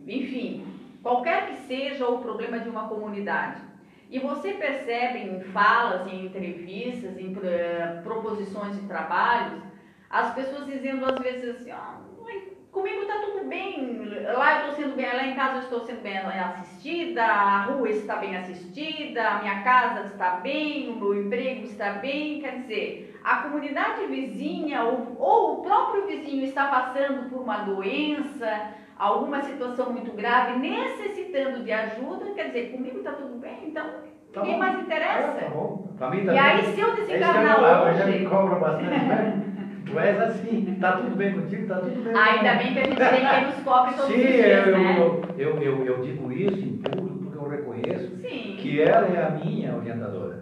enfim, 0.06 0.66
qualquer 1.02 1.46
que 1.46 1.56
seja 1.66 2.06
o 2.06 2.18
problema 2.18 2.58
de 2.58 2.68
uma 2.68 2.88
comunidade. 2.88 3.62
E 4.08 4.18
você 4.20 4.52
percebe 4.52 5.18
em 5.18 5.40
falas, 5.52 6.06
em 6.06 6.26
entrevistas, 6.26 7.18
em 7.18 7.36
eh, 7.42 8.00
proposições 8.04 8.80
de 8.80 8.86
trabalhos, 8.86 9.62
as 10.08 10.32
pessoas 10.32 10.66
dizendo 10.66 11.04
às 11.04 11.18
vezes 11.18 11.56
assim, 11.56 11.70
ah, 11.72 11.98
"Ai, 12.28 12.42
comigo 12.70 13.02
está 13.02 13.14
tudo 13.20 13.48
bem, 13.48 14.06
lá 14.36 14.60
eu 14.60 14.70
estou 14.70 14.84
sendo 14.84 14.96
bem, 14.96 15.06
lá 15.06 15.26
em 15.26 15.34
casa 15.34 15.56
eu 15.56 15.62
estou 15.62 15.80
sendo 15.80 16.02
bem 16.02 16.16
assistida, 16.18 17.24
a 17.24 17.62
rua 17.62 17.88
está 17.88 18.16
bem 18.16 18.36
assistida, 18.36 19.28
a 19.28 19.38
minha 19.40 19.62
casa 19.62 20.06
está 20.06 20.36
bem, 20.36 20.90
o 20.90 20.96
meu 20.96 21.22
emprego 21.22 21.64
está 21.64 21.94
bem, 21.94 22.40
quer 22.40 22.60
dizer, 22.60 23.18
a 23.24 23.38
comunidade 23.38 24.06
vizinha 24.06 24.84
ou, 24.84 25.16
ou 25.18 25.54
o 25.54 25.62
próprio 25.62 26.06
vizinho 26.06 26.44
está 26.44 26.68
passando 26.68 27.28
por 27.28 27.42
uma 27.42 27.58
doença, 27.58 28.72
alguma 28.98 29.42
situação 29.42 29.92
muito 29.92 30.12
grave, 30.12 30.58
necessitando 30.58 31.62
de 31.64 31.72
ajuda, 31.72 32.26
quer 32.34 32.46
dizer, 32.48 32.72
comigo 32.72 32.98
está 32.98 33.12
tudo 33.12 33.38
bem, 33.38 33.58
então 33.66 33.84
Tá 34.32 34.40
ninguém 34.42 34.54
bom. 34.54 34.58
mais 34.64 34.76
Ah, 34.76 34.80
interessa. 34.82 35.32
tá 35.32 35.48
bom. 35.50 35.88
Pra 35.96 36.10
mim 36.10 36.18
E 36.18 36.26
também. 36.26 36.40
aí, 36.40 36.62
se 36.62 36.80
eu 36.80 36.88
É 36.88 36.90
eu 36.90 36.96
desencarnar 36.96 37.64
ah, 37.64 37.82
hoje, 37.84 37.98
já 37.98 38.06
me 38.06 38.26
cobra 38.26 38.56
bastante, 38.56 38.90
né? 38.90 39.42
Tu 39.86 39.98
és 40.00 40.20
assim, 40.20 40.78
tá 40.80 40.92
tudo 40.92 41.16
bem 41.16 41.32
contigo, 41.32 41.66
tá 41.68 41.76
tudo 41.76 42.02
bem. 42.02 42.14
Ainda 42.14 42.54
bem 42.56 42.72
que 42.74 42.78
a 42.80 42.84
gente 42.84 42.96
tem 42.96 43.28
quem 43.28 43.46
nos 43.46 43.62
cobre 43.64 43.94
todos 43.94 44.06
Sim, 44.12 44.20
os 44.20 44.26
dias, 44.26 44.66
eu, 44.66 44.78
né? 44.78 44.96
eu, 44.98 45.24
eu, 45.38 45.62
eu, 45.62 45.84
eu 45.86 46.00
digo 46.02 46.32
isso 46.32 46.58
em 46.58 46.76
público 46.78 47.18
porque 47.24 47.38
eu 47.38 47.48
reconheço 47.48 48.16
Sim. 48.16 48.56
que 48.58 48.82
ela 48.82 49.06
é 49.06 49.24
a 49.24 49.30
minha 49.30 49.74
orientadora. 49.76 50.35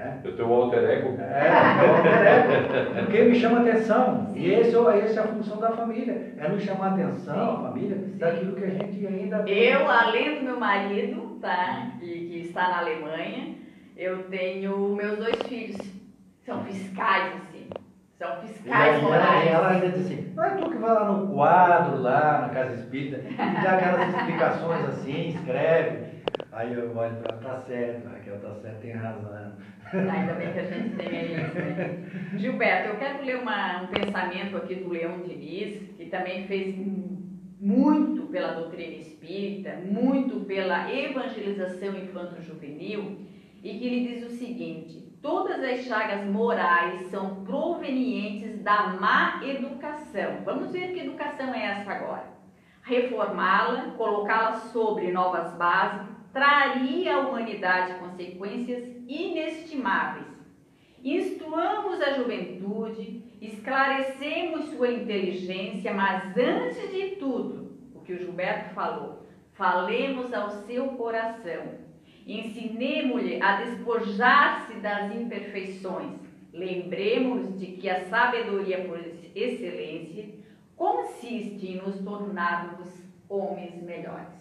Né? 0.00 0.18
Eu 0.24 0.34
tenho 0.34 0.48
um 0.48 0.52
alter 0.54 0.82
ego. 0.82 1.20
É, 1.20 2.98
é, 2.98 3.02
porque 3.02 3.22
me 3.22 3.38
chama 3.38 3.60
atenção. 3.60 4.32
E 4.34 4.50
esse, 4.50 4.74
é- 4.74 4.98
essa 5.00 5.20
é 5.20 5.22
a 5.24 5.26
função 5.26 5.58
da 5.58 5.70
família. 5.72 6.32
É 6.38 6.48
nos 6.48 6.62
chamar 6.62 6.92
atenção, 6.92 7.56
a 7.58 7.68
família, 7.68 7.98
daquilo 8.16 8.56
que 8.56 8.64
a 8.64 8.70
gente 8.70 9.06
ainda. 9.06 9.44
Eu, 9.46 9.90
além 9.90 10.38
do 10.38 10.44
meu 10.44 10.58
marido, 10.58 11.38
tá? 11.40 11.92
Que, 12.00 12.06
que 12.06 12.38
está 12.46 12.68
na 12.68 12.78
Alemanha, 12.78 13.56
eu 13.94 14.22
tenho 14.24 14.96
meus 14.96 15.18
dois 15.18 15.36
filhos. 15.42 15.76
São 16.46 16.64
fiscais, 16.64 17.34
assim. 17.34 17.68
São 18.18 18.36
fiscais 18.36 19.02
morais. 19.02 19.46
ela 19.50 19.70
ainda 19.70 19.88
diz 19.90 20.06
assim, 20.06 20.32
não 20.34 20.44
é 20.44 20.50
tu 20.50 20.70
que 20.70 20.78
vai 20.78 20.94
lá 20.94 21.12
no 21.12 21.34
quadro, 21.34 22.00
lá 22.00 22.42
na 22.42 22.48
casa 22.48 22.74
espírita, 22.74 23.22
e 23.28 23.62
dá 23.62 23.72
aquelas 23.72 24.14
explicações 24.14 24.88
assim, 24.88 25.28
escreve. 25.28 26.10
Aí 26.52 26.74
eu 26.74 26.94
olho 26.96 27.16
para 27.16 27.36
tá 27.36 27.56
certo, 27.60 28.08
Raquel, 28.08 28.40
tá 28.40 28.54
certo, 28.54 28.80
tem 28.80 28.92
razão. 28.92 29.52
Ainda 29.92 30.34
bem 30.34 30.52
que 30.52 30.58
a 30.60 30.64
gente 30.64 30.96
tem 30.96 31.32
isso, 31.34 31.54
né? 31.54 31.98
Gilberto, 32.36 32.88
eu 32.90 32.96
quero 32.98 33.24
ler 33.24 33.38
uma- 33.38 33.82
um 33.82 33.86
pensamento 33.88 34.56
aqui 34.56 34.76
do 34.76 34.88
Leão 34.90 35.20
Diniz, 35.22 35.82
que 35.96 36.06
também 36.06 36.46
fez 36.46 36.76
muito 37.60 38.22
pela 38.26 38.52
doutrina 38.52 38.94
espírita, 38.96 39.76
muito 39.84 40.40
pela 40.46 40.92
evangelização 40.92 41.96
infanto-juvenil, 41.96 43.18
e 43.62 43.78
que 43.78 43.86
ele 43.86 44.08
diz 44.08 44.26
o 44.26 44.30
seguinte: 44.36 45.12
todas 45.20 45.62
as 45.62 45.80
chagas 45.84 46.24
morais 46.24 47.02
são 47.10 47.44
provenientes 47.44 48.62
da 48.62 48.88
má 49.00 49.40
educação. 49.44 50.38
Vamos 50.44 50.70
ver 50.70 50.92
que 50.94 51.00
educação 51.00 51.52
é 51.52 51.66
essa 51.66 51.90
agora. 51.92 52.30
Reformá-la, 52.82 53.90
colocá-la 53.96 54.52
sobre 54.52 55.10
novas 55.12 55.54
bases, 55.56 56.08
traria 56.32 57.16
à 57.16 57.18
humanidade 57.28 57.94
consequências 57.98 58.99
inestimáveis. 59.10 60.26
Instruamos 61.02 62.00
a 62.00 62.12
juventude, 62.12 63.24
esclarecemos 63.40 64.66
sua 64.70 64.90
inteligência, 64.90 65.92
mas 65.92 66.36
antes 66.36 66.92
de 66.92 67.16
tudo, 67.16 67.72
o 67.94 68.00
que 68.00 68.12
o 68.12 68.18
Gilberto 68.18 68.74
falou, 68.74 69.26
falemos 69.54 70.32
ao 70.32 70.50
seu 70.66 70.88
coração. 70.90 71.90
Ensinemos-lhe 72.26 73.42
a 73.42 73.62
despojar-se 73.62 74.74
das 74.74 75.14
imperfeições. 75.14 76.20
Lembremos 76.52 77.58
de 77.58 77.66
que 77.66 77.88
a 77.88 78.04
sabedoria 78.04 78.84
por 78.84 78.98
excelência 79.34 80.28
consiste 80.76 81.66
em 81.66 81.76
nos 81.76 81.98
tornarmos 82.00 82.88
homens 83.28 83.82
melhores. 83.82 84.39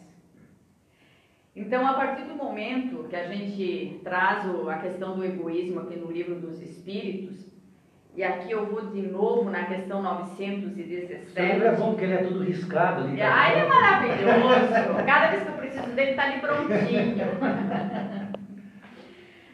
Então, 1.59 1.85
a 1.85 1.93
partir 1.93 2.23
do 2.23 2.35
momento 2.35 3.05
que 3.09 3.15
a 3.17 3.27
gente 3.27 3.99
traz 4.01 4.45
a 4.69 4.77
questão 4.77 5.17
do 5.17 5.25
egoísmo 5.25 5.81
aqui 5.81 5.97
no 5.97 6.09
livro 6.09 6.35
dos 6.35 6.61
Espíritos, 6.61 7.51
e 8.15 8.23
aqui 8.23 8.49
eu 8.51 8.65
vou 8.65 8.85
de 8.85 9.01
novo 9.01 9.49
na 9.49 9.65
questão 9.65 9.97
Esse 9.97 11.41
livro 11.41 11.59
917. 11.63 11.63
é 11.65 11.75
bom 11.75 11.89
porque 11.89 12.05
ele 12.05 12.13
é 12.13 12.23
tudo 12.23 12.43
riscado 12.45 13.03
ali. 13.03 13.17
tá 13.17 13.41
Ah, 13.41 13.51
ele 13.51 13.59
é 13.59 13.67
maravilhoso. 13.67 15.05
Cada 15.05 15.27
vez 15.31 15.43
que 15.43 15.49
eu 15.49 15.55
preciso 15.55 15.91
dele, 15.91 16.11
está 16.11 16.23
ali 16.23 16.39
prontinho. 16.39 18.29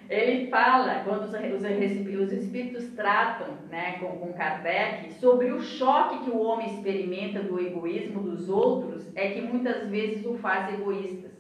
Ele 0.08 0.52
fala, 0.52 1.02
quando 1.04 1.24
os, 1.24 1.34
os, 1.34 2.22
os 2.22 2.32
espíritos 2.32 2.94
tratam 2.94 3.48
né, 3.72 3.94
com, 3.94 4.20
com 4.20 4.34
Kardec, 4.34 5.14
sobre 5.16 5.52
o 5.52 5.60
choque 5.60 6.26
que 6.26 6.30
o 6.30 6.40
homem 6.44 6.76
experimenta 6.76 7.42
do 7.42 7.60
egoísmo 7.60 8.22
dos 8.22 8.48
outros, 8.48 9.12
é 9.16 9.32
que 9.32 9.42
muitas 9.42 9.90
vezes 9.90 10.24
o 10.24 10.36
faz 10.36 10.72
egoístas. 10.76 11.35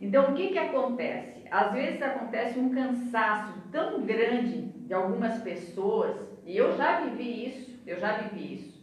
Então, 0.00 0.30
o 0.30 0.34
que, 0.34 0.48
que 0.48 0.58
acontece? 0.58 1.44
Às 1.50 1.72
vezes 1.72 2.00
acontece 2.00 2.58
um 2.58 2.70
cansaço 2.70 3.52
tão 3.72 4.02
grande 4.02 4.62
de 4.86 4.94
algumas 4.94 5.42
pessoas, 5.42 6.16
e 6.44 6.56
eu 6.56 6.76
já 6.76 7.00
vivi 7.00 7.48
isso, 7.48 7.80
eu 7.86 7.98
já 7.98 8.12
vivi 8.18 8.54
isso. 8.54 8.78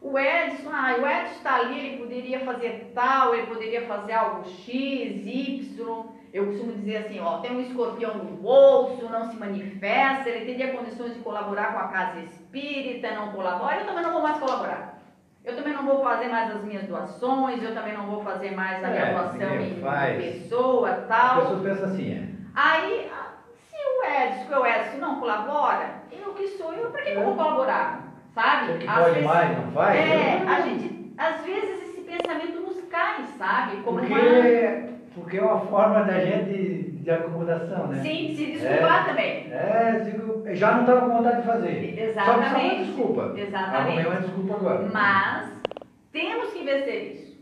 O 0.00 0.18
Edson, 0.18 0.70
ah, 0.70 0.96
o 1.00 1.06
Edson 1.06 1.36
está 1.36 1.56
ali, 1.56 1.78
ele 1.78 1.98
poderia 1.98 2.40
fazer 2.40 2.92
tal, 2.94 3.34
ele 3.34 3.46
poderia 3.46 3.86
fazer 3.86 4.12
algo 4.12 4.48
X, 4.48 5.26
Y. 5.26 6.06
Eu 6.32 6.46
costumo 6.46 6.72
dizer 6.72 6.98
assim, 6.98 7.18
ó, 7.18 7.38
tem 7.38 7.56
um 7.56 7.60
escorpião 7.60 8.18
no 8.18 8.36
bolso, 8.36 9.08
não 9.08 9.30
se 9.30 9.36
manifesta, 9.36 10.28
ele 10.28 10.44
teria 10.44 10.76
condições 10.76 11.14
de 11.14 11.20
colaborar 11.20 11.72
com 11.72 11.78
a 11.78 11.88
casa 11.88 12.20
espírita, 12.20 13.14
não 13.14 13.32
colabora, 13.32 13.80
eu 13.80 13.86
também 13.86 14.02
não 14.02 14.12
vou 14.12 14.22
mais 14.22 14.38
colaborar. 14.38 14.95
Eu 15.46 15.54
também 15.54 15.72
não 15.72 15.84
vou 15.86 16.02
fazer 16.02 16.26
mais 16.28 16.50
as 16.54 16.62
minhas 16.64 16.82
doações, 16.88 17.62
eu 17.62 17.72
também 17.72 17.94
não 17.94 18.06
vou 18.06 18.20
fazer 18.22 18.50
mais 18.50 18.82
a 18.82 18.88
minha 18.88 19.00
É, 19.02 19.12
doação 19.12 19.60
em 19.60 19.80
faz. 19.80 20.24
pessoa, 20.24 20.90
As 20.90 21.06
tal. 21.06 21.40
pessoas 21.42 21.62
pensam 21.62 21.84
assim, 21.86 22.12
é. 22.14 22.28
Aí, 22.54 23.08
ah, 23.12 23.28
se 23.68 23.76
o 23.76 24.04
Edson, 24.04 24.46
que 24.48 24.54
o 24.54 24.66
Edson 24.66 24.96
não 24.98 25.20
colabora, 25.20 25.86
eu 26.10 26.32
que 26.34 26.48
sou 26.48 26.72
eu, 26.74 26.90
para 26.90 27.02
que, 27.02 27.10
eu 27.10 27.22
vou 27.22 27.36
colaborar? 27.36 28.02
Sabe? 28.34 28.72
O 28.72 28.78
que 28.78 28.88
Às 28.88 28.94
pode 28.98 29.10
vezes- 29.12 29.24
mais, 29.28 29.56
não 29.56 29.70
faz? 29.72 29.96
É, 30.00 30.42
a 30.48 30.60
gente, 30.62 31.14
às 31.16 31.40
vezes 31.42 31.82
esse 31.90 32.00
pensamento 32.00 32.60
nos 32.60 32.80
cai, 32.90 33.22
sabe? 33.38 33.76
Como 33.82 33.98
uma... 34.00 34.08
Porque, 34.08 34.84
porque 35.14 35.36
é 35.38 35.42
uma 35.42 35.60
forma 35.60 36.02
da 36.02 36.18
gente 36.18 36.85
de 37.06 37.12
acomodação, 37.12 37.86
né? 37.86 38.02
Sim, 38.02 38.34
se 38.34 38.46
desculpar 38.46 39.06
também. 39.06 39.46
É, 39.52 40.00
digo, 40.00 40.42
já 40.56 40.72
não 40.72 40.80
estava 40.80 41.02
com 41.02 41.16
vontade 41.18 41.40
de 41.40 41.46
fazer. 41.46 42.12
Só 42.12 42.24
que 42.24 42.24
só 42.24 42.34
uma 42.34 42.46
Exatamente. 42.46 42.84
desculpa. 42.84 43.34
Exatamente. 43.36 43.76
Arrumei 43.76 44.06
uma 44.06 44.20
desculpa 44.20 44.54
agora. 44.54 44.88
Mas 44.92 45.52
temos 46.10 46.52
que 46.52 46.64
vencer 46.64 47.12
isso. 47.12 47.36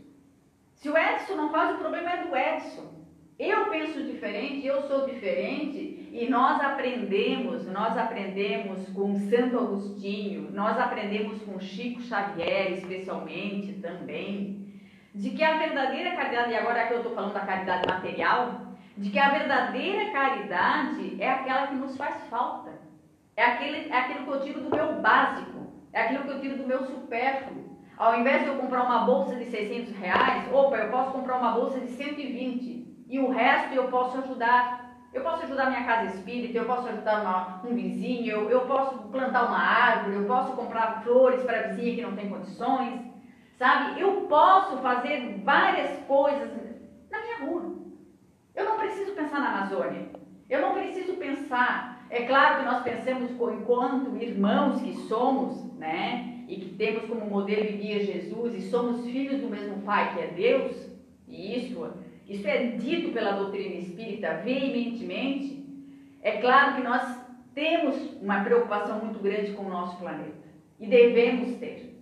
Se 0.75 0.87
o 0.87 0.95
Edson 0.95 1.35
não 1.35 1.49
faz, 1.51 1.75
o 1.75 1.79
problema 1.79 2.11
é 2.11 2.23
do 2.27 2.35
Edson. 2.35 2.93
Eu 3.39 3.65
penso 3.71 4.03
diferente, 4.03 4.67
eu 4.67 4.83
sou 4.83 5.07
diferente 5.07 6.09
e 6.13 6.27
nós 6.29 6.61
aprendemos, 6.61 7.65
nós 7.65 7.97
aprendemos 7.97 8.87
com 8.89 9.15
Santo 9.15 9.57
Agostinho, 9.57 10.51
nós 10.51 10.79
aprendemos 10.79 11.41
com 11.41 11.59
Chico 11.59 12.01
Xavier, 12.03 12.73
especialmente 12.73 13.73
também, 13.81 14.71
de 15.13 15.31
que 15.31 15.43
a 15.43 15.57
verdadeira 15.57 16.15
caridade, 16.15 16.51
e 16.51 16.55
agora 16.55 16.85
que 16.85 16.93
eu 16.93 16.97
estou 16.97 17.15
falando 17.15 17.33
da 17.33 17.39
caridade 17.39 17.87
material, 17.87 18.65
de 18.97 19.09
que 19.09 19.19
a 19.19 19.29
verdadeira 19.29 20.11
caridade 20.11 21.21
é 21.21 21.29
aquela 21.29 21.67
que 21.67 21.75
nos 21.75 21.97
faz 21.97 22.15
falta. 22.29 22.71
É, 23.35 23.43
aquele, 23.43 23.89
é 23.89 23.97
aquilo 23.97 24.23
que 24.23 24.31
eu 24.31 24.41
tiro 24.41 24.61
do 24.61 24.75
meu 24.75 24.93
básico, 25.01 25.67
é 25.91 26.01
aquilo 26.03 26.23
que 26.23 26.31
eu 26.31 26.41
tiro 26.41 26.57
do 26.57 26.67
meu 26.67 26.85
supérfluo. 26.85 27.65
Ao 27.97 28.19
invés 28.19 28.43
de 28.43 28.47
eu 28.49 28.55
comprar 28.55 28.83
uma 28.83 28.99
bolsa 28.99 29.35
de 29.35 29.45
600 29.45 29.93
reais, 29.95 30.51
opa, 30.51 30.77
eu 30.77 30.89
posso 30.89 31.11
comprar 31.11 31.37
uma 31.37 31.51
bolsa 31.51 31.79
de 31.79 31.87
120 31.87 33.05
e 33.07 33.19
o 33.19 33.29
resto 33.29 33.73
eu 33.73 33.87
posso 33.89 34.17
ajudar. 34.19 34.85
Eu 35.13 35.21
posso 35.21 35.43
ajudar 35.43 35.67
minha 35.69 35.85
casa 35.85 36.13
espírita, 36.13 36.57
eu 36.57 36.65
posso 36.65 36.87
ajudar 36.89 37.21
uma- 37.21 37.61
um 37.63 37.73
vizinho, 37.73 38.27
eu, 38.27 38.49
eu 38.49 38.61
posso 38.61 38.97
plantar 39.09 39.45
uma 39.47 39.57
árvore, 39.57 40.17
eu 40.17 40.25
posso 40.25 40.51
comprar 40.53 41.01
flores 41.03 41.41
para 41.43 41.59
a 41.59 41.63
vizinha 41.67 41.95
que 41.95 42.01
não 42.01 42.15
tem 42.15 42.29
condições, 42.29 42.99
sabe? 43.57 43.99
Eu 44.01 44.21
posso 44.27 44.77
fazer 44.79 45.41
várias 45.45 45.97
coisas 46.05 46.49
na 47.09 47.19
minha 47.21 47.37
rua. 47.39 47.74
Eu 48.55 48.65
não 48.65 48.77
preciso 48.77 49.11
pensar 49.11 49.39
na 49.39 49.57
Amazônia. 49.57 50.09
Eu 50.49 50.61
não 50.61 50.73
preciso 50.73 51.13
pensar. 51.13 52.05
É 52.09 52.25
claro 52.25 52.59
que 52.59 52.65
nós 52.65 52.83
pensamos 52.83 53.31
enquanto 53.31 54.15
irmãos 54.17 54.81
que 54.81 54.93
somos, 55.07 55.73
né? 55.75 56.43
E 56.47 56.57
que 56.57 56.75
temos 56.75 57.05
como 57.05 57.25
modelo 57.25 57.65
e 57.65 57.77
guia 57.77 58.05
Jesus 58.05 58.53
e 58.53 58.69
somos 58.69 59.03
filhos 59.05 59.41
do 59.41 59.49
mesmo 59.49 59.81
Pai 59.81 60.13
que 60.13 60.21
é 60.21 60.27
Deus. 60.27 60.89
E 61.27 61.57
isso, 61.57 61.93
isso 62.27 62.47
é 62.47 62.67
dito 62.67 63.11
pela 63.11 63.31
doutrina 63.31 63.75
espírita 63.75 64.41
veementemente. 64.43 65.65
É 66.21 66.37
claro 66.37 66.75
que 66.75 66.83
nós 66.83 67.25
temos 67.53 67.95
uma 68.21 68.43
preocupação 68.43 68.99
muito 68.99 69.19
grande 69.19 69.53
com 69.53 69.63
o 69.63 69.69
nosso 69.69 69.97
planeta 69.97 70.45
e 70.79 70.85
devemos 70.85 71.57
ter. 71.57 71.95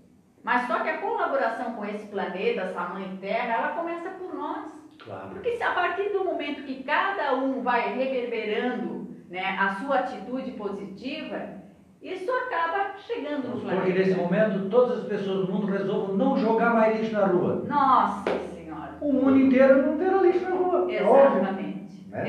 Mas 0.43 0.67
só 0.67 0.79
que 0.79 0.89
a 0.89 0.97
colaboração 0.97 1.73
com 1.73 1.85
esse 1.85 2.05
planeta, 2.07 2.61
essa 2.61 2.87
mãe 2.89 3.17
Terra, 3.21 3.53
ela 3.53 3.69
começa 3.69 4.09
por 4.09 4.35
nós. 4.35 4.82
Claro. 5.05 5.29
Porque 5.31 5.57
se 5.57 5.63
a 5.63 5.71
partir 5.73 6.09
do 6.09 6.23
momento 6.23 6.63
que 6.63 6.83
cada 6.83 7.35
um 7.35 7.61
vai 7.61 7.93
reverberando 7.97 9.07
né, 9.29 9.57
a 9.59 9.75
sua 9.75 9.99
atitude 9.99 10.51
positiva, 10.51 11.61
isso 12.01 12.31
acaba 12.31 12.97
chegando 12.99 13.49
no 13.49 13.61
Porque 13.61 13.91
nesse 13.93 14.13
planeta. 14.15 14.21
momento 14.21 14.69
todas 14.69 14.99
as 14.99 15.05
pessoas 15.05 15.45
do 15.47 15.51
mundo 15.53 15.67
resolvam 15.67 16.15
não 16.15 16.37
jogar 16.37 16.73
mais 16.73 16.99
lixo 16.99 17.13
na 17.13 17.25
rua. 17.25 17.63
Nossa 17.67 18.23
Senhora! 18.53 18.97
O 19.01 19.11
mundo 19.11 19.37
inteiro 19.37 19.85
não 19.85 19.97
terá 19.97 20.21
lixo 20.21 20.43
na 20.43 20.55
rua. 20.55 20.91
É 20.91 21.03
óbvio. 21.03 21.39
Exatamente. 21.41 21.83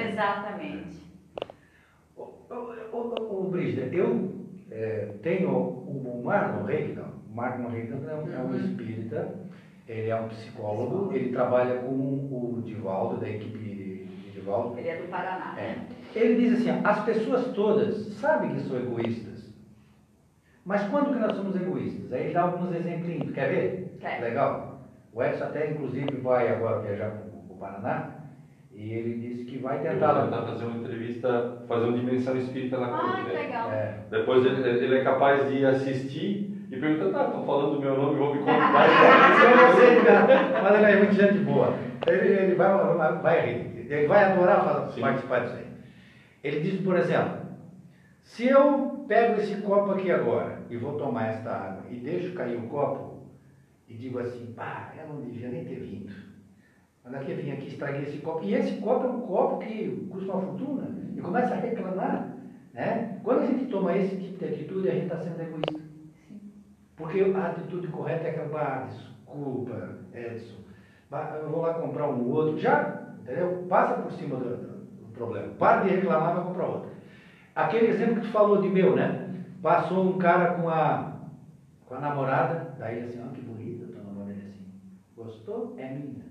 Exatamente. 0.09 1.05
Ô, 2.17 3.15
ô, 3.31 3.43
Brígida, 3.51 3.83
eu 3.95 4.31
é, 4.71 5.11
tenho 5.23 5.51
o, 5.51 6.21
o 6.21 6.23
Marlon 6.25 6.65
Reiki, 6.65 6.93
não. 6.93 7.05
O 7.31 7.35
Marlon 7.37 7.69
Reiki 7.69 7.93
é 7.93 7.97
um, 7.97 8.33
é 8.33 8.39
um 8.39 8.47
Uhum. 8.51 8.57
espírita, 8.57 9.35
ele 9.89 10.09
é 10.11 10.17
um 10.17 10.29
psicólogo, 10.29 11.13
ele 11.13 11.31
trabalha 11.31 11.77
com 11.81 11.89
o 11.91 12.63
Divaldo, 12.65 13.21
da 13.21 13.29
equipe 13.29 13.59
de 13.59 14.05
Divaldo. 14.33 14.79
Ele 14.79 14.89
é 14.89 14.97
do 14.97 15.09
Paraná. 15.09 15.55
É. 15.59 15.77
Ele 16.15 16.35
diz 16.37 16.61
assim, 16.61 16.81
as 16.85 17.05
pessoas 17.05 17.47
todas 17.55 17.97
sabem 18.15 18.55
que 18.55 18.61
são 18.63 18.77
egoístas, 18.79 19.53
Mas 20.65 20.83
quando 20.89 21.13
que 21.13 21.19
nós 21.19 21.37
somos 21.37 21.55
egoístas? 21.57 22.11
Aí 22.13 22.33
dá 22.33 22.43
alguns 22.43 22.75
exemplinhos. 22.75 23.31
Quer 23.33 23.49
ver? 23.51 23.99
Quer. 24.01 24.21
Legal. 24.23 24.81
O 25.13 25.23
Edson 25.23 25.45
até, 25.45 25.71
inclusive, 25.71 26.11
vai 26.23 26.49
agora 26.49 26.81
viajar 26.81 27.11
para 27.11 27.55
o 27.55 27.59
Paraná 27.59 28.11
e 28.73 28.93
ele 28.93 29.21
disse 29.21 29.45
que 29.45 29.59
vai 29.59 29.81
tentar 29.81 30.13
lá. 30.13 30.25
tentar 30.25 30.43
fazer 30.47 30.65
uma 30.65 30.79
entrevista, 30.79 31.63
fazer 31.69 31.85
uma 31.85 31.99
dimensão 31.99 32.37
espírita 32.37 32.79
na 32.79 32.87
Ah, 32.97 33.17
que 33.19 33.31
dele. 33.31 33.43
legal. 33.47 33.71
É, 33.71 33.99
Depois 34.11 34.45
ele, 34.45 34.69
ele 34.85 34.95
é 34.99 35.05
capaz 35.05 35.49
de 35.51 35.65
assistir 35.67 36.54
e 36.77 36.81
perguntar, 36.81 37.19
tá, 37.19 37.25
estão 37.27 37.45
falando 37.47 37.75
do 37.75 37.81
meu 37.81 37.97
nome, 37.97 38.19
vou 38.19 38.35
me 38.35 38.41
contar. 38.45 38.87
Esse 39.33 39.47
é 39.47 39.97
você, 39.97 40.05
cara. 40.05 40.63
Mas 40.63 40.75
ele 40.77 40.85
é 40.93 40.97
muito 40.99 41.15
gente 41.15 41.39
boa. 41.45 41.75
Ele, 42.07 42.29
ele 42.29 42.55
vai, 42.55 42.95
vai, 42.97 43.19
vai 43.19 43.47
rir. 43.47 43.87
Ele 43.93 44.07
vai 44.07 44.25
adorar 44.25 44.65
falar- 44.65 44.89
Sim. 44.89 45.01
participar 45.01 45.41
disso 45.41 45.55
aí. 45.57 45.67
Ele 46.43 46.61
diz, 46.61 46.81
por 46.83 46.97
exemplo, 46.97 47.39
se 48.23 48.47
eu 48.49 49.05
pego 49.09 49.41
esse 49.41 49.57
copo 49.63 49.93
aqui 49.93 50.11
agora 50.11 50.63
e 50.71 50.77
vou 50.77 50.95
tomar 50.99 51.29
esta 51.29 51.51
água 51.51 51.83
e 51.91 51.97
deixo 51.97 52.35
cair 52.35 52.57
o 52.57 52.69
copo 52.69 53.23
e 53.89 53.95
digo 53.95 54.19
assim, 54.19 54.53
pá, 54.57 54.93
eu 54.99 55.09
não 55.13 55.21
devia 55.23 55.49
nem 55.49 55.65
ter 55.65 55.77
vindo. 55.77 56.13
Olha 57.07 57.19
que 57.19 57.33
eu 57.33 57.37
vim 57.37 57.53
aqui 57.53 57.69
estraguei 57.69 58.03
esse 58.03 58.19
copo. 58.19 58.45
E 58.45 58.55
esse 58.55 58.77
copo 58.81 59.07
é 59.07 59.11
um 59.11 59.21
copo 59.21 59.59
que 59.59 60.09
custa 60.11 60.33
uma 60.33 60.41
fortuna. 60.41 60.89
E 61.15 61.21
começa 61.21 61.53
a 61.55 61.59
reclamar. 61.59 62.29
Né? 62.73 63.21
Quando 63.23 63.43
a 63.43 63.47
gente 63.47 63.67
toma 63.67 63.97
esse 63.97 64.17
tipo 64.17 64.39
de 64.39 64.45
atitude, 64.47 64.89
a 64.89 64.93
gente 64.95 65.05
está 65.05 65.19
sendo 65.19 65.41
egoísta. 65.41 65.84
Porque 66.97 67.21
a 67.35 67.47
atitude 67.47 67.89
correta 67.89 68.29
é 68.29 68.31
acabar, 68.31 68.87
desculpa, 68.87 69.99
Edson. 70.13 70.65
Eu 71.41 71.51
vou 71.51 71.63
lá 71.63 71.75
comprar 71.75 72.09
um 72.09 72.31
outro. 72.31 72.59
Já, 72.59 73.15
entendeu? 73.21 73.67
Passa 73.69 74.01
por 74.01 74.13
cima 74.13 74.37
do, 74.37 74.57
do 74.57 75.13
problema. 75.13 75.49
Para 75.59 75.83
de 75.83 75.91
reclamar, 75.91 76.35
vai 76.35 76.45
comprar 76.45 76.67
outro. 76.67 76.91
Aquele 77.55 77.89
exemplo 77.89 78.17
que 78.17 78.27
tu 78.27 78.33
falou 78.33 78.61
de 78.61 78.69
meu, 78.69 78.97
né? 78.97 79.33
Passou 79.63 80.05
um 80.05 80.19
cara 80.19 80.55
com 80.55 80.69
a, 80.69 81.21
com 81.87 81.95
a 81.95 82.01
namorada, 82.01 82.75
daí 82.79 83.01
assim, 83.03 83.21
ó, 83.25 83.33
que 83.33 83.41
bonita 83.41 83.87
tua 83.87 84.03
namorada 84.03 84.33
assim. 84.33 84.67
Gostou? 85.17 85.75
É 85.79 85.89
minha. 85.89 86.25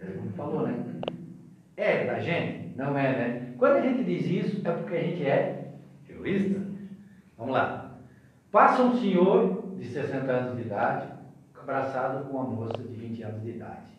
Ele 0.00 0.30
falou, 0.36 0.66
né? 0.66 0.84
É 1.76 2.06
da 2.06 2.18
gente? 2.20 2.76
Não 2.76 2.96
é, 2.96 3.12
né? 3.12 3.54
Quando 3.58 3.76
a 3.76 3.80
gente 3.80 4.04
diz 4.04 4.26
isso, 4.26 4.66
é 4.66 4.72
porque 4.72 4.94
a 4.94 5.02
gente 5.02 5.26
é 5.26 5.72
egoísta. 6.08 6.60
Vamos 7.36 7.54
lá. 7.54 7.98
Passa 8.50 8.82
um 8.82 8.96
senhor 8.96 9.55
de 9.76 9.86
60 9.86 10.30
anos 10.30 10.56
de 10.56 10.62
idade, 10.62 11.08
abraçado 11.60 12.24
com 12.24 12.36
uma 12.36 12.44
moça 12.44 12.82
de 12.82 12.94
20 12.94 13.22
anos 13.22 13.42
de 13.42 13.50
idade. 13.50 13.96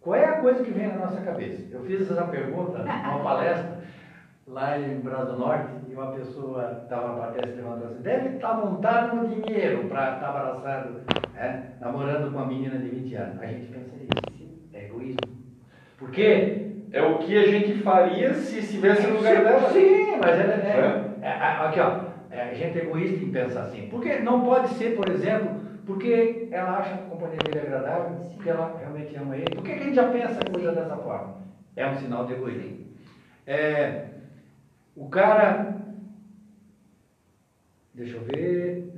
Qual 0.00 0.14
é 0.14 0.24
a 0.24 0.40
coisa 0.40 0.62
que 0.62 0.70
vem 0.70 0.88
na 0.88 1.06
nossa 1.06 1.20
cabeça? 1.20 1.62
Eu 1.70 1.84
fiz 1.84 2.02
essa 2.02 2.22
pergunta 2.24 2.78
numa 2.78 3.18
palestra 3.24 3.78
lá 4.46 4.78
em 4.78 5.00
Brasil 5.00 5.32
do 5.32 5.38
Norte 5.40 5.72
e 5.88 5.94
uma 5.94 6.12
pessoa 6.12 6.80
estava 6.84 7.16
na 7.16 7.32
se 7.32 7.56
levantou 7.56 7.88
assim, 7.88 8.02
deve 8.02 8.36
estar 8.36 8.54
montado 8.54 9.16
no 9.16 9.28
dinheiro 9.28 9.88
para 9.88 10.14
estar 10.14 10.28
abraçado, 10.28 11.00
né? 11.34 11.72
namorando 11.80 12.30
com 12.30 12.38
uma 12.38 12.46
menina 12.46 12.78
de 12.78 12.88
20 12.88 13.14
anos. 13.16 13.42
A 13.42 13.46
gente 13.46 13.66
pensa 13.66 13.90
isso, 13.96 14.48
é 14.72 14.84
egoísmo. 14.84 15.36
Por 15.98 16.10
quê? 16.10 16.66
É 16.92 17.02
o 17.02 17.18
que 17.18 17.36
a 17.36 17.46
gente 17.48 17.82
faria 17.82 18.32
se 18.34 18.60
estivesse 18.60 19.06
no 19.08 19.16
lugar 19.16 19.42
dela. 19.42 19.70
Sim, 19.70 20.18
mas 20.22 20.38
ela 20.38 20.54
é, 20.54 21.04
é, 21.20 21.28
é, 21.28 21.32
Aqui, 21.32 21.80
ó. 21.80 22.15
É, 22.36 22.50
a 22.50 22.54
gente 22.54 22.78
é 22.78 22.82
egoísta 22.82 23.24
em 23.24 23.30
pensar 23.30 23.62
assim. 23.62 23.88
Porque 23.88 24.18
não 24.18 24.42
pode 24.42 24.68
ser, 24.74 24.94
por 24.94 25.08
exemplo, 25.08 25.58
porque 25.86 26.48
ela 26.50 26.78
acha 26.78 26.94
a 26.94 26.98
companhia 26.98 27.38
dele 27.38 27.66
agradável, 27.66 28.18
porque 28.34 28.50
ela 28.50 28.76
realmente 28.78 29.16
ama 29.16 29.36
ele. 29.36 29.54
Por 29.54 29.64
que, 29.64 29.72
que 29.72 29.80
a 29.80 29.84
gente 29.84 29.94
já 29.94 30.10
pensa 30.10 30.40
coisa 30.52 30.72
dessa 30.72 30.96
forma? 30.96 31.36
É 31.74 31.86
um 31.88 31.96
sinal 31.96 32.26
de 32.26 32.34
egoísmo. 32.34 32.86
É, 33.46 34.08
o 34.94 35.08
cara. 35.08 35.76
Deixa 37.94 38.16
eu 38.16 38.24
ver. 38.24 38.92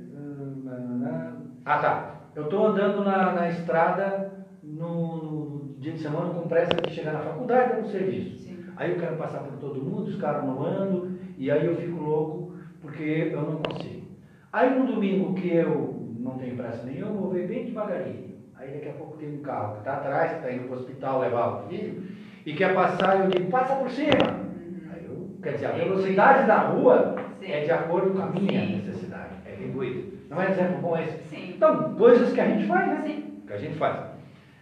Ah, 1.63 1.77
tá. 1.77 2.15
Eu 2.35 2.43
estou 2.43 2.67
andando 2.67 3.05
na, 3.05 3.31
na 3.31 3.49
estrada 3.49 4.31
no, 4.61 5.17
no 5.17 5.75
dia 5.77 5.93
de 5.93 5.99
semana 5.99 6.33
com 6.33 6.47
pressa 6.47 6.75
de 6.75 6.93
chegar 6.93 7.13
na 7.13 7.19
faculdade 7.19 7.77
ou 7.77 7.81
no 7.83 7.87
serviço. 7.87 8.37
Sim. 8.39 8.65
Aí 8.75 8.91
eu 8.91 8.99
quero 8.99 9.15
passar 9.15 9.39
por 9.39 9.57
todo 9.59 9.81
mundo, 9.81 10.09
os 10.09 10.19
caras 10.19 10.43
não 10.43 10.65
andam, 10.65 11.11
e 11.37 11.49
aí 11.49 11.65
eu 11.65 11.75
fico 11.75 12.01
louco 12.01 12.48
porque 12.81 13.29
eu 13.31 13.41
não 13.41 13.57
consigo. 13.57 14.07
Aí 14.51 14.77
no 14.77 14.87
domingo 14.87 15.33
que 15.35 15.49
eu 15.49 16.15
não 16.19 16.37
tenho 16.37 16.55
pressa 16.55 16.83
nenhuma, 16.83 17.11
eu 17.11 17.17
vou 17.17 17.31
ver 17.31 17.47
bem 17.47 17.65
devagarinho. 17.65 18.29
Aí 18.55 18.73
daqui 18.73 18.89
a 18.89 18.93
pouco 18.93 19.17
tem 19.17 19.35
um 19.35 19.41
carro 19.41 19.73
que 19.73 19.79
está 19.79 19.93
atrás, 19.93 20.31
que 20.31 20.37
está 20.37 20.51
indo 20.51 20.67
para 20.67 20.77
o 20.77 20.79
hospital 20.79 21.19
levar 21.21 21.47
o 21.47 21.69
filho, 21.69 22.03
e 22.45 22.53
quer 22.53 22.73
passar, 22.73 23.19
eu 23.19 23.29
digo, 23.29 23.49
passa 23.49 23.75
por 23.75 23.89
cima. 23.89 24.09
Uhum. 24.09 24.91
Aí 24.93 25.05
eu, 25.05 25.29
quer 25.41 25.53
dizer, 25.53 25.67
a 25.67 25.71
velocidade 25.71 26.47
da 26.47 26.57
rua 26.57 27.15
Sim. 27.39 27.51
é 27.51 27.63
de 27.63 27.71
acordo 27.71 28.11
com 28.11 28.21
a 28.21 28.27
minha 28.27 28.65
Sim. 28.65 28.75
necessidade. 28.77 29.35
É 29.45 29.63
egoísmo. 29.63 30.11
Não 30.29 30.41
é 30.41 30.51
exemplo 30.51 30.81
bom 30.81 30.97
esse? 30.97 31.17
Sim. 31.29 31.53
Então, 31.55 31.95
coisas 31.95 32.33
que 32.33 32.41
a 32.41 32.47
gente 32.47 32.67
faz, 32.67 32.87
né? 32.87 33.01
Sim. 33.03 33.41
Que 33.47 33.53
a 33.53 33.57
gente 33.57 33.75
faz. 33.77 34.09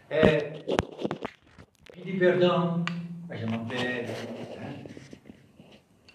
É, 0.10 0.64
pedir 1.92 2.20
perdão, 2.20 2.86
a 3.30 3.36
gente 3.36 3.52
não 3.52 3.66
pede. 3.66 4.12
Né? 4.58 4.86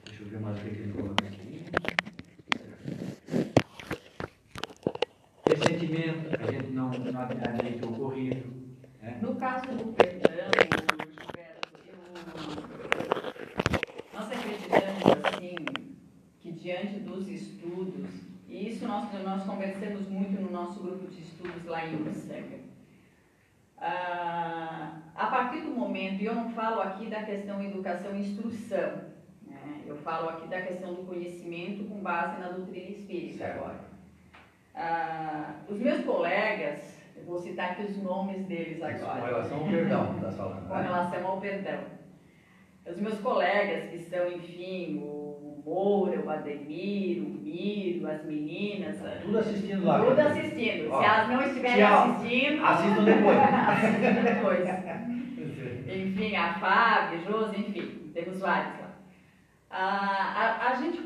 Deixa 0.07 0.23
eu 0.23 0.29
ver 0.29 0.41
mais 0.41 0.57
o 0.59 0.61
que 0.63 0.69
ele 0.69 0.93
coloca 0.93 1.27
aqui. 1.27 1.42
Ressentimento, 5.93 6.43
a 6.43 6.51
gente 6.51 6.73
não, 6.73 6.89
não 6.91 7.21
admite 7.21 7.85
o 7.85 7.93
ocorrido. 7.93 8.51
Né? 9.03 9.19
No 9.21 9.35
caso 9.37 9.67
do 9.73 9.93
perdão, 9.93 10.33
eu, 10.57 11.43
nós 14.15 14.33
acreditamos 14.33 15.03
assim 15.27 15.57
que 16.41 16.53
diante 16.53 17.01
dos 17.01 17.29
estudos, 17.29 18.09
e 18.49 18.71
isso 18.71 18.87
nós, 18.87 19.13
nós 19.23 19.45
conversamos 19.45 20.09
muito 20.09 20.41
no 20.41 20.51
nosso 20.51 20.81
grupo 20.81 21.07
de 21.09 21.21
estudos 21.21 21.65
lá 21.67 21.87
em 21.87 22.01
Ursega, 22.01 22.61
ah, 23.77 25.03
a 25.15 25.27
partir 25.27 25.61
do 25.61 25.73
momento, 25.73 26.23
e 26.23 26.25
eu 26.25 26.35
não 26.35 26.51
falo 26.53 26.81
aqui 26.81 27.07
da 27.07 27.23
questão 27.23 27.63
educação 27.63 28.17
e 28.17 28.21
instrução, 28.21 29.13
né? 29.47 29.83
eu 29.85 29.97
falo 29.99 30.31
aqui 30.31 30.49
da 30.49 30.63
questão 30.63 30.95
do 30.95 31.03
conhecimento 31.03 31.85
com 31.85 32.01
base 32.01 32.41
na 32.41 32.49
doutrina 32.49 32.91
espírita 32.91 33.39
Certo. 33.39 33.59
agora. 33.59 33.92
Ah, 34.75 35.55
os 35.69 35.79
meus 35.79 36.03
colegas, 36.05 36.81
eu 37.17 37.25
vou 37.25 37.39
citar 37.39 37.73
aqui 37.73 37.83
os 37.83 37.97
nomes 38.03 38.45
deles 38.47 38.83
agora. 38.83 39.21
Com 39.21 39.27
relação 39.27 39.59
ao 39.59 39.65
perdão, 39.69 40.15
está 40.17 40.33
falando. 40.33 40.69
Com 40.69 40.75
Né? 40.75 40.83
relação 40.83 41.27
ao 41.27 41.41
perdão. 41.41 41.79
Os 42.87 42.99
meus 43.01 43.19
colegas, 43.21 43.91
que 43.91 43.99
são, 43.99 44.27
enfim, 44.29 44.99
o 45.03 45.63
Moura, 45.65 46.21
o 46.21 46.29
Ademir, 46.31 47.23
o 47.23 47.29
Miro, 47.29 48.11
as 48.11 48.25
meninas, 48.25 48.97
Tudo 49.23 49.39
assistindo 49.39 49.85
lá. 49.87 50.01
tudo 50.05 50.19
assistindo. 50.21 50.91
Ó, 50.91 50.99
Se 51.01 51.05
elas 51.05 51.29
não 51.29 51.43
estiverem 51.43 51.77
tchau. 51.87 52.03
assistindo, 52.11 52.65
Assistam 52.67 53.05
depois. 53.05 53.39
assistam 53.69 54.23
depois. 54.25 54.69
Enfim, 55.95 56.35
a 56.37 56.55
Fábio, 56.55 57.21
Josi, 57.25 57.61
enfim, 57.61 58.11
temos 58.15 58.41
vários 58.41 58.75
a, 59.73 60.69
a, 60.71 60.75
gente, 60.77 61.01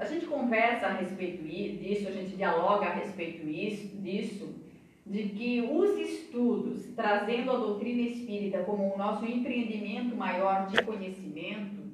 a 0.00 0.04
gente 0.04 0.26
conversa 0.26 0.86
a 0.86 0.92
respeito 0.92 1.42
disso, 1.44 2.08
a 2.08 2.12
gente 2.12 2.36
dialoga 2.36 2.86
a 2.86 2.92
respeito 2.94 3.48
is- 3.48 4.02
disso, 4.02 4.54
de 5.06 5.22
que 5.28 5.60
os 5.62 5.96
estudos, 5.98 6.86
trazendo 6.96 7.52
a 7.52 7.56
doutrina 7.56 8.02
espírita 8.08 8.58
como 8.64 8.92
o 8.92 8.98
nosso 8.98 9.24
empreendimento 9.24 10.16
maior 10.16 10.66
de 10.66 10.82
conhecimento, 10.82 11.86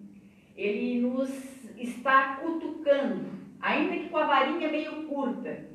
ele 0.57 1.01
nos 1.03 1.31
está 1.77 2.37
cutucando, 2.37 3.27
ainda 3.61 3.97
que 3.97 4.09
com 4.09 4.17
a 4.17 4.27
varinha 4.27 4.71
meio 4.71 5.05
curta. 5.05 5.71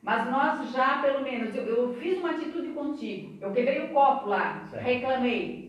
Mas 0.00 0.30
nós 0.30 0.70
já, 0.72 0.98
pelo 1.02 1.22
menos, 1.24 1.54
eu, 1.56 1.64
eu 1.66 1.94
fiz 1.94 2.18
uma 2.18 2.30
atitude 2.30 2.68
contigo, 2.68 3.36
eu 3.40 3.52
quebrei 3.52 3.80
o 3.86 3.88
copo 3.88 4.28
lá, 4.28 4.64
Certo. 4.70 4.84
reclamei. 4.84 5.67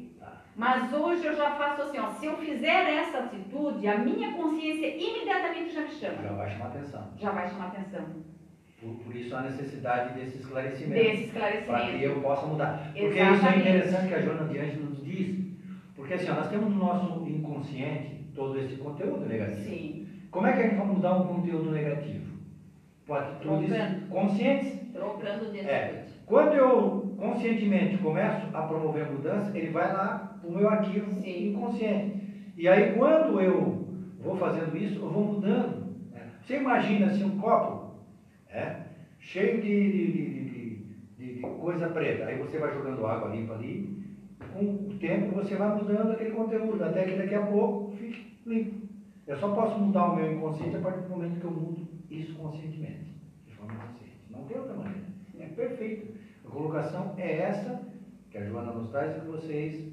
Mas 0.60 0.92
hoje 0.92 1.26
eu 1.26 1.36
já 1.38 1.52
faço 1.52 1.84
assim, 1.84 1.98
ó, 2.00 2.10
se 2.10 2.26
eu 2.26 2.36
fizer 2.36 2.94
essa 3.00 3.20
atitude, 3.20 3.88
a 3.88 3.98
minha 4.00 4.34
consciência 4.34 4.88
imediatamente 4.94 5.74
já 5.74 5.82
me 5.84 5.88
chama, 5.90 6.22
Já 6.22 6.32
vai 6.34 6.50
chamar 6.52 6.66
atenção. 6.66 7.08
já 7.18 7.32
vai 7.32 7.48
chamar 7.48 7.68
atenção 7.68 8.02
Por, 8.82 8.96
por 9.06 9.16
isso 9.16 9.34
a 9.38 9.42
necessidade 9.44 10.20
desse 10.20 10.40
esclarecimento. 10.40 11.02
desse 11.02 11.32
Para 11.32 11.50
que 11.52 11.58
esclarecimento. 11.60 12.04
eu 12.04 12.22
possa 12.22 12.46
mudar. 12.46 12.92
Porque 12.92 13.00
isso 13.08 13.18
é 13.18 13.32
Exatamente. 13.32 13.60
interessante 13.70 14.08
que 14.10 14.14
a 14.16 14.22
Joana 14.22 14.48
de 14.50 14.60
Ângelo 14.60 14.90
nos 14.90 15.06
diz. 15.06 15.46
Porque 15.96 16.14
assim, 16.16 16.30
ó, 16.30 16.34
nós 16.36 16.50
temos 16.50 16.70
no 16.70 16.76
nosso 16.78 17.26
inconsciente 17.28 18.26
todo 18.36 18.60
esse 18.60 18.76
conteúdo 18.76 19.26
negativo. 19.26 19.64
Sim, 19.64 20.08
Como 20.30 20.46
é 20.46 20.52
que 20.54 20.60
a 20.60 20.64
gente 20.64 20.76
vai 20.76 20.88
mudar 20.88 21.14
um 21.16 21.28
conteúdo 21.36 21.72
negativo? 21.72 22.38
Com 23.08 23.16
atitudes 23.16 23.70
Trocando. 23.70 24.08
conscientes. 24.10 24.80
trocando 24.94 25.52
de 25.54 25.60
É. 25.62 26.06
Quando 26.26 26.54
eu 26.54 27.16
conscientemente 27.18 27.98
começo 27.98 28.46
a 28.54 28.62
promover 28.64 29.10
mudança, 29.10 29.58
ele 29.58 29.72
vai 29.72 29.92
lá 29.92 30.29
o 30.44 30.52
meu 30.52 30.68
arquivo 30.68 31.10
Sim. 31.22 31.50
inconsciente. 31.50 32.54
E 32.58 32.68
aí 32.68 32.82
quando 32.98 33.40
eu 33.40 33.88
vou 34.20 34.36
fazendo 34.36 34.76
isso, 34.78 35.00
eu 35.00 35.10
vou 35.10 35.24
mudando. 35.24 35.80
né? 36.12 36.28
Você 36.42 36.56
imagina 36.58 37.06
assim 37.08 37.24
um 37.24 37.38
copo 37.38 37.94
é, 38.48 38.72
cheio 39.20 39.62
de, 39.62 39.92
de- 39.92 40.12
de- 41.18 41.36
de 41.36 41.42
coisa 41.42 41.88
preta. 41.88 42.26
Aí 42.26 42.38
você 42.38 42.58
vai 42.58 42.72
jogando 42.74 43.06
água 43.06 43.30
limpa 43.30 43.54
ali. 43.54 44.00
Com 44.54 44.62
o 44.62 44.98
tempo 45.00 45.32
você 45.36 45.56
vai 45.56 45.76
mudando 45.76 46.12
aquele 46.12 46.32
conteúdo, 46.32 46.84
até 46.84 47.06
que 47.06 47.16
daqui 47.16 47.36
a 47.36 47.46
pouco 47.46 47.92
fique 47.98 48.20
limpo. 48.46 48.80
Eu 49.28 49.38
só 49.38 49.50
posso 49.54 49.78
mudar 49.78 50.06
o 50.06 50.16
meu 50.16 50.32
inconsciente 50.32 50.76
a 50.76 50.80
partir 50.80 51.02
do 51.04 51.10
momento 51.10 51.40
que 51.40 51.46
eu 51.46 51.52
mudo 51.52 51.78
isso 52.10 52.34
conscientemente, 52.36 53.14
de 53.46 53.54
forma 53.54 53.74
consciente. 53.76 54.18
Não 54.32 54.44
tem 54.46 54.58
outra 54.58 54.74
maneira. 54.74 55.02
É 55.38 55.46
perfeito. 55.46 56.08
A 56.44 56.50
colocação 56.50 57.14
é 57.18 57.42
essa 57.42 57.80
que 58.32 58.38
a 58.40 58.44
Joana 58.46 58.72
nos 58.72 58.90
traz 58.90 59.16
e 59.16 59.20
que 59.20 59.28
vocês 59.28 59.88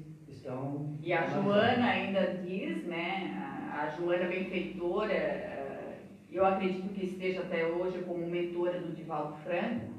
estão. 0.47 0.97
E 1.03 1.13
a 1.13 1.27
Joana 1.27 1.85
ainda 1.85 2.39
diz, 2.45 2.83
né? 2.85 3.35
A, 3.37 3.83
a 3.83 3.89
Joana 3.89 4.29
benfeitora, 4.29 5.13
eh, 5.13 5.97
eu 6.31 6.45
acredito 6.45 6.93
que 6.93 7.05
esteja 7.05 7.41
até 7.41 7.65
hoje 7.65 7.99
como 7.99 8.25
mentora 8.25 8.79
do 8.79 8.95
Divaldo 8.95 9.37
Franco. 9.43 9.97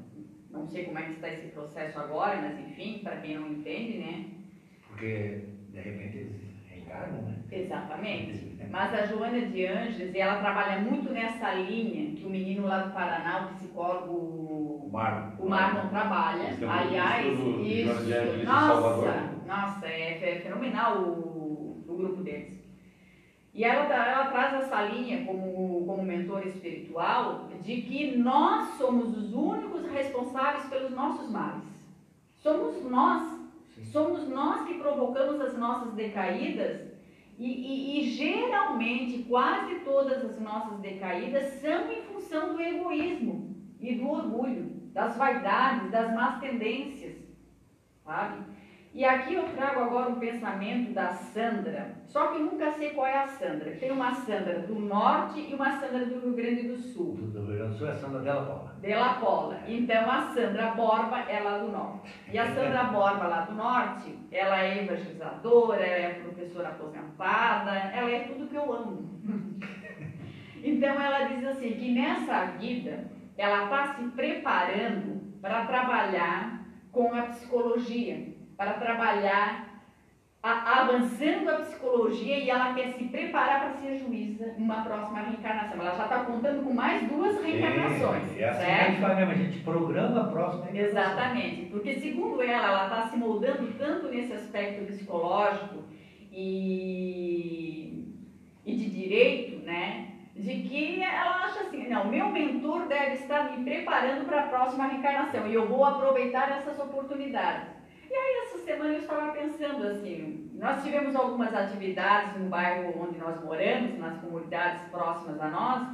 Não 0.49 0.67
sei 0.67 0.85
como 0.85 0.97
é 0.97 1.03
que 1.03 1.11
está 1.11 1.29
esse 1.29 1.49
processo 1.49 1.99
agora, 1.99 2.41
mas 2.41 2.59
enfim, 2.59 2.99
para 3.03 3.17
quem 3.17 3.37
não 3.37 3.51
entende, 3.51 3.99
né? 3.99 4.25
Porque 4.87 5.43
de 5.71 5.79
repente 5.79 6.27
né? 7.21 7.35
Exatamente. 7.51 8.49
Mas 8.69 8.93
a 8.93 9.05
Joana 9.07 9.41
de 9.47 9.65
Anjos, 9.65 10.13
ela 10.13 10.37
trabalha 10.39 10.79
muito 10.81 11.11
nessa 11.11 11.53
linha 11.55 12.15
que 12.15 12.23
o 12.25 12.29
menino 12.29 12.67
lá 12.67 12.79
do 12.83 12.93
Paraná, 12.93 13.47
o 13.47 13.55
psicólogo 13.55 14.13
O 14.85 14.89
Mar. 14.91 15.35
o 15.39 15.49
Marlon 15.49 15.89
trabalha. 15.89 16.49
Esse 16.51 16.63
é 16.63 16.67
um 16.67 16.71
Aliás, 16.71 17.25
isso. 17.65 18.45
Nossa, 18.45 19.29
nossa, 19.47 19.87
é, 19.87 20.35
é 20.37 20.39
fenomenal 20.41 20.97
o, 20.99 21.83
o 21.87 21.93
grupo 21.97 22.21
deles. 22.21 22.59
E 23.53 23.63
ela, 23.63 23.85
tra- 23.85 24.07
ela 24.07 24.25
traz 24.27 24.53
essa 24.63 24.83
linha 24.83 25.25
como, 25.25 25.83
como 25.87 26.03
mentora 26.03 26.47
espiritual 26.47 27.49
de 27.63 27.81
que 27.81 28.15
nós 28.17 28.77
somos 28.77 29.17
os 29.17 29.33
únicos 29.33 29.89
responsáveis 29.91 30.65
pelos 30.65 30.91
nossos 30.91 31.31
males. 31.31 31.63
Somos 32.37 32.83
nós. 32.89 33.38
Somos 33.81 34.27
nós 34.27 34.63
que 34.65 34.73
provocamos 34.77 35.39
as 35.41 35.57
nossas 35.57 35.93
decaídas 35.93 36.89
e, 37.37 37.47
e- 37.47 37.99
e 37.99 38.01
geralmente 38.01 39.25
quase 39.27 39.75
todas 39.79 40.23
as 40.23 40.37
nossas 40.37 40.79
decaídas 40.79 41.45
são 41.61 41.89
em 41.89 42.01
função 42.03 42.53
do 42.53 42.61
egoísmo 42.61 43.55
e 43.79 43.93
do 43.93 44.09
orgulho, 44.09 44.89
das 44.93 45.15
vaidades, 45.17 45.91
das 45.91 46.13
más 46.13 46.39
tendências, 46.39 47.15
sabe? 48.03 48.58
E 48.91 49.05
aqui 49.05 49.35
eu 49.35 49.43
trago 49.55 49.81
agora 49.81 50.09
um 50.09 50.19
pensamento 50.19 50.93
da 50.93 51.09
Sandra, 51.09 51.95
só 52.07 52.27
que 52.27 52.39
nunca 52.39 52.71
sei 52.71 52.89
qual 52.89 53.05
é 53.05 53.19
a 53.19 53.27
Sandra. 53.27 53.71
Tem 53.75 53.91
uma 53.91 54.11
Sandra 54.11 54.59
do 54.61 54.79
Norte 54.79 55.39
e 55.47 55.53
uma 55.53 55.79
Sandra 55.79 56.05
do 56.05 56.19
Rio 56.19 56.33
Grande 56.33 56.67
do 56.67 56.75
Sul. 56.75 57.13
Do, 57.13 57.45
Rio 57.45 57.57
Grande 57.57 57.73
do 57.73 57.77
Sul 57.77 57.87
é 57.87 57.91
a 57.91 57.95
Sandra 57.95 58.19
Della 58.21 58.45
Paula. 58.45 58.75
De 58.81 58.95
La 58.95 59.13
Pola. 59.13 59.59
Então 59.67 60.09
a 60.09 60.21
Sandra 60.33 60.71
Borba 60.71 61.19
é 61.29 61.39
lá 61.39 61.59
do 61.59 61.71
norte. 61.71 62.11
E 62.33 62.39
a 62.39 62.47
Sandra 62.47 62.83
Borba 62.85 63.27
lá 63.27 63.41
do 63.41 63.53
norte, 63.53 64.17
ela 64.31 64.59
é 64.59 64.83
evangelizadora, 64.83 65.85
ela 65.85 66.05
é 66.07 66.19
professora 66.21 66.69
aposentada, 66.69 67.71
ela 67.71 68.09
é 68.09 68.19
tudo 68.21 68.47
que 68.47 68.55
eu 68.55 68.73
amo. 68.73 69.19
Então 70.61 71.01
ela 71.01 71.23
diz 71.29 71.45
assim 71.45 71.71
que 71.71 71.93
nessa 71.93 72.43
vida 72.57 73.09
ela 73.37 73.63
está 73.63 73.93
se 73.93 74.03
preparando 74.09 75.39
para 75.41 75.65
trabalhar 75.65 76.65
com 76.91 77.13
a 77.13 77.21
psicologia, 77.23 78.38
para 78.59 78.73
trabalhar 78.73 79.69
a- 80.43 80.81
avançando 80.81 81.49
a 81.49 81.59
psicologia 81.59 82.37
e 82.37 82.49
ela 82.49 82.73
quer 82.73 82.89
se 82.89 83.05
preparar 83.05 83.61
para 83.61 83.77
ser 83.77 83.97
juíza 83.99 84.53
numa 84.57 84.81
próxima 84.83 85.19
reencarnação. 85.21 85.79
Ela 85.79 85.95
já 85.95 86.03
está 86.03 86.25
contando 86.25 86.63
com 86.65 86.73
mais 86.73 87.01
duas 87.07 87.41
reencarnações, 87.41 88.23
Sim, 88.25 88.39
é 88.41 88.49
assim 88.49 88.59
que 88.59 88.65
a 88.65 88.75
certo? 88.75 88.91
gente 88.91 89.01
faz 89.01 89.15
mesmo, 89.17 89.31
a 89.31 89.35
gente 89.35 89.59
programa 89.59 90.21
a 90.21 90.23
próxima 90.25 90.65
reencarnação. 90.65 90.89
Exatamente, 91.01 91.61
porque 91.69 91.93
segundo 92.01 92.41
ela, 92.41 92.67
ela 92.67 92.83
está 92.83 93.07
se 93.09 93.15
moldando 93.15 93.65
tanto 93.77 94.09
nesse 94.09 94.33
aspecto 94.33 94.85
psicológico 94.87 95.83
e, 96.31 98.13
e 98.65 98.75
de 98.75 98.89
direito, 98.89 99.65
né? 99.65 100.05
De 100.35 100.53
que 100.63 101.01
ela 101.01 101.45
acha 101.45 101.61
assim, 101.61 101.87
não, 101.87 102.09
meu 102.09 102.27
mentor 102.29 102.87
deve 102.87 103.13
estar 103.13 103.51
me 103.51 103.63
preparando 103.63 104.25
para 104.25 104.41
a 104.41 104.47
próxima 104.47 104.85
reencarnação 104.87 105.47
e 105.47 105.53
eu 105.53 105.65
vou 105.65 105.85
aproveitar 105.85 106.49
essas 106.51 106.77
oportunidades. 106.77 107.78
E 108.09 108.13
aí 108.13 108.43
essa 108.43 108.57
semana 108.65 108.93
eu 108.93 108.99
estava 108.99 109.31
pensando 109.33 109.85
assim, 109.87 110.49
nós 110.55 110.83
tivemos 110.83 111.15
algumas 111.15 111.53
atividades 111.53 112.37
no 112.37 112.49
bairro 112.49 112.93
onde 112.99 113.19
nós 113.19 113.43
moramos, 113.43 113.99
nas 113.99 114.17
comunidades 114.19 114.81
próximas 114.89 115.39
a 115.39 115.47
nós, 115.49 115.87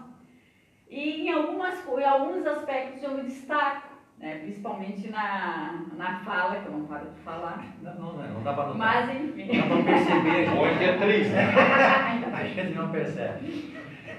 e 0.89 1.27
em, 1.27 1.31
algumas, 1.31 1.75
em 1.85 2.03
alguns 2.05 2.45
aspectos 2.47 3.03
eu 3.03 3.11
me 3.11 3.23
destaco, 3.23 3.89
né? 4.17 4.39
principalmente 4.39 5.09
na, 5.09 5.83
na 5.97 6.19
fala, 6.19 6.55
que 6.61 6.67
eu 6.67 6.71
não 6.71 6.85
paro 6.85 7.09
de 7.09 7.19
falar. 7.21 7.65
Não, 7.81 7.93
não, 7.95 8.13
não, 8.13 8.27
não 8.35 8.43
dá 8.43 8.53
para 8.53 8.67
notar. 8.67 8.77
Mas 8.77 9.07
Não 9.07 9.25
enfim. 9.25 9.59
dá 9.59 9.67
para 9.67 9.83
perceber. 9.83 10.49
Hoje 10.57 10.83
é 10.85 10.97
três, 10.97 11.31
né? 11.33 12.31
A 12.33 12.43
gente 12.45 12.75
não 12.75 12.91
percebe. 12.91 13.75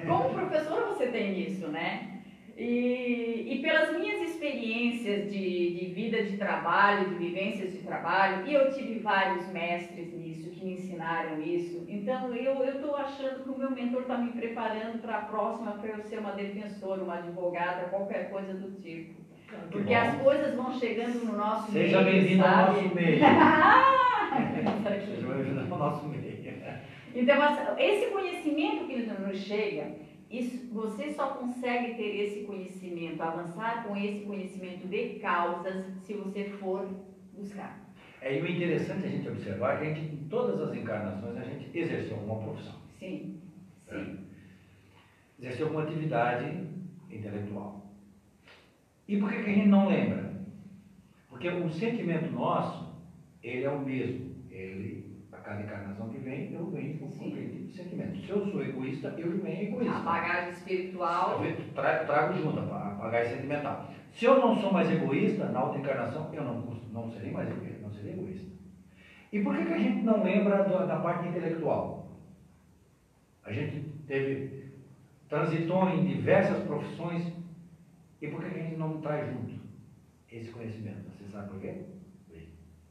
Como 0.07 0.35
professora 0.35 0.87
você 0.87 1.07
tem 1.07 1.41
isso, 1.41 1.69
né? 1.69 2.16
E, 2.57 3.53
e 3.53 3.59
pelas 3.61 3.95
minhas 3.99 4.31
experiências 4.31 5.31
de, 5.31 5.75
de 5.75 5.87
vida 5.93 6.23
de 6.23 6.39
trabalho, 6.39 7.11
de 7.11 7.17
vivências 7.17 7.73
de 7.73 7.79
trabalho, 7.81 8.47
e 8.47 8.55
eu 8.55 8.73
tive 8.73 8.99
vários 9.01 9.47
mestres 9.53 10.15
nisso 10.15 10.51
que 10.51 10.65
me 10.65 10.73
ensinaram 10.73 11.43
isso. 11.43 11.85
Então 11.87 12.35
eu 12.35 12.65
estou 12.65 12.97
achando 12.97 13.45
que 13.45 13.51
o 13.51 13.59
meu 13.59 13.71
mentor 13.71 14.03
está 14.03 14.17
me 14.17 14.33
preparando 14.33 15.03
para 15.03 15.19
a 15.19 15.23
próxima 15.23 15.73
para 15.73 15.91
eu 15.91 16.01
ser 16.01 16.19
uma 16.19 16.33
defensora, 16.33 17.03
uma 17.03 17.19
advogada, 17.19 17.91
qualquer 17.91 18.31
coisa 18.31 18.55
do 18.55 18.71
tipo. 18.81 19.27
Porque 19.71 19.93
as 19.93 20.17
coisas 20.23 20.55
vão 20.55 20.73
chegando 20.73 21.27
no 21.27 21.37
nosso 21.37 21.71
Seja 21.71 22.01
meio, 22.01 22.23
bem-vindo 22.23 22.45
ao 22.45 22.73
nosso 22.73 22.95
meio. 22.95 23.19
Seja 25.05 25.29
bem-vindo 25.29 25.61
ao 25.75 25.79
nosso 25.79 26.09
meio. 26.09 26.27
Então, 27.15 27.39
esse 27.79 28.11
conhecimento 28.11 28.87
que 28.87 28.97
nos 28.97 29.39
chega, 29.39 29.93
isso, 30.31 30.73
você 30.73 31.13
só 31.13 31.29
consegue 31.35 31.95
ter 31.95 32.17
esse 32.17 32.45
conhecimento, 32.45 33.23
avançar 33.23 33.87
com 33.87 33.97
esse 33.97 34.25
conhecimento 34.25 34.89
de 34.89 35.21
causas, 35.21 35.85
se 36.05 36.15
você 36.15 36.45
for 36.45 36.89
buscar. 37.33 37.87
É, 38.21 38.37
e 38.37 38.43
o 38.43 38.47
interessante 38.47 39.07
a 39.07 39.09
gente 39.09 39.29
observar 39.29 39.75
é 39.75 39.77
que 39.77 39.85
a 39.85 39.95
gente, 39.95 40.15
em 40.15 40.29
todas 40.29 40.61
as 40.61 40.75
encarnações, 40.75 41.37
a 41.37 41.45
gente 41.45 41.71
exerceu 41.77 42.17
uma 42.17 42.41
profissão. 42.41 42.75
Sim, 42.99 43.41
sim. 43.89 44.19
Exerceu 45.39 45.69
uma 45.69 45.83
atividade 45.83 46.67
intelectual. 47.11 47.87
E 49.07 49.19
por 49.19 49.31
que, 49.31 49.43
que 49.43 49.51
a 49.51 49.55
gente 49.55 49.69
não 49.69 49.89
lembra? 49.89 50.35
Porque 51.29 51.49
o 51.49 51.71
sentimento 51.71 52.33
nosso, 52.33 52.97
ele 53.43 53.65
é 53.65 53.71
o 53.71 53.79
mesmo. 53.79 54.35
Ele, 54.51 54.96
cada 55.47 55.63
encarnação 55.63 56.09
que 56.09 56.19
vem, 56.19 56.53
eu 56.53 56.69
venho 56.73 56.99
com 56.99 57.07
tipo 57.09 57.37
de 57.37 57.73
sentimento. 57.73 58.19
Se 58.19 58.31
eu 58.31 58.51
sou 58.51 58.61
egoísta, 58.61 59.15
eu 59.17 59.31
venho 59.41 59.63
egoísta. 59.63 59.95
A 59.95 60.01
bagagem 60.01 60.51
espiritual, 60.51 61.45
Eu 61.45 61.73
tra- 61.73 62.05
trago 62.05 62.35
junto 62.35 62.59
a 62.59 62.63
bagagem 62.65 63.37
sentimental. 63.37 63.89
Se 64.11 64.25
eu 64.25 64.41
não 64.41 64.57
sou 64.61 64.73
mais 64.73 64.91
egoísta, 64.91 65.49
na 65.49 65.63
outra 65.63 65.79
encarnação, 65.79 66.35
eu 66.35 66.43
não, 66.43 66.57
não 66.93 67.07
serei 67.07 67.31
mais 67.31 67.49
egoísta, 67.49 67.81
não 67.81 67.93
serei 67.93 68.13
egoísta. 68.15 68.45
E 69.33 69.39
por 69.39 69.55
que, 69.55 69.65
que 69.65 69.73
a 69.73 69.79
gente 69.79 70.03
não 70.03 70.21
lembra 70.21 70.65
da 70.85 70.97
parte 70.97 71.29
intelectual? 71.29 72.11
A 73.45 73.53
gente 73.53 73.79
teve, 74.09 74.73
transitou 75.29 75.89
em 75.89 76.03
diversas 76.03 76.59
profissões, 76.59 77.33
e 78.21 78.27
por 78.27 78.41
que, 78.41 78.51
que 78.51 78.59
a 78.59 78.63
gente 78.63 78.77
não 78.77 79.01
traz 79.01 79.29
junto 79.29 79.55
esse 80.29 80.51
conhecimento? 80.51 81.09
Você 81.17 81.25
sabe 81.29 81.47
por 81.47 81.57
quê? 81.61 81.73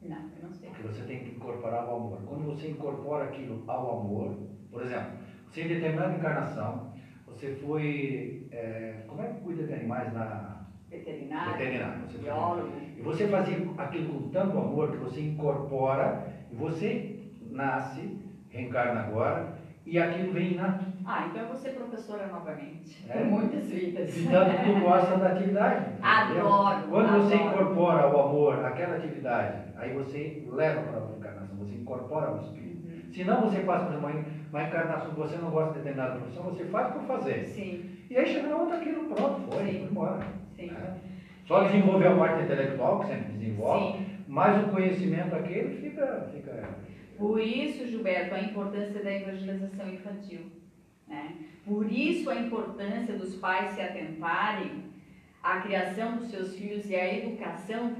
Não, 0.09 0.17
eu 0.37 0.43
não 0.43 0.53
sei. 0.53 0.69
Porque 0.69 0.83
você 0.87 1.03
tem 1.03 1.19
que 1.19 1.35
incorporar 1.35 1.85
o 1.87 1.95
amor. 1.95 2.19
Quando 2.25 2.45
você 2.45 2.69
incorpora 2.69 3.25
aquilo 3.25 3.63
ao 3.67 3.99
amor, 4.01 4.37
por 4.71 4.81
exemplo, 4.81 5.13
você 5.49 5.63
em 5.63 5.67
determinada 5.67 6.13
encarnação, 6.13 6.93
você 7.27 7.55
foi. 7.55 8.47
é, 8.51 9.03
como 9.07 9.21
é 9.21 9.27
que 9.27 9.39
cuida 9.41 9.63
de 9.63 9.73
animais 9.73 10.13
na 10.13 10.67
Veterinário, 10.89 11.51
veterinária? 11.53 11.97
Você 12.07 12.17
foi- 12.17 12.23
biólogo, 12.23 12.71
e 12.97 13.01
você 13.01 13.27
fazia 13.27 13.57
aquilo 13.77 14.13
com 14.13 14.29
tanto 14.29 14.57
amor 14.57 14.91
que 14.91 14.97
você 14.97 15.21
incorpora, 15.21 16.27
e 16.51 16.55
você 16.55 17.19
nasce, 17.49 18.17
reencarna 18.49 19.01
agora, 19.01 19.55
e 19.85 19.99
aquilo 19.99 20.31
vem 20.33 20.55
na. 20.55 20.79
Ah, 21.05 21.27
então 21.29 21.41
eu 21.43 21.47
vou 21.49 21.57
ser 21.57 21.71
professora 21.71 22.27
novamente. 22.27 23.05
É. 23.09 23.23
Muitas 23.23 23.65
vidas. 23.69 24.17
E 24.17 24.27
tanto 24.27 24.57
que 24.57 24.73
tu 24.73 24.79
gosta 24.79 25.17
da 25.17 25.27
atividade. 25.33 25.85
entendeu? 26.25 26.47
Adoro. 26.47 26.87
Quando 26.89 27.21
você 27.21 27.35
adoro. 27.35 27.51
incorpora 27.53 28.15
o 28.15 28.19
amor 28.21 28.65
àquela 28.65 28.95
atividade, 28.95 29.64
aí 29.85 29.93
você 29.93 30.43
leva 30.51 30.81
para 30.81 30.99
a 30.99 31.17
encarnação, 31.17 31.55
você 31.57 31.75
incorpora 31.75 32.31
o 32.31 32.41
espírito. 32.41 32.87
Uhum. 32.87 33.13
Se 33.13 33.23
não, 33.23 33.41
você 33.41 33.61
faz 33.61 33.83
por 33.83 33.93
exemplo, 33.93 34.25
uma, 34.51 34.63
encarnação 34.63 35.11
que 35.11 35.19
você 35.19 35.37
não 35.37 35.49
gosta 35.49 35.73
de 35.73 35.79
determinada 35.79 36.19
profissão, 36.19 36.43
você 36.43 36.65
faz 36.65 36.93
por 36.93 37.03
fazer. 37.03 37.45
Sim, 37.45 37.89
E 38.09 38.17
aí 38.17 38.25
chega 38.25 38.47
na 38.47 38.57
outra 38.57 38.77
aquilo, 38.77 39.05
pronto, 39.05 39.51
foi, 39.51 39.65
Sim. 39.65 39.79
foi 39.79 39.89
embora. 39.89 40.27
sim. 40.55 40.67
né? 40.67 40.97
Só 41.45 41.63
desenvolver 41.63 42.07
a 42.07 42.15
parte 42.15 42.43
intelectual, 42.43 42.99
que 42.99 43.07
sempre 43.07 43.33
desenvolve, 43.33 43.97
Sim. 43.99 44.05
mas 44.27 44.65
o 44.65 44.71
conhecimento 44.71 45.35
aquele 45.35 45.75
fica. 45.77 46.27
fica 46.33 46.69
Por 47.17 47.39
isso, 47.39 47.87
Gilberto, 47.87 48.33
a 48.33 48.41
importância 48.41 49.03
da 49.03 49.13
evangelização 49.13 49.87
infantil. 49.87 50.41
Né? 51.07 51.35
Por 51.63 51.91
isso, 51.91 52.29
a 52.29 52.35
importância 52.35 53.15
dos 53.15 53.35
pais 53.35 53.71
se 53.71 53.81
atentarem 53.81 54.85
à 55.43 55.61
criação 55.61 56.17
dos 56.17 56.29
seus 56.31 56.55
filhos 56.55 56.89
e 56.89 56.95
à 56.95 57.13
educação 57.13 57.95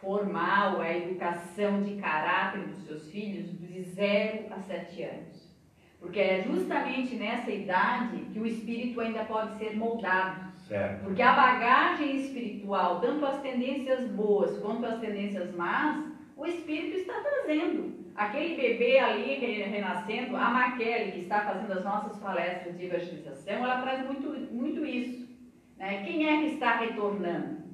formal, 0.00 0.80
à 0.80 0.96
educação 0.96 1.82
de 1.82 1.96
caráter 1.96 2.62
dos 2.62 2.84
seus 2.84 3.10
filhos, 3.10 3.50
de 3.58 3.82
0 3.82 4.52
a 4.52 4.60
7 4.60 5.02
anos. 5.02 5.48
Porque 6.00 6.20
é 6.20 6.42
justamente 6.42 7.16
nessa 7.16 7.50
idade 7.50 8.18
que 8.32 8.38
o 8.38 8.46
espírito 8.46 9.00
ainda 9.00 9.24
pode 9.24 9.58
ser 9.58 9.76
moldado. 9.76 10.52
Certo. 10.68 11.04
Porque 11.04 11.22
a 11.22 11.32
bagagem 11.32 12.16
espiritual, 12.16 13.00
tanto 13.00 13.26
as 13.26 13.40
tendências 13.40 14.08
boas 14.10 14.58
quanto 14.58 14.86
as 14.86 15.00
tendências 15.00 15.54
más, 15.56 16.04
o 16.36 16.46
espírito 16.46 16.98
está 16.98 17.14
trazendo. 17.20 17.98
Aquele 18.14 18.56
bebê 18.56 18.98
ali 18.98 19.34
renascendo, 19.36 20.36
a 20.36 20.50
Maquele, 20.50 21.12
que 21.12 21.20
está 21.20 21.40
fazendo 21.40 21.72
as 21.72 21.84
nossas 21.84 22.16
palestras 22.18 22.76
de 22.76 22.86
evangelização, 22.86 23.64
ela 23.64 23.80
traz 23.80 24.04
muito, 24.06 24.28
muito 24.52 24.84
isso. 24.84 25.28
Né? 25.76 26.04
Quem 26.04 26.28
é 26.28 26.38
que 26.42 26.54
está 26.54 26.76
retornando? 26.76 27.67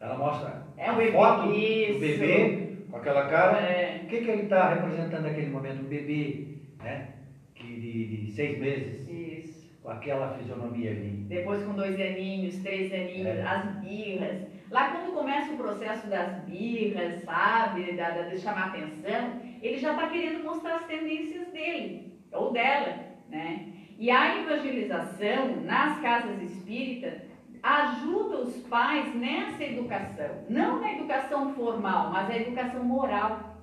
Ela 0.00 0.16
mostra 0.16 0.62
É 0.76 0.90
o 0.90 1.12
foto 1.12 1.48
bebê, 1.48 1.92
do 1.92 1.98
bebê 2.00 2.76
com 2.90 2.96
aquela 2.96 3.28
cara. 3.28 3.58
É. 3.60 4.00
O 4.04 4.06
que, 4.08 4.20
que 4.22 4.30
ele 4.30 4.42
está 4.42 4.74
representando 4.74 5.22
naquele 5.22 5.50
momento? 5.50 5.82
Um 5.82 5.88
bebê, 5.88 6.56
né? 6.82 7.08
Que 7.54 7.66
de, 7.66 8.16
de 8.24 8.32
seis 8.32 8.58
meses, 8.58 9.06
Isso. 9.08 9.68
com 9.82 9.90
aquela 9.90 10.32
fisionomia 10.38 10.90
ali. 10.90 11.24
Depois 11.28 11.62
com 11.62 11.74
dois 11.74 12.00
aninhos, 12.00 12.56
três 12.62 12.92
aninhos, 12.92 13.26
É. 13.38 13.42
as 13.42 13.64
birras. 13.82 14.42
Lá 14.70 14.90
quando 14.92 15.12
começa 15.14 15.52
o 15.52 15.56
processo 15.56 16.08
das 16.08 16.42
birras, 16.44 17.22
sabe, 17.24 17.92
da, 17.92 18.10
da- 18.10 18.22
de 18.28 18.38
chamar 18.38 18.68
atenção, 18.68 19.40
ele 19.62 19.76
já 19.78 19.90
está 19.92 20.08
querendo 20.08 20.42
mostrar 20.44 20.76
as 20.76 20.86
tendências 20.86 21.48
dele, 21.48 22.14
ou 22.32 22.52
dela, 22.52 22.94
né? 23.28 23.66
E 23.98 24.10
a 24.10 24.38
evangelização 24.40 25.56
nas 25.64 26.00
casas 26.00 26.40
espíritas 26.42 27.20
ajuda 27.62 28.38
os 28.38 28.56
pais 28.66 29.14
nessa 29.14 29.62
educação, 29.64 30.44
não 30.48 30.80
na 30.80 30.92
educação 30.92 31.54
formal, 31.54 32.10
mas 32.10 32.28
na 32.28 32.36
educação 32.36 32.84
moral. 32.84 33.56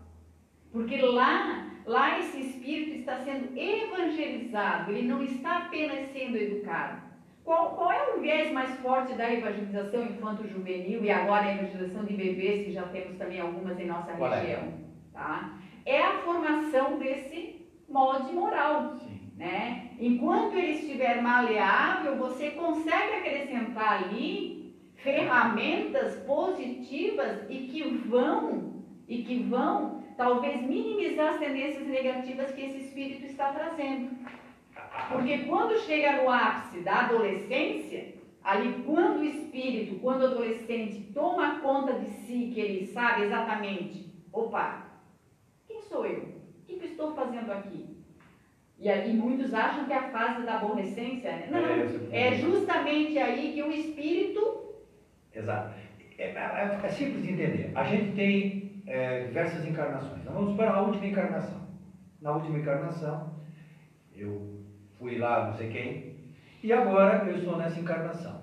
Porque 0.72 1.02
lá, 1.02 1.68
lá 1.86 2.20
esse 2.20 2.40
espírito 2.42 3.00
está 3.00 3.18
sendo 3.20 3.58
evangelizado, 3.58 4.92
ele 4.92 5.08
não 5.08 5.24
está 5.24 5.60
apenas 5.60 6.08
sendo 6.12 6.38
educado. 6.38 7.08
Qual, 7.44 7.76
qual 7.76 7.92
é 7.92 8.14
o 8.14 8.20
viés 8.20 8.52
mais 8.52 8.78
forte 8.82 9.14
da 9.14 9.34
evangelização 9.34 10.04
infanto-juvenil 10.04 11.02
e 11.04 11.10
agora 11.10 11.46
a 11.46 11.54
evangelização 11.54 12.04
de 12.04 12.14
bebês, 12.14 12.66
que 12.66 12.74
já 12.74 12.84
temos 12.84 13.18
também 13.18 13.40
algumas 13.40 13.80
em 13.80 13.88
nossa 13.88 14.12
Qual 14.12 14.34
é? 14.34 14.40
região? 14.42 14.74
Tá? 15.14 15.58
É 15.86 16.02
a 16.02 16.18
formação 16.18 17.00
desse 17.00 17.66
molde 17.88 18.34
moral. 18.34 18.98
Sim. 18.98 19.17
Né? 19.38 19.92
Enquanto 20.00 20.56
ele 20.58 20.74
estiver 20.74 21.22
maleável, 21.22 22.18
você 22.18 22.52
consegue 22.52 23.14
acrescentar 23.14 24.04
ali 24.04 24.76
ferramentas 24.96 26.16
positivas 26.24 27.46
e 27.48 27.68
que 27.68 27.84
vão 27.84 28.84
e 29.08 29.24
que 29.24 29.44
vão 29.44 30.04
talvez 30.18 30.62
minimizar 30.64 31.36
as 31.36 31.40
tendências 31.40 31.88
negativas 31.88 32.52
que 32.52 32.62
esse 32.62 32.80
espírito 32.80 33.26
está 33.26 33.52
trazendo. 33.54 34.18
Porque 35.12 35.38
quando 35.46 35.80
chega 35.80 36.24
no 36.24 36.30
ápice 36.30 36.82
da 36.82 37.06
adolescência, 37.06 38.16
ali 38.44 38.84
quando 38.86 39.20
o 39.20 39.24
espírito, 39.24 40.00
quando 40.00 40.22
o 40.22 40.26
adolescente 40.26 41.12
toma 41.14 41.60
conta 41.60 41.94
de 41.94 42.08
si, 42.08 42.52
que 42.54 42.60
ele 42.60 42.88
sabe 42.88 43.24
exatamente, 43.26 44.12
opa, 44.34 44.88
quem 45.68 45.82
sou 45.84 46.06
eu? 46.06 46.24
O 46.24 46.66
que, 46.66 46.74
eu 46.74 46.84
estou 46.84 47.14
fazendo 47.14 47.52
aqui? 47.52 47.97
E 48.80 48.88
aí 48.88 49.12
muitos 49.12 49.54
acham 49.54 49.84
que 49.84 49.92
é 49.92 49.96
a 49.96 50.02
fase 50.02 50.44
da 50.44 50.54
aborrecência, 50.54 51.34
né? 51.34 51.48
Não, 51.50 51.58
É, 52.12 52.28
é 52.28 52.32
justamente 52.32 53.18
aí 53.18 53.50
que 53.50 53.62
o 53.62 53.72
espírito 53.72 54.40
Exato. 55.34 55.68
É, 56.18 56.26
é- 56.26 56.78
é 56.84 56.90
simples 56.90 57.22
de 57.24 57.30
entender. 57.30 57.72
A 57.74 57.84
gente 57.84 58.08
tem 58.14 58.68
é, 58.86 59.20
diversas 59.20 59.66
encarnações. 59.66 60.22
Então, 60.22 60.32
vamos 60.34 60.54
para 60.54 60.72
a 60.72 60.80
última 60.80 61.06
encarnação. 61.06 61.60
Na 62.22 62.32
última 62.32 62.58
encarnação, 62.58 63.28
eu 64.12 64.42
fui 64.98 65.16
lá, 65.16 65.42
não 65.46 65.54
sei 65.54 65.68
quem, 65.68 66.16
e 66.64 66.72
agora 66.72 67.22
eu 67.26 67.36
estou 67.36 67.56
nessa 67.58 67.78
encarnação. 67.78 68.40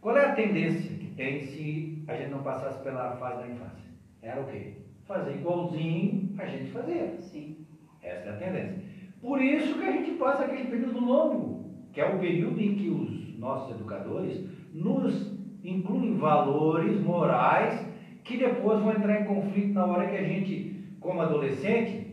Qual 0.00 0.16
é 0.16 0.22
a 0.24 0.28
tendência 0.28 0.94
que 0.94 1.06
tem 1.06 1.40
se 1.40 2.02
a 2.06 2.14
gente 2.14 2.28
não 2.30 2.40
passasse 2.40 2.78
pela 2.78 3.10
fase 3.12 3.38
da 3.38 3.46
infância? 3.46 3.88
Era 4.20 4.40
o 4.40 4.44
quê? 4.44 4.70
Fazer 5.04 5.32
igualzinho 5.32 6.34
a 6.38 6.46
gente 6.46 6.70
fazia. 6.70 7.12
Sim. 7.18 7.54
Essa 8.02 8.28
é 8.28 8.30
a 8.30 8.34
tendência. 8.34 8.76
Por 9.24 9.40
isso 9.40 9.78
que 9.78 9.84
a 9.86 9.90
gente 9.90 10.10
passa 10.12 10.44
aquele 10.44 10.68
período 10.68 11.00
longo, 11.00 11.64
que 11.94 11.98
é 11.98 12.04
o 12.04 12.18
período 12.18 12.60
em 12.60 12.76
que 12.76 12.90
os 12.90 13.38
nossos 13.38 13.74
educadores 13.74 14.38
nos 14.70 15.32
incluem 15.64 16.12
valores 16.12 17.02
morais 17.02 17.90
que 18.22 18.36
depois 18.36 18.80
vão 18.80 18.92
entrar 18.92 19.22
em 19.22 19.24
conflito 19.24 19.72
na 19.72 19.86
hora 19.86 20.06
que 20.06 20.14
a 20.14 20.22
gente, 20.22 20.94
como 21.00 21.22
adolescente, 21.22 22.06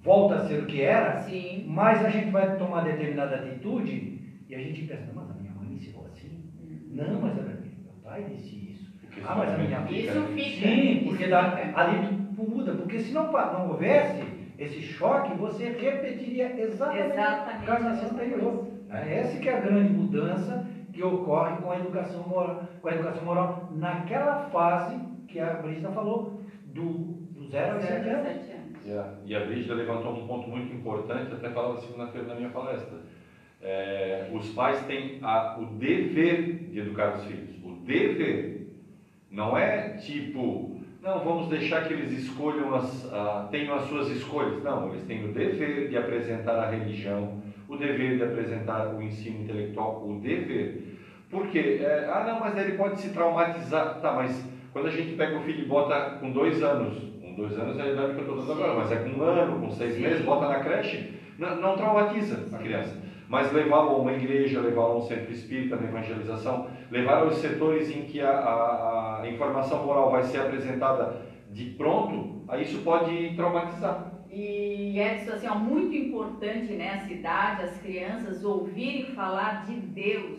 volta 0.00 0.36
a 0.36 0.46
ser 0.46 0.62
o 0.62 0.66
que 0.66 0.80
era, 0.80 1.18
Sim. 1.22 1.64
mas 1.66 2.04
a 2.04 2.08
gente 2.08 2.30
vai 2.30 2.56
tomar 2.56 2.84
determinada 2.84 3.34
atitude 3.34 4.20
e 4.48 4.54
a 4.54 4.58
gente 4.60 4.82
pensa, 4.82 5.12
não, 5.12 5.22
mas 5.26 5.30
a 5.36 5.40
minha 5.40 5.52
mãe 5.54 5.66
me 5.66 5.74
ensinou 5.74 6.06
assim. 6.06 6.40
Não, 6.92 7.20
mas 7.20 7.36
a 7.36 7.42
minha, 7.42 7.56
meu 7.82 7.94
pai 8.00 8.22
disse 8.22 8.70
isso. 8.70 8.92
Porque 9.00 9.20
Ah, 9.26 9.34
mas 9.34 9.52
a 9.52 9.58
minha 9.58 9.84
Isso 9.90 10.22
fica. 10.28 10.68
Sim, 10.68 11.02
porque 11.04 11.24
fica. 11.24 11.72
ali 11.74 11.98
tu 12.36 12.42
muda, 12.42 12.74
porque 12.74 13.00
se 13.00 13.12
não, 13.12 13.32
não 13.32 13.70
houvesse 13.70 14.37
esse 14.58 14.82
choque, 14.82 15.32
você 15.34 15.68
repetiria 15.68 16.60
exatamente, 16.60 17.12
Exatamente 17.12 17.48
a 17.48 17.62
encarnação 17.62 18.10
anterior. 18.10 18.66
É, 18.90 19.18
Essa 19.18 19.38
que 19.38 19.48
é 19.48 19.52
a 19.52 19.60
grande 19.60 19.92
mudança 19.92 20.66
que 20.92 21.02
ocorre 21.02 21.56
com 21.62 21.70
a 21.70 21.76
educação 21.78 22.26
moral, 22.28 22.62
com 22.80 22.88
a 22.88 22.92
educação 22.94 23.24
moral 23.24 23.68
naquela 23.70 24.34
fase 24.50 24.98
que 25.28 25.38
a 25.38 25.54
Brisa 25.54 25.90
falou, 25.90 26.40
do, 26.64 27.18
do 27.34 27.46
zero 27.48 27.74
aos 27.74 27.84
sete 27.84 28.08
anos. 28.08 28.26
Sete 28.26 28.52
anos. 28.52 28.68
E 28.84 28.90
a, 28.92 29.08
e 29.26 29.34
a 29.34 29.40
Brígida 29.40 29.74
levantou 29.74 30.12
um 30.14 30.26
ponto 30.26 30.48
muito 30.48 30.72
importante, 30.72 31.32
até 31.32 31.50
falava 31.50 31.76
segunda-feira 31.80 32.26
na 32.26 32.34
minha 32.34 32.48
palestra. 32.48 32.98
É, 33.60 34.28
os 34.32 34.48
pais 34.50 34.80
têm 34.82 35.18
a- 35.22 35.56
o 35.58 35.66
dever 35.66 36.70
de 36.70 36.78
educar 36.78 37.12
os 37.12 37.24
filhos. 37.24 37.58
O 37.62 37.72
dever. 37.84 38.66
Não 39.30 39.56
é 39.56 39.90
tipo, 39.96 40.77
não, 41.00 41.24
vamos 41.24 41.48
deixar 41.48 41.86
que 41.86 41.92
eles 41.92 42.12
escolham, 42.12 42.74
as, 42.74 43.12
a- 43.12 43.48
tenham 43.50 43.74
as 43.74 43.82
suas 43.82 44.08
escolhas. 44.10 44.62
Não, 44.62 44.88
eles 44.88 45.02
têm 45.06 45.24
o 45.24 45.32
dever 45.32 45.88
de 45.88 45.96
apresentar 45.96 46.58
a 46.58 46.68
religião, 46.68 47.40
o 47.68 47.76
dever 47.76 48.16
de 48.16 48.22
apresentar 48.22 48.94
o 48.94 49.02
ensino 49.02 49.42
intelectual, 49.42 50.02
o 50.02 50.20
dever. 50.20 50.96
Por 51.30 51.46
quê? 51.46 51.78
É, 51.80 52.06
ah, 52.10 52.24
não, 52.26 52.40
mas 52.40 52.56
ele 52.56 52.72
pode 52.72 53.00
se 53.00 53.10
traumatizar. 53.10 54.00
Tá, 54.00 54.12
mas 54.12 54.44
quando 54.72 54.86
a 54.86 54.90
gente 54.90 55.14
pega 55.14 55.36
o 55.36 55.40
filho 55.40 55.64
e 55.64 55.68
bota 55.68 56.16
com 56.20 56.30
dois 56.30 56.62
anos, 56.62 56.96
com 57.20 57.34
dois 57.34 57.56
anos 57.58 57.78
é 57.78 57.82
a 57.82 57.88
idade 57.88 58.12
que 58.14 58.20
eu 58.20 58.22
estou 58.22 58.36
dando 58.36 58.52
agora, 58.52 58.74
mas 58.74 58.90
é 58.90 58.96
com 58.96 59.10
um 59.10 59.22
ano, 59.22 59.58
com 59.60 59.70
seis 59.70 59.94
Sim. 59.94 60.02
meses, 60.02 60.24
bota 60.24 60.48
na 60.48 60.58
creche, 60.60 61.12
não, 61.38 61.54
não 61.56 61.76
traumatiza 61.76 62.48
a 62.52 62.58
criança. 62.58 62.96
Mas 63.28 63.52
levá-lo 63.52 63.90
a 63.90 63.96
uma 63.98 64.12
igreja, 64.12 64.58
levá-lo 64.58 64.92
a 64.92 64.96
um 64.96 65.02
centro 65.02 65.30
espírita, 65.30 65.76
na 65.76 65.84
evangelização, 65.86 66.66
levar 66.90 67.22
aos 67.22 67.36
setores 67.36 67.90
em 67.94 68.02
que 68.02 68.20
a, 68.20 68.30
a- 68.30 69.20
a 69.22 69.28
informação 69.30 69.84
moral 69.84 70.10
vai 70.10 70.22
ser 70.24 70.38
apresentada 70.40 71.22
de 71.50 71.64
pronto, 71.70 72.42
aí 72.48 72.62
isso 72.62 72.78
pode 72.82 73.34
traumatizar. 73.36 74.12
E 74.30 74.98
Edson, 75.00 75.32
assim, 75.32 75.46
ó, 75.48 75.54
muito 75.54 75.94
importante 75.94 76.72
nessa 76.74 77.10
idade 77.12 77.62
as 77.62 77.78
crianças 77.80 78.44
ouvirem 78.44 79.06
falar 79.14 79.64
de 79.66 79.74
Deus, 79.74 80.38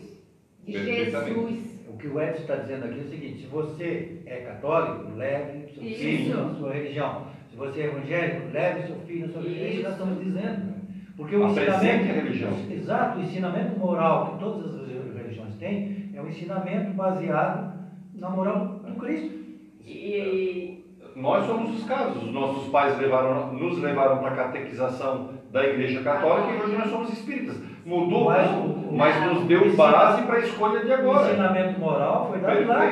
de. 0.64 0.74
Jesus. 0.74 1.80
O 1.88 1.98
que 1.98 2.08
o 2.08 2.22
Edson 2.22 2.42
está 2.42 2.56
dizendo 2.56 2.86
aqui 2.86 3.00
é 3.00 3.04
o 3.04 3.10
seguinte: 3.10 3.40
se 3.42 3.48
você 3.48 4.22
é 4.26 4.38
católico, 4.38 5.16
leve 5.18 5.68
seu 5.74 5.84
Isso. 5.84 6.00
filho 6.00 6.38
na 6.38 6.54
sua 6.54 6.74
religião. 6.74 7.28
Se 7.50 7.58
você 7.58 7.82
é 7.82 7.86
evangélico, 7.86 8.52
leve 8.54 8.88
seu 8.88 8.96
filho 9.02 9.28
na 9.28 9.34
sua 9.34 9.42
religião. 9.42 9.66
É 9.66 9.70
isso 9.70 9.78
que 9.78 9.84
nós 9.84 9.94
estamos 9.94 10.24
dizendo. 10.24 10.80
Porque 11.18 11.36
o 11.36 11.46
Apresente 11.46 11.76
ensinamento. 11.76 12.10
a 12.10 12.14
religião. 12.24 12.54
Exato, 12.72 13.20
o 13.20 13.22
ensinamento 13.24 13.80
moral 13.80 14.34
que 14.34 14.40
todas 14.40 14.76
as 14.76 14.88
religiões 14.88 15.56
têm 15.56 15.99
é 16.20 16.22
um 16.24 16.28
ensinamento 16.28 16.92
baseado 16.94 17.74
na 18.14 18.30
moral 18.30 18.56
do 18.86 18.94
Cristo. 18.96 19.40
E 19.86 20.84
Nós 21.16 21.46
somos 21.46 21.78
os 21.80 21.84
casos. 21.86 22.24
Os 22.24 22.32
nossos 22.32 22.70
pais 22.70 22.98
levaram, 23.00 23.54
nos 23.54 23.78
levaram 23.80 24.20
para 24.20 24.30
a 24.30 24.36
catequização 24.36 25.30
da 25.52 25.64
Igreja 25.66 26.02
Católica 26.04 26.52
e 26.54 26.62
hoje 26.62 26.78
nós 26.78 26.90
somos 26.90 27.12
espíritas. 27.12 27.58
Mudou, 27.86 28.26
Mas 28.26 28.50
o- 28.52 28.96
mas 28.96 29.26
nos 29.34 29.44
deu 29.46 29.68
o 29.68 29.76
base 29.76 30.22
para 30.24 30.36
a 30.36 30.40
escolha 30.40 30.82
de 30.82 30.90
O 30.92 30.94
agora. 30.94 31.30
ensinamento 31.32 31.80
moral 31.80 32.28
foi 32.30 32.40
dado 32.40 32.68
lá. 32.68 32.86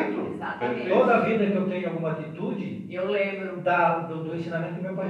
Exatamente. 0.60 0.90
Toda 0.90 1.16
a 1.16 1.20
vida 1.22 1.46
que 1.46 1.56
eu 1.56 1.70
tenho 1.70 1.88
alguma 1.90 2.12
atitude, 2.12 2.86
eu 2.90 3.12
lembro. 3.12 3.62
da, 3.62 4.00
do, 4.00 4.24
do 4.24 4.36
ensinamento 4.36 4.76
que 4.76 4.82
meu 4.82 4.96
pai 4.96 5.10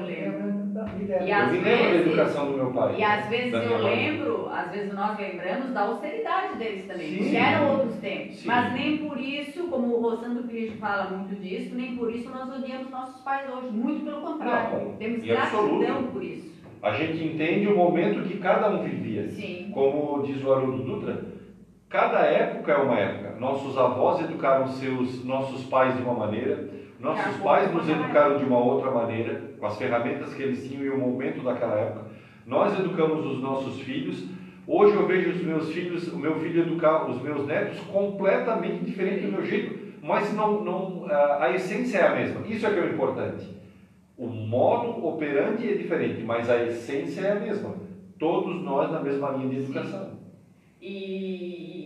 da 0.77 0.83
vida. 0.83 1.23
E 1.23 1.31
Eu 1.31 1.47
me 1.47 1.59
lembro 1.59 1.89
da 1.89 1.95
educação 1.95 2.51
do 2.51 2.57
meu 2.57 2.71
pai. 2.71 2.95
E 2.97 3.03
às 3.03 3.27
vezes 3.29 3.53
eu 3.53 3.81
mãe. 3.81 3.95
lembro, 3.95 4.49
às 4.49 4.71
vezes 4.71 4.93
nós 4.93 5.19
lembramos 5.19 5.71
da 5.73 5.81
austeridade 5.81 6.57
deles 6.57 6.85
também, 6.85 7.07
Sim. 7.07 7.17
porque 7.17 7.35
eram 7.35 7.71
outros 7.71 7.95
tempos. 7.95 8.35
Sim. 8.37 8.47
Mas 8.47 8.73
nem 8.73 8.97
por 8.97 9.19
isso, 9.19 9.67
como 9.67 9.95
o 9.95 10.01
Rosando 10.01 10.43
Cristo 10.43 10.77
fala 10.77 11.09
muito 11.09 11.35
disso, 11.41 11.75
nem 11.75 11.95
por 11.95 12.13
isso 12.13 12.29
nós 12.29 12.49
odiamos 12.49 12.89
nossos 12.89 13.21
pais 13.21 13.49
hoje. 13.49 13.69
Muito 13.71 14.05
pelo 14.05 14.21
contrário. 14.21 14.85
Não, 14.85 14.95
Temos 14.97 15.23
em 15.23 15.27
gratidão 15.27 16.03
por 16.11 16.23
isso. 16.23 16.57
A 16.81 16.91
gente 16.91 17.23
entende 17.23 17.67
o 17.67 17.75
momento 17.75 18.27
que 18.27 18.37
cada 18.37 18.69
um 18.69 18.83
vivia. 18.83 19.27
Sim. 19.29 19.71
Como 19.73 20.21
diz 20.23 20.43
o 20.43 20.53
Haroldo 20.53 20.83
Dutra, 20.83 21.25
cada 21.89 22.19
época 22.19 22.71
é 22.71 22.77
uma 22.77 22.99
época. 22.99 23.39
Nossos 23.39 23.77
avós 23.77 24.21
educaram 24.21 24.67
seus 24.67 25.23
nossos 25.23 25.63
pais 25.65 25.95
de 25.95 26.03
uma 26.03 26.13
maneira, 26.13 26.69
nossos 26.99 27.37
pais 27.37 27.71
nos 27.71 27.87
educaram 27.87 28.37
de 28.37 28.43
uma 28.43 28.59
outra 28.59 28.89
maneira, 28.89 29.53
com 29.59 29.65
as 29.65 29.77
ferramentas 29.77 30.33
que 30.33 30.41
eles 30.41 30.67
tinham 30.67 30.83
e 30.83 30.89
o 30.89 30.97
momento 30.97 31.43
daquela 31.43 31.75
época. 31.75 32.05
Nós 32.45 32.79
educamos 32.79 33.25
os 33.25 33.41
nossos 33.41 33.79
filhos. 33.81 34.25
Hoje 34.65 34.95
eu 34.95 35.05
vejo 35.05 35.31
os 35.31 35.41
meus 35.43 35.71
filhos, 35.71 36.07
o 36.11 36.17
meu 36.17 36.39
filho 36.39 36.61
educar 36.61 37.09
os 37.09 37.21
meus 37.21 37.45
netos 37.45 37.79
completamente 37.81 38.83
diferente 38.83 39.25
do 39.25 39.31
meu 39.31 39.45
jeito, 39.45 39.77
mas 40.01 40.33
não, 40.33 40.63
não, 40.63 41.05
a, 41.39 41.51
essência 41.51 41.99
é 41.99 42.07
a 42.07 42.15
mesma. 42.15 42.47
Isso 42.47 42.65
é 42.65 42.71
que 42.71 42.79
é 42.79 42.83
o 42.83 42.93
importante. 42.93 43.47
O 44.17 44.27
modo 44.27 45.05
operante 45.05 45.69
é 45.69 45.75
diferente, 45.75 46.23
mas 46.23 46.49
a 46.49 46.63
essência 46.63 47.21
é 47.21 47.31
a 47.33 47.39
mesma. 47.39 47.75
Todos 48.17 48.61
nós 48.63 48.91
na 48.91 48.99
mesma 48.99 49.31
linha 49.31 49.49
de 49.49 49.57
educação. 49.57 50.17
E, 50.81 51.76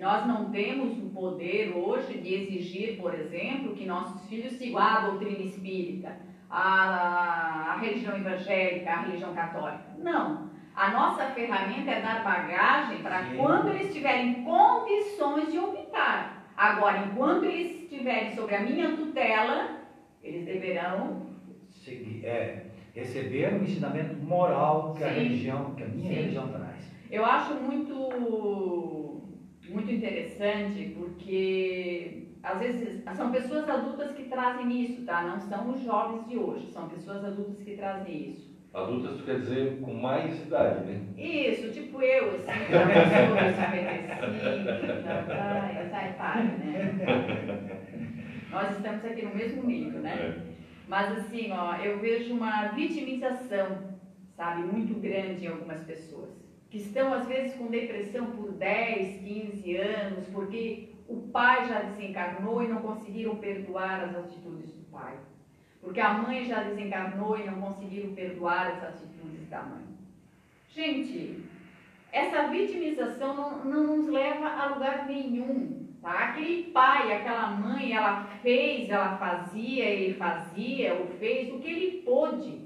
nós 0.00 0.26
não 0.26 0.50
temos 0.50 0.96
o 0.98 1.10
poder 1.10 1.72
hoje 1.76 2.18
de 2.18 2.34
exigir, 2.34 2.96
por 2.96 3.14
exemplo, 3.14 3.74
que 3.74 3.84
nossos 3.84 4.26
filhos 4.28 4.54
sigam 4.54 4.80
a 4.80 5.00
doutrina 5.00 5.40
espírita, 5.40 6.16
a, 6.48 7.74
a 7.74 7.78
religião 7.78 8.16
evangélica, 8.16 8.90
a 8.90 9.00
religião 9.02 9.34
católica. 9.34 9.84
Não. 9.98 10.48
A 10.74 10.90
nossa 10.90 11.26
ferramenta 11.26 11.90
é 11.90 12.00
dar 12.00 12.24
bagagem 12.24 13.02
para 13.02 13.34
quando 13.36 13.68
eles 13.68 13.92
tiverem 13.92 14.42
condições 14.42 15.52
de 15.52 15.58
optar. 15.58 16.50
Agora, 16.56 17.04
enquanto 17.04 17.44
eles 17.44 17.82
estiverem 17.82 18.34
sob 18.34 18.54
a 18.54 18.60
minha 18.60 18.96
tutela, 18.96 19.80
eles 20.22 20.46
deverão 20.46 21.28
Seguir, 21.70 22.24
é, 22.24 22.66
receber 22.94 23.52
o 23.54 23.62
ensinamento 23.62 24.16
moral 24.16 24.94
que 24.94 25.00
Sim. 25.00 25.04
a 25.04 25.12
religião, 25.12 25.74
que 25.74 25.82
a 25.82 25.86
minha 25.86 26.08
Sim. 26.08 26.14
religião 26.14 26.48
traz. 26.48 26.90
Eu 27.10 27.24
acho 27.24 27.54
muito, 27.54 27.94
muito 29.72 29.90
interessante 29.90 30.94
porque 30.96 32.28
às 32.42 32.58
vezes 32.58 33.02
são 33.16 33.30
pessoas 33.30 33.68
adultas 33.68 34.12
que 34.12 34.24
trazem 34.24 34.84
isso, 34.84 35.04
tá? 35.04 35.22
Não 35.22 35.40
são 35.40 35.70
os 35.70 35.80
jovens 35.82 36.26
de 36.28 36.38
hoje, 36.38 36.70
são 36.72 36.88
pessoas 36.88 37.24
adultas 37.24 37.62
que 37.62 37.76
trazem 37.76 38.30
isso. 38.30 38.50
Adultas, 38.72 39.16
tu 39.16 39.24
quer 39.24 39.40
dizer 39.40 39.80
com 39.80 39.94
mais 39.94 40.40
idade, 40.46 40.84
né? 40.86 41.00
Isso, 41.18 41.72
tipo 41.72 42.00
eu, 42.00 42.36
assim, 42.36 42.46
já 42.70 43.26
sou 43.26 43.36
55, 43.36 45.02
já 45.02 45.20
vai, 45.22 45.88
sai, 45.90 46.14
para, 46.16 46.42
né? 46.42 46.98
Nós 48.50 48.76
estamos 48.76 49.04
aqui 49.04 49.22
no 49.22 49.34
mesmo 49.34 49.64
nível, 49.64 50.00
né? 50.00 50.12
É. 50.14 50.50
Mas 50.86 51.18
assim, 51.18 51.50
ó, 51.52 51.76
eu 51.76 51.98
vejo 51.98 52.32
uma 52.34 52.68
vitimização, 52.68 53.98
sabe, 54.36 54.62
muito 54.62 54.94
grande 55.00 55.44
em 55.44 55.48
algumas 55.48 55.80
pessoas 55.80 56.39
que 56.70 56.78
estão 56.78 57.12
às 57.12 57.26
vezes 57.26 57.56
com 57.56 57.66
depressão 57.66 58.26
por 58.30 58.52
10, 58.52 59.20
15 59.20 59.76
anos, 59.76 60.26
porque 60.28 60.90
o 61.08 61.16
pai 61.32 61.66
já 61.66 61.80
desencarnou 61.80 62.62
e 62.62 62.68
não 62.68 62.80
conseguiram 62.80 63.36
perdoar 63.36 64.04
as 64.04 64.16
atitudes 64.16 64.70
do 64.72 64.84
pai. 64.90 65.18
Porque 65.80 65.98
a 65.98 66.14
mãe 66.14 66.44
já 66.44 66.62
desencarnou 66.62 67.36
e 67.36 67.44
não 67.44 67.60
conseguiram 67.60 68.14
perdoar 68.14 68.68
as 68.68 68.84
atitudes 68.84 69.48
da 69.48 69.62
mãe. 69.62 69.82
Gente, 70.68 71.42
essa 72.12 72.46
vitimização 72.46 73.34
não, 73.34 73.64
não 73.64 73.96
nos 73.96 74.08
leva 74.08 74.46
a 74.46 74.66
lugar 74.66 75.06
nenhum. 75.06 75.88
Tá? 76.00 76.30
Aquele 76.30 76.70
pai, 76.70 77.12
aquela 77.12 77.50
mãe, 77.50 77.92
ela 77.92 78.24
fez, 78.42 78.88
ela 78.88 79.16
fazia, 79.16 79.84
ele 79.84 80.14
fazia, 80.14 80.94
ou 80.94 81.08
fez 81.18 81.52
o 81.52 81.58
que 81.58 81.68
ele 81.68 82.02
pôde. 82.02 82.59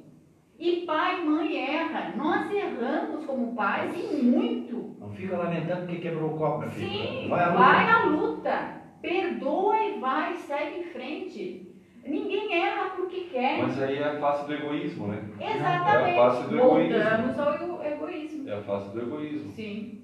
E 0.64 0.86
pai 0.86 1.20
e 1.20 1.24
mãe 1.26 1.58
erra. 1.58 2.14
Nós 2.16 2.50
erramos 2.50 3.26
como 3.26 3.54
pais 3.54 3.94
e 3.94 4.22
muito. 4.22 4.96
Não 4.98 5.10
fica 5.10 5.36
lamentando 5.36 5.86
que 5.86 5.98
quebrou 5.98 6.30
o 6.30 6.38
copo, 6.38 6.60
meu 6.60 6.70
filho. 6.70 6.88
Sim, 6.88 7.28
vai, 7.28 7.52
vai 7.52 7.86
na 7.86 8.04
luta. 8.06 8.80
Perdoa 9.02 9.76
e 9.78 10.00
vai, 10.00 10.34
segue 10.36 10.78
em 10.78 10.84
frente. 10.84 11.70
Ninguém 12.06 12.54
erra 12.54 12.92
porque 12.96 13.26
quer. 13.30 13.60
Mas 13.60 13.82
aí 13.82 13.98
é 13.98 14.04
a 14.04 14.18
face 14.18 14.46
do 14.46 14.54
egoísmo, 14.54 15.08
né? 15.08 15.22
Exatamente. 15.38 16.10
É 16.10 16.18
a 16.18 16.30
face 16.30 16.48
do 16.48 16.56
Voltamos 16.56 17.38
ao 17.38 17.84
egoísmo. 17.84 18.48
É 18.48 18.54
a 18.54 18.62
face 18.62 18.88
do 18.88 19.02
egoísmo. 19.02 19.52
Sim. 19.52 20.00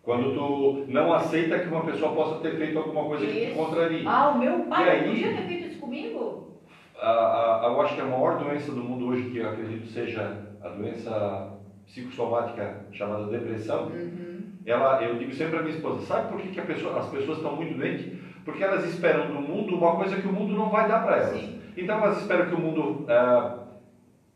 Quando 0.00 0.32
tu 0.32 0.84
não 0.92 1.12
aceita 1.12 1.58
que 1.58 1.66
uma 1.66 1.84
pessoa 1.84 2.14
possa 2.14 2.38
ter 2.40 2.56
feito 2.56 2.78
alguma 2.78 3.04
coisa 3.04 3.24
isso. 3.24 3.34
que 3.34 3.46
te 3.46 3.54
contraria. 3.54 4.08
Ah, 4.08 4.28
o 4.28 4.38
meu 4.38 4.60
pai 4.66 4.90
aí, 4.90 5.08
podia 5.08 5.34
ter 5.34 5.42
feito 5.42 5.66
isso 5.66 5.80
comigo? 5.80 6.53
A, 7.00 7.66
a, 7.66 7.68
eu 7.68 7.80
acho 7.80 7.94
que 7.94 8.00
a 8.00 8.06
maior 8.06 8.38
doença 8.38 8.72
do 8.72 8.82
mundo 8.82 9.08
hoje, 9.08 9.30
que 9.30 9.38
eu 9.38 9.48
acredito 9.48 9.86
seja 9.88 10.36
a 10.62 10.68
doença 10.68 11.50
psicossomática 11.86 12.86
chamada 12.92 13.26
depressão, 13.26 13.86
uhum. 13.86 14.42
ela, 14.64 15.02
eu 15.02 15.18
digo 15.18 15.32
sempre 15.34 15.58
à 15.58 15.62
minha 15.62 15.74
esposa, 15.74 16.06
sabe 16.06 16.28
por 16.28 16.40
que, 16.40 16.48
que 16.48 16.60
pessoa, 16.62 16.98
as 16.98 17.08
pessoas 17.08 17.38
estão 17.38 17.56
muito 17.56 17.76
doentes? 17.76 18.12
Porque 18.44 18.62
elas 18.62 18.84
esperam 18.84 19.28
do 19.28 19.40
mundo 19.40 19.74
uma 19.74 19.96
coisa 19.96 20.16
que 20.16 20.28
o 20.28 20.32
mundo 20.32 20.54
não 20.54 20.70
vai 20.70 20.88
dar 20.88 21.04
para 21.04 21.16
elas. 21.16 21.40
Sim. 21.40 21.60
Então 21.76 21.98
elas 21.98 22.20
esperam 22.20 22.46
que 22.46 22.54
o 22.54 22.60
mundo 22.60 23.06
uh, 23.08 23.64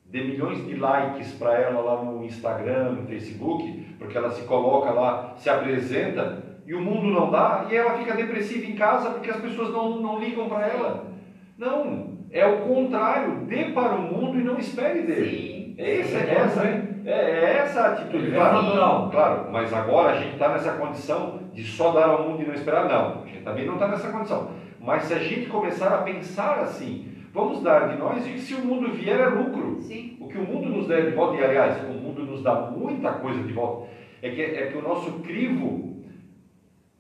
dê 0.07 0.23
milhões 0.23 0.67
de 0.67 0.75
likes 0.77 1.33
para 1.33 1.55
ela 1.55 1.81
lá 1.81 2.03
no 2.03 2.25
Instagram, 2.25 2.93
no 2.93 3.07
Facebook, 3.07 3.97
porque 3.99 4.17
ela 4.17 4.31
se 4.31 4.43
coloca 4.43 4.91
lá, 4.91 5.35
se 5.37 5.51
apresenta, 5.51 6.43
e 6.67 6.75
o 6.75 6.81
mundo 6.81 7.09
não 7.09 7.31
dá, 7.31 7.67
e 7.71 7.77
ela 7.77 7.97
fica 7.99 8.15
depressiva 8.15 8.67
em 8.67 8.75
casa 8.75 9.11
porque 9.11 9.31
as 9.31 9.41
pessoas 9.41 9.71
não, 9.71 10.01
não 10.01 10.19
ligam 10.19 10.49
para 10.49 10.67
ela. 10.67 11.07
Não, 11.57 12.18
é 12.31 12.47
o 12.47 12.59
contrário, 12.59 13.47
dê 13.47 13.67
para 13.67 13.95
o 13.95 14.03
mundo 14.03 14.39
e 14.39 14.43
não 14.43 14.59
espere 14.59 15.03
dele. 15.03 15.31
Sim. 15.31 15.75
Esse, 15.79 16.17
é, 16.17 16.35
essa, 16.35 16.65
é, 16.65 17.11
é 17.11 17.57
essa 17.59 17.81
a 17.81 17.93
atitude. 17.93 18.33
Claro, 18.33 18.63
não, 18.75 19.11
claro, 19.11 19.53
mas 19.53 19.73
agora 19.73 20.15
a 20.15 20.21
gente 20.21 20.33
está 20.33 20.49
nessa 20.49 20.73
condição 20.73 21.41
de 21.55 21.63
só 21.63 21.93
dar 21.93 22.09
ao 22.09 22.29
mundo 22.29 22.43
e 22.43 22.47
não 22.47 22.55
esperar, 22.55 22.89
não. 22.89 23.23
A 23.23 23.27
gente 23.27 23.45
também 23.45 23.65
não 23.65 23.75
está 23.75 23.87
nessa 23.87 24.11
condição. 24.11 24.51
Mas 24.81 25.05
se 25.05 25.15
a 25.15 25.19
gente 25.19 25.47
começar 25.47 25.95
a 25.95 26.03
pensar 26.03 26.59
assim, 26.59 27.09
vamos 27.33 27.63
dar 27.63 27.91
de 27.91 27.99
nós 27.99 28.27
e 28.27 28.39
se 28.39 28.55
o 28.55 28.65
mundo 28.65 28.93
vier 28.93 29.21
é 29.21 29.29
lucro. 29.29 29.79
Sim. 29.83 30.17
O 30.21 30.27
que 30.27 30.37
o 30.37 30.43
mundo 30.43 30.69
nos 30.69 30.89
der 30.89 31.07
de 31.07 31.11
volta, 31.13 31.37
e 31.37 31.45
aliás, 31.45 31.83
o 31.85 31.93
mundo 31.93 32.25
nos 32.25 32.43
dá 32.43 32.55
muita 32.55 33.13
coisa 33.13 33.41
de 33.43 33.53
volta, 33.53 33.89
é 34.21 34.31
que, 34.31 34.43
é 34.43 34.67
que 34.67 34.77
o 34.77 34.83
nosso 34.83 35.13
crivo 35.21 36.03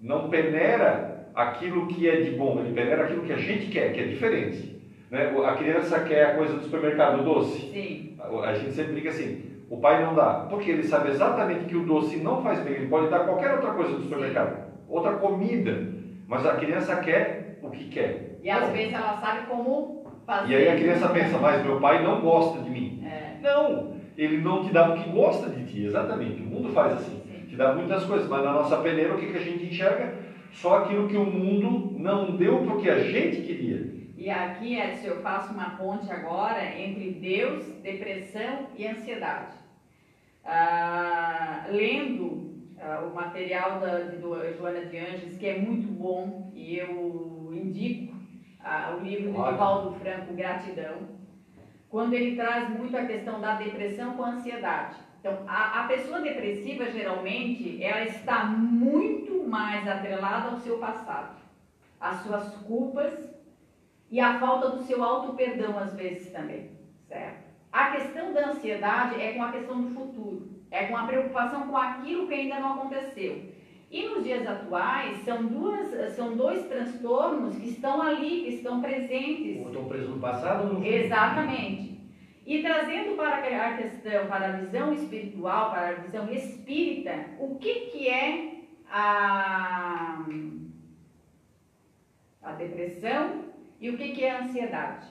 não 0.00 0.28
peneira 0.28 1.28
aquilo 1.34 1.88
que 1.88 2.08
é 2.08 2.20
de 2.20 2.30
bom, 2.30 2.60
ele 2.60 2.72
peneira 2.72 3.04
aquilo 3.04 3.22
que 3.22 3.32
a 3.32 3.36
gente 3.36 3.66
quer, 3.66 3.92
que 3.92 4.00
é 4.00 4.04
diferente. 4.04 4.77
Né? 5.10 5.32
A 5.44 5.54
criança 5.54 6.00
quer 6.00 6.26
a 6.26 6.34
coisa 6.34 6.54
do 6.54 6.62
supermercado 6.62 7.24
doce. 7.24 7.60
Sim. 7.70 8.16
A 8.42 8.52
gente 8.54 8.72
sempre 8.72 8.92
brinca 8.92 9.08
assim, 9.08 9.42
o 9.70 9.78
pai 9.78 10.04
não 10.04 10.14
dá, 10.14 10.46
porque 10.48 10.70
ele 10.70 10.82
sabe 10.82 11.10
exatamente 11.10 11.64
que 11.64 11.76
o 11.76 11.84
doce 11.84 12.18
não 12.18 12.42
faz 12.42 12.60
bem, 12.60 12.74
ele 12.74 12.88
pode 12.88 13.08
dar 13.08 13.20
qualquer 13.20 13.52
outra 13.52 13.70
coisa 13.72 13.94
do 13.94 14.02
supermercado, 14.02 14.56
Sim. 14.56 14.62
outra 14.88 15.12
comida, 15.12 15.88
mas 16.26 16.44
a 16.44 16.54
criança 16.56 16.96
quer 16.96 17.58
o 17.62 17.70
que 17.70 17.84
quer. 17.84 18.38
E 18.42 18.50
às 18.50 18.68
vezes 18.70 18.92
ela 18.92 19.16
sabe 19.18 19.46
como 19.46 20.04
fazer. 20.26 20.52
E 20.52 20.56
aí 20.56 20.68
a 20.68 20.76
criança 20.76 21.08
pensa, 21.08 21.38
mas 21.38 21.62
meu 21.62 21.80
pai 21.80 22.02
não 22.02 22.20
gosta 22.20 22.60
de 22.60 22.70
mim. 22.70 23.02
É. 23.04 23.38
Não, 23.40 23.94
ele 24.16 24.38
não 24.38 24.62
te 24.62 24.72
dá 24.72 24.90
o 24.90 24.94
que 24.94 25.08
gosta 25.10 25.48
de 25.48 25.64
ti, 25.64 25.84
exatamente. 25.84 26.42
O 26.42 26.46
mundo 26.46 26.70
faz 26.70 26.94
assim, 26.94 27.22
Sim. 27.24 27.46
te 27.46 27.56
dá 27.56 27.72
muitas 27.72 28.04
coisas, 28.04 28.28
mas 28.28 28.44
na 28.44 28.52
nossa 28.52 28.76
peneira 28.78 29.14
o 29.14 29.18
que, 29.18 29.26
que 29.26 29.36
a 29.36 29.40
gente 29.40 29.64
enxerga? 29.64 30.12
Só 30.50 30.78
aquilo 30.78 31.06
que 31.08 31.16
o 31.16 31.24
mundo 31.24 31.98
não 31.98 32.36
deu 32.36 32.62
porque 32.62 32.88
a 32.88 32.98
gente 32.98 33.42
queria. 33.42 33.98
E 34.18 34.28
aqui, 34.30 34.76
Edson, 34.76 35.06
eu 35.06 35.22
faço 35.22 35.54
uma 35.54 35.76
ponte 35.76 36.10
agora 36.10 36.76
entre 36.76 37.12
Deus, 37.12 37.64
depressão 37.84 38.66
e 38.76 38.84
ansiedade. 38.84 39.54
Ah, 40.44 41.66
lendo 41.70 42.52
ah, 42.80 43.04
o 43.08 43.14
material 43.14 43.78
da, 43.78 43.98
do 43.98 44.56
Joana 44.56 44.86
de 44.86 44.98
Anjos, 44.98 45.38
que 45.38 45.46
é 45.46 45.60
muito 45.60 45.86
bom, 45.92 46.50
e 46.52 46.76
eu 46.76 47.52
indico 47.52 48.12
ah, 48.58 48.96
o 48.98 49.04
livro 49.04 49.30
de 49.30 49.50
Divaldo 49.50 50.00
Franco, 50.00 50.34
Gratidão, 50.34 50.96
quando 51.88 52.12
ele 52.14 52.34
traz 52.34 52.70
muito 52.70 52.96
a 52.96 53.06
questão 53.06 53.40
da 53.40 53.54
depressão 53.54 54.14
com 54.14 54.24
a 54.24 54.30
ansiedade. 54.30 54.96
Então, 55.20 55.44
a, 55.46 55.84
a 55.84 55.86
pessoa 55.86 56.20
depressiva, 56.20 56.90
geralmente, 56.90 57.80
ela 57.80 58.02
está 58.02 58.46
muito 58.46 59.46
mais 59.48 59.86
atrelada 59.86 60.48
ao 60.48 60.58
seu 60.58 60.78
passado, 60.78 61.36
às 62.00 62.20
suas 62.22 62.52
culpas 62.64 63.27
e 64.10 64.20
a 64.20 64.38
falta 64.38 64.70
do 64.70 64.82
seu 64.84 65.02
auto-perdão 65.02 65.78
às 65.78 65.94
vezes 65.94 66.32
também, 66.32 66.70
certo? 67.06 67.48
A 67.70 67.90
questão 67.90 68.32
da 68.32 68.48
ansiedade 68.48 69.20
é 69.20 69.32
com 69.32 69.42
a 69.42 69.52
questão 69.52 69.82
do 69.82 69.94
futuro, 69.94 70.48
é 70.70 70.86
com 70.86 70.96
a 70.96 71.06
preocupação 71.06 71.68
com 71.68 71.76
aquilo 71.76 72.26
que 72.26 72.34
ainda 72.34 72.58
não 72.60 72.74
aconteceu. 72.74 73.52
E 73.90 74.06
nos 74.06 74.22
dias 74.22 74.46
atuais, 74.46 75.24
são, 75.24 75.46
duas, 75.46 76.14
são 76.14 76.36
dois 76.36 76.66
transtornos 76.66 77.56
que 77.56 77.68
estão 77.68 78.02
ali, 78.02 78.42
que 78.42 78.54
estão 78.54 78.80
presentes. 78.82 79.66
Estão 79.66 79.84
presos 79.86 80.10
no 80.10 80.20
passado 80.20 80.60
ou 80.60 80.66
no 80.66 80.74
futuro? 80.76 80.94
Exatamente. 80.94 81.98
E 82.44 82.62
trazendo 82.62 83.16
para 83.16 83.36
a 83.36 83.76
questão, 83.76 84.26
para 84.26 84.48
a 84.48 84.52
visão 84.52 84.92
espiritual, 84.92 85.70
para 85.70 85.88
a 85.88 85.92
visão 85.94 86.30
espírita, 86.30 87.12
o 87.38 87.56
que, 87.56 87.74
que 87.90 88.08
é 88.08 88.52
a, 88.90 90.24
a 92.42 92.52
depressão 92.52 93.47
e 93.80 93.90
o 93.90 93.96
que, 93.96 94.10
que 94.10 94.24
é 94.24 94.30
a 94.30 94.42
ansiedade? 94.42 95.06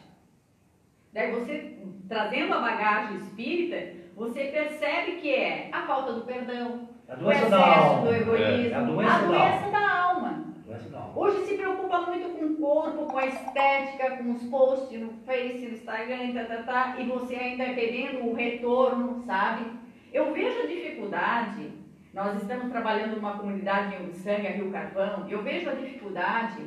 Daí 1.14 1.32
você, 1.32 1.78
trazendo 2.08 2.54
a 2.54 2.60
bagagem 2.60 3.18
espírita, 3.18 3.94
você 4.16 4.46
percebe 4.46 5.14
que 5.14 5.34
é 5.34 5.70
a 5.72 5.84
falta 5.88 6.14
do 6.14 6.22
perdão, 6.22 6.90
o 7.08 7.32
excesso 7.32 8.02
do 8.02 8.14
egoísmo, 8.14 8.70
é. 8.70 8.74
a 8.74 8.82
doença, 8.82 9.14
a 9.14 9.22
doença 9.22 9.72
da, 9.72 10.02
alma. 10.02 10.44
Doença 10.66 10.90
da 10.90 11.00
alma. 11.00 11.18
Hoje 11.18 11.46
se 11.46 11.56
preocupa 11.56 12.02
muito 12.02 12.30
com 12.38 12.46
o 12.46 12.56
corpo, 12.58 13.06
com 13.06 13.18
a 13.18 13.26
estética, 13.26 14.18
com 14.18 14.32
os 14.32 14.44
posts 14.44 15.00
no 15.00 15.14
Face, 15.26 15.66
no 15.66 15.74
Instagram, 15.74 16.34
tá, 16.34 16.44
tá, 16.44 16.64
tá, 16.64 16.96
e 17.00 17.06
você 17.06 17.36
ainda 17.36 17.74
querendo 17.74 18.28
o 18.28 18.34
retorno, 18.34 19.24
sabe? 19.26 19.66
Eu 20.12 20.34
vejo 20.34 20.64
a 20.64 20.68
dificuldade, 20.68 21.72
nós 22.14 22.42
estamos 22.42 22.70
trabalhando 22.70 23.16
numa 23.16 23.38
comunidade 23.38 23.96
em 23.96 24.08
Ursanga, 24.08 24.50
Rio 24.50 24.72
Carvão, 24.72 25.26
eu 25.30 25.42
vejo 25.42 25.70
a 25.70 25.74
dificuldade 25.74 26.64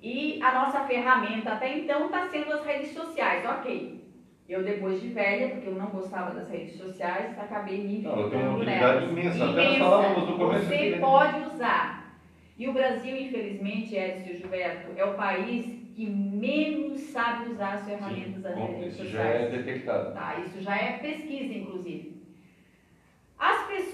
e 0.00 0.40
a 0.42 0.52
nossa 0.52 0.80
ferramenta 0.84 1.52
até 1.52 1.78
então 1.78 2.06
está 2.06 2.28
sendo 2.28 2.52
as 2.52 2.64
redes 2.64 2.92
sociais, 2.92 3.44
ok. 3.44 3.96
Eu, 4.48 4.62
depois 4.62 5.00
de 5.00 5.08
velha, 5.08 5.48
porque 5.48 5.68
eu 5.68 5.74
não 5.74 5.86
gostava 5.86 6.32
das 6.32 6.48
redes 6.48 6.76
sociais, 6.76 7.36
acabei 7.36 7.82
me 7.82 8.04
Ela 8.04 8.30
tem 8.30 8.40
uma 8.40 8.56
utilidade 8.56 9.06
imensa, 9.06 9.50
até 9.50 9.64
nós 9.64 9.78
falávamos 9.78 10.30
no 10.30 10.36
começo 10.36 10.66
Você 10.66 10.96
pode 11.00 11.40
usar. 11.52 12.16
E 12.56 12.68
o 12.68 12.72
Brasil, 12.72 13.16
infelizmente, 13.16 13.96
Edson 13.96 14.34
Gilberto, 14.34 14.92
é 14.96 15.04
o 15.04 15.14
país 15.14 15.66
que 15.94 16.06
menos 16.06 17.00
sabe 17.00 17.50
usar 17.50 17.74
as 17.74 17.86
ferramentas 17.86 18.42
das 18.42 18.54
Bom, 18.54 18.66
redes 18.66 18.94
isso 18.94 19.06
já 19.08 19.22
é 19.22 19.40
sociais. 19.40 19.64
detectado. 19.64 20.14
Tá, 20.14 20.36
isso 20.46 20.62
já 20.62 20.76
é 20.76 20.92
pesquisa, 20.98 21.52
inclusive. 21.52 22.22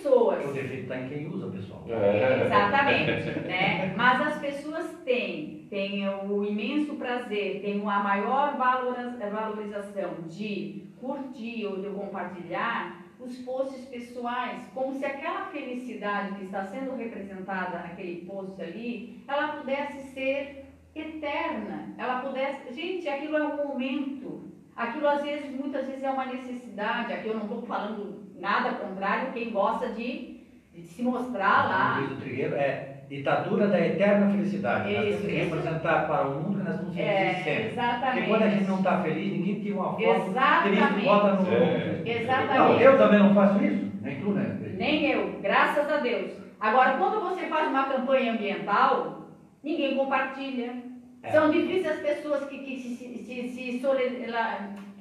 As 0.02 0.08
pessoas. 0.08 0.50
O 0.50 0.52
defeito 0.52 0.82
está 0.82 0.98
em 1.00 1.08
quem 1.08 1.28
usa, 1.28 1.46
pessoal. 1.46 1.84
É. 1.88 2.44
Exatamente, 2.44 3.38
né? 3.46 3.94
Mas 3.96 4.20
as 4.20 4.38
pessoas 4.40 4.90
têm, 5.04 5.66
têm 5.70 6.08
o 6.08 6.44
imenso 6.44 6.94
prazer, 6.94 7.60
têm 7.62 7.80
a 7.80 8.00
maior 8.00 8.56
valora- 8.56 9.16
valorização 9.30 10.14
de 10.28 10.82
curtir 11.00 11.66
ou 11.66 11.80
de 11.80 11.88
compartilhar 11.88 13.00
os 13.20 13.36
posts 13.38 13.84
pessoais, 13.84 14.68
como 14.74 14.92
se 14.94 15.04
aquela 15.04 15.46
felicidade 15.46 16.34
que 16.34 16.44
está 16.46 16.64
sendo 16.64 16.96
representada 16.96 17.78
naquele 17.78 18.26
post 18.26 18.60
ali, 18.60 19.22
ela 19.28 19.48
pudesse 19.58 20.08
ser 20.12 20.64
eterna, 20.94 21.94
ela 21.96 22.20
pudesse, 22.20 22.74
gente, 22.74 23.08
aquilo 23.08 23.36
é 23.36 23.44
um 23.44 23.68
momento, 23.68 24.50
aquilo 24.74 25.06
às 25.06 25.22
vezes, 25.22 25.54
muitas 25.54 25.86
vezes 25.86 26.02
é 26.02 26.10
uma 26.10 26.26
necessidade, 26.26 27.12
aqui 27.12 27.28
eu 27.28 27.34
não 27.34 27.42
estou 27.44 27.62
falando 27.62 28.21
nada 28.42 28.70
contrário, 28.72 29.32
quem 29.32 29.50
gosta 29.50 29.88
de, 29.90 30.40
de 30.74 30.82
se 30.82 31.02
mostrar 31.02 31.68
lá, 31.68 31.96
Luiz 31.98 32.10
do 32.10 32.16
Trigueiro 32.16 32.54
é 32.56 32.88
ditadura 33.08 33.68
da 33.68 33.78
eterna 33.78 34.30
felicidade. 34.30 34.92
nós 34.92 35.06
Isso, 35.06 35.18
temos 35.18 35.32
que 35.32 35.38
representar 35.44 36.06
para 36.06 36.28
o 36.28 36.40
mundo 36.40 36.58
que 36.58 36.64
nós 36.64 36.80
felizes 36.80 36.98
É, 36.98 37.34
sempre. 37.44 37.66
exatamente. 37.68 38.12
Porque 38.16 38.28
quando 38.28 38.42
a 38.42 38.48
gente 38.48 38.68
não 38.68 38.76
está 38.78 39.02
feliz, 39.02 39.32
ninguém 39.32 39.60
tira 39.60 39.74
uma 39.76 39.92
foto 39.92 40.02
Exatamente. 40.02 40.82
triste 40.82 41.04
bota 41.04 41.32
no. 41.34 41.52
É. 41.52 42.02
Exatamente. 42.06 42.58
Não, 42.58 42.80
eu 42.80 42.98
também 42.98 43.18
não 43.18 43.34
faço 43.34 43.64
isso, 43.64 43.92
nem 44.02 44.20
tu, 44.20 44.30
né? 44.30 44.58
Nem 44.76 45.04
eu, 45.10 45.38
graças 45.40 45.90
a 45.90 45.98
Deus. 45.98 46.32
Agora, 46.58 46.96
quando 46.96 47.20
você 47.20 47.46
faz 47.46 47.68
uma 47.68 47.84
campanha 47.84 48.32
ambiental, 48.32 49.28
ninguém 49.62 49.94
compartilha. 49.96 50.74
É. 51.22 51.30
São 51.30 51.50
difíceis 51.50 51.86
as 51.86 52.00
pessoas 52.00 52.44
que, 52.46 52.58
que, 52.58 52.80
se, 52.80 52.96
se, 52.96 53.18
se, 53.24 53.48
se 53.48 53.78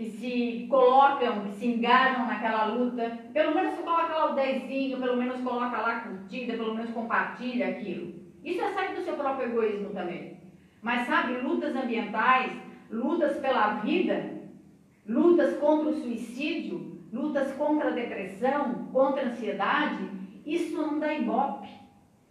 que 0.01 0.09
se 0.09 0.67
colocam, 0.67 1.41
que 1.41 1.51
se 1.51 1.67
engajam 1.67 2.25
naquela 2.25 2.65
luta. 2.65 3.19
Pelo 3.31 3.53
menos 3.53 3.75
coloca 3.75 4.17
lá 4.17 4.31
o 4.31 4.35
dezinho, 4.35 4.99
pelo 4.99 5.15
menos 5.15 5.39
coloca 5.41 5.77
lá 5.77 5.97
a 5.97 5.99
curtida, 5.99 6.53
pelo 6.53 6.73
menos 6.73 6.89
compartilha 6.89 7.67
aquilo. 7.67 8.15
Isso 8.43 8.63
é 8.63 8.71
sair 8.71 8.95
do 8.95 9.03
seu 9.03 9.13
próprio 9.13 9.49
egoísmo 9.49 9.93
também. 9.93 10.37
Mas 10.81 11.05
sabe, 11.05 11.37
lutas 11.41 11.75
ambientais, 11.75 12.51
lutas 12.89 13.37
pela 13.37 13.75
vida, 13.75 14.41
lutas 15.07 15.59
contra 15.59 15.89
o 15.89 15.93
suicídio, 15.93 16.99
lutas 17.13 17.53
contra 17.53 17.89
a 17.89 17.93
depressão, 17.93 18.89
contra 18.91 19.21
a 19.21 19.27
ansiedade, 19.27 20.09
isso 20.43 20.75
não 20.75 20.97
dá 20.97 21.13
ibope. 21.13 21.69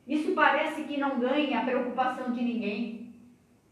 Isso 0.08 0.32
parece 0.32 0.82
que 0.82 0.98
não 0.98 1.20
ganha 1.20 1.60
a 1.60 1.64
preocupação 1.64 2.32
de 2.32 2.42
ninguém. 2.42 2.99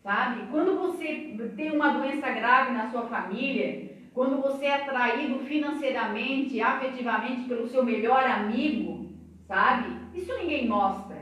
Sabe? 0.08 0.46
Quando 0.50 0.78
você 0.78 1.36
tem 1.54 1.70
uma 1.70 1.90
doença 1.90 2.30
grave 2.30 2.72
na 2.72 2.88
sua 2.88 3.02
família, 3.02 3.90
quando 4.14 4.40
você 4.40 4.64
é 4.64 4.78
traído 4.78 5.40
financeiramente, 5.40 6.62
afetivamente 6.62 7.46
pelo 7.46 7.68
seu 7.68 7.84
melhor 7.84 8.24
amigo, 8.24 9.10
sabe? 9.46 9.94
Isso 10.14 10.32
ninguém 10.38 10.66
mostra. 10.66 11.18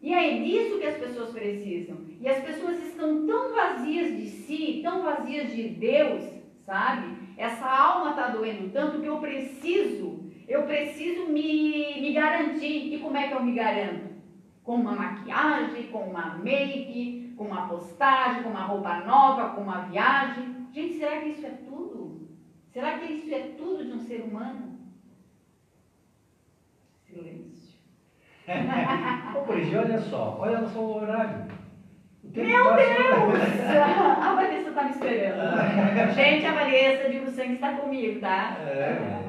E 0.00 0.14
é 0.14 0.38
disso 0.40 0.78
que 0.78 0.86
as 0.86 0.96
pessoas 0.98 1.30
precisam. 1.30 1.96
E 2.20 2.28
as 2.28 2.44
pessoas 2.44 2.80
estão 2.84 3.26
tão 3.26 3.52
vazias 3.52 4.16
de 4.16 4.28
si, 4.28 4.78
tão 4.80 5.02
vazias 5.02 5.52
de 5.52 5.64
Deus, 5.64 6.22
sabe? 6.64 7.08
Essa 7.36 7.66
alma 7.66 8.10
está 8.10 8.28
doendo 8.28 8.70
tanto 8.70 9.00
que 9.00 9.06
eu 9.06 9.18
preciso, 9.18 10.30
eu 10.46 10.62
preciso 10.62 11.26
me, 11.26 12.00
me 12.02 12.12
garantir. 12.12 12.94
E 12.94 13.00
como 13.00 13.16
é 13.16 13.26
que 13.26 13.34
eu 13.34 13.42
me 13.42 13.52
garanto? 13.52 14.12
Com 14.62 14.76
uma 14.76 14.92
maquiagem, 14.92 15.88
com 15.88 16.02
uma 16.02 16.38
make, 16.38 17.21
com 17.42 17.48
uma 17.48 17.66
postagem, 17.66 18.44
com 18.44 18.50
uma 18.50 18.62
roupa 18.62 19.00
nova, 19.00 19.50
com 19.50 19.62
uma 19.62 19.80
viagem. 19.82 20.68
Gente, 20.72 20.98
será 20.98 21.20
que 21.20 21.28
isso 21.30 21.46
é 21.46 21.50
tudo? 21.50 22.28
Será 22.72 22.98
que 22.98 23.12
isso 23.12 23.34
é 23.34 23.40
tudo 23.58 23.84
de 23.84 23.92
um 23.92 23.98
ser 23.98 24.22
humano? 24.22 24.78
Silêncio. 27.04 27.78
Ô, 29.36 29.44
Brigitte, 29.44 29.76
olha 29.76 29.98
só, 29.98 30.36
olha 30.38 30.66
só 30.68 30.78
o 30.78 30.96
horário. 30.96 31.52
Meu. 32.22 32.44
Deus! 32.44 32.70
A 34.22 34.34
Vanessa 34.36 34.68
está 34.68 34.84
me 34.84 34.90
esperando. 34.90 36.14
Gente, 36.14 36.46
a 36.46 36.52
Vanessa 36.52 37.08
de 37.10 37.30
Sangue 37.30 37.54
está 37.54 37.74
comigo, 37.74 38.20
tá? 38.20 38.56
É, 38.60 39.22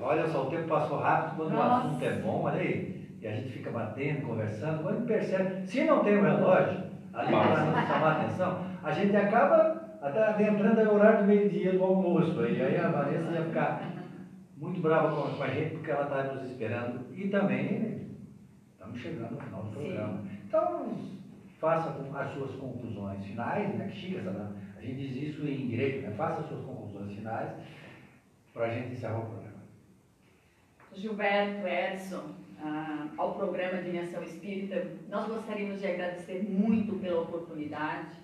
olha 0.00 0.26
só, 0.28 0.44
o 0.44 0.50
tempo 0.50 0.68
passou 0.68 0.98
rápido 0.98 1.36
quando 1.36 1.52
Nossa. 1.52 1.68
o 1.68 1.88
assunto 1.88 2.04
é 2.04 2.12
bom, 2.12 2.42
olha 2.44 2.60
aí. 2.60 3.08
E 3.20 3.26
a 3.26 3.32
gente 3.32 3.50
fica 3.50 3.70
batendo, 3.70 4.26
conversando, 4.26 4.82
quando 4.82 5.06
percebe, 5.06 5.66
se 5.66 5.84
não 5.84 6.02
tem 6.02 6.16
o 6.16 6.22
relógio, 6.22 6.85
ali 7.16 7.32
para 7.32 7.64
nos 7.64 7.88
chamar 7.88 8.08
a 8.08 8.22
atenção, 8.22 8.66
a 8.82 8.90
gente 8.92 9.16
acaba 9.16 9.98
até 10.02 10.22
adentrando 10.22 10.80
o 10.82 10.94
horário 10.94 11.20
do 11.20 11.24
meio-dia 11.24 11.72
do 11.72 11.82
almoço. 11.82 12.40
E 12.44 12.62
aí 12.62 12.76
a 12.76 12.88
Vanessa 12.88 13.30
ia 13.30 13.44
ficar 13.44 13.92
muito 14.56 14.80
brava 14.80 15.14
com, 15.14 15.36
com 15.36 15.42
a 15.42 15.48
gente 15.48 15.74
porque 15.74 15.90
ela 15.90 16.04
está 16.04 16.34
nos 16.34 16.50
esperando. 16.50 17.06
E 17.14 17.28
também 17.28 18.10
estamos 18.72 19.00
chegando 19.00 19.32
no 19.32 19.40
final 19.40 19.62
do 19.62 19.68
Sim. 19.68 19.74
programa. 19.74 20.24
Então, 20.46 20.98
faça 21.58 21.96
as 22.14 22.30
suas 22.32 22.52
conclusões 22.52 23.24
finais, 23.24 23.74
né? 23.74 23.88
Que 23.88 23.96
chica 23.96 24.20
essa 24.20 24.52
a 24.76 24.80
gente 24.80 25.08
diz 25.08 25.30
isso 25.30 25.46
em 25.46 25.68
direito, 25.68 26.02
né? 26.02 26.14
Faça 26.16 26.40
as 26.40 26.48
suas 26.48 26.64
conclusões 26.64 27.12
finais 27.12 27.50
para 28.52 28.66
a 28.66 28.70
gente 28.70 28.92
encerrar 28.92 29.18
o 29.18 29.26
programa. 29.26 29.56
Gilberto, 30.94 31.66
Edson, 31.66 32.34
ah, 32.62 33.08
ao 33.16 33.34
programa 33.34 33.82
Dimensão 33.82 34.22
Espírita, 34.22 34.86
nós 35.08 35.26
gostaríamos 35.26 35.80
de 35.80 35.86
agradecer 35.86 36.42
muito 36.48 36.94
pela 37.00 37.22
oportunidade. 37.22 38.16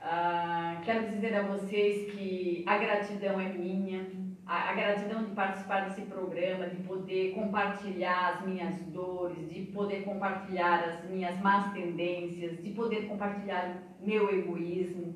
Ah, 0.00 0.80
quero 0.84 1.08
dizer 1.10 1.34
a 1.34 1.42
vocês 1.42 2.10
que 2.12 2.64
a 2.66 2.78
gratidão 2.78 3.40
é 3.40 3.48
minha, 3.48 4.06
a, 4.46 4.70
a 4.70 4.72
gratidão 4.74 5.24
de 5.24 5.30
participar 5.32 5.88
desse 5.88 6.02
programa, 6.02 6.66
de 6.66 6.82
poder 6.82 7.32
compartilhar 7.34 8.34
as 8.34 8.46
minhas 8.46 8.76
dores, 8.86 9.48
de 9.48 9.62
poder 9.66 10.02
compartilhar 10.02 10.82
as 10.84 11.10
minhas 11.10 11.38
más 11.40 11.72
tendências, 11.72 12.62
de 12.62 12.70
poder 12.70 13.06
compartilhar 13.06 13.82
meu 14.00 14.28
egoísmo 14.36 15.14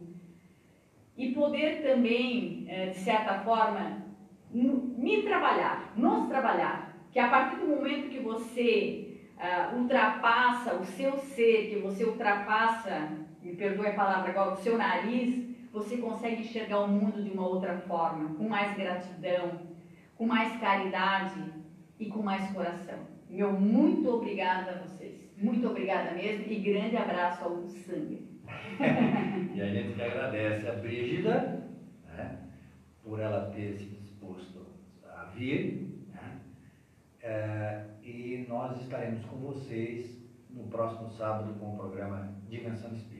e 1.17 1.33
poder 1.33 1.83
também, 1.83 2.67
eh, 2.69 2.91
de 2.91 2.99
certa 2.99 3.41
forma, 3.41 4.05
me 4.53 5.23
trabalhar, 5.23 5.93
nos 5.97 6.29
trabalhar, 6.29 6.96
que 7.17 7.21
a 7.21 7.31
partir 7.31 7.61
do 7.61 7.69
momento 7.69 8.11
que 8.11 8.19
você 8.19 9.23
ah, 9.39 9.73
ultrapassa 9.75 10.75
o 10.75 10.85
seu 10.85 11.17
ser, 11.17 11.71
que 11.71 11.77
você 11.77 12.05
ultrapassa, 12.05 13.09
me 13.43 13.57
perdoe 13.57 13.87
a 13.87 13.95
palavra 13.95 14.33
agora, 14.33 14.53
o 14.53 14.57
seu 14.57 14.77
nariz, 14.77 15.49
você 15.73 15.97
consegue 15.97 16.43
enxergar 16.43 16.81
o 16.81 16.89
mundo 16.89 17.25
de 17.25 17.31
uma 17.31 17.49
outra 17.49 17.79
forma, 17.79 18.35
com 18.35 18.47
mais 18.47 18.77
gratidão, 18.77 19.63
com 20.15 20.27
mais 20.27 20.61
caridade 20.61 21.41
e 21.99 22.05
com 22.05 22.23
mais 22.23 22.51
coração. 22.51 22.99
Meu 23.31 23.51
muito 23.51 24.11
obrigada 24.11 24.73
a 24.73 24.79
vocês. 24.81 25.15
Muito 25.39 25.67
obrigada 25.67 26.11
mesmo 26.11 26.53
e 26.53 26.57
grande 26.57 26.99
abraço 26.99 27.43
ao 27.45 27.67
sangue. 27.67 28.29
E 29.55 29.63
a 29.63 29.69
gente 29.69 29.95
que 29.95 30.03
agradece 30.03 30.69
a 30.69 30.73
Brígida 30.73 31.67
né, 32.05 32.41
por 33.03 33.19
ela 33.19 33.51
ter 33.53 33.73
se 33.73 33.87
disposto 33.87 34.67
a 35.03 35.25
vir. 35.35 35.96
É, 37.27 37.83
e 38.05 38.47
nós 38.49 38.81
estaremos 38.81 39.25
com 39.25 39.37
vocês 39.39 40.17
no 40.49 40.69
próximo 40.69 41.11
sábado 41.11 41.59
com 41.59 41.75
o 41.75 41.77
programa 41.77 42.33
Dimensão 42.49 42.93
Espírita. 42.93 43.16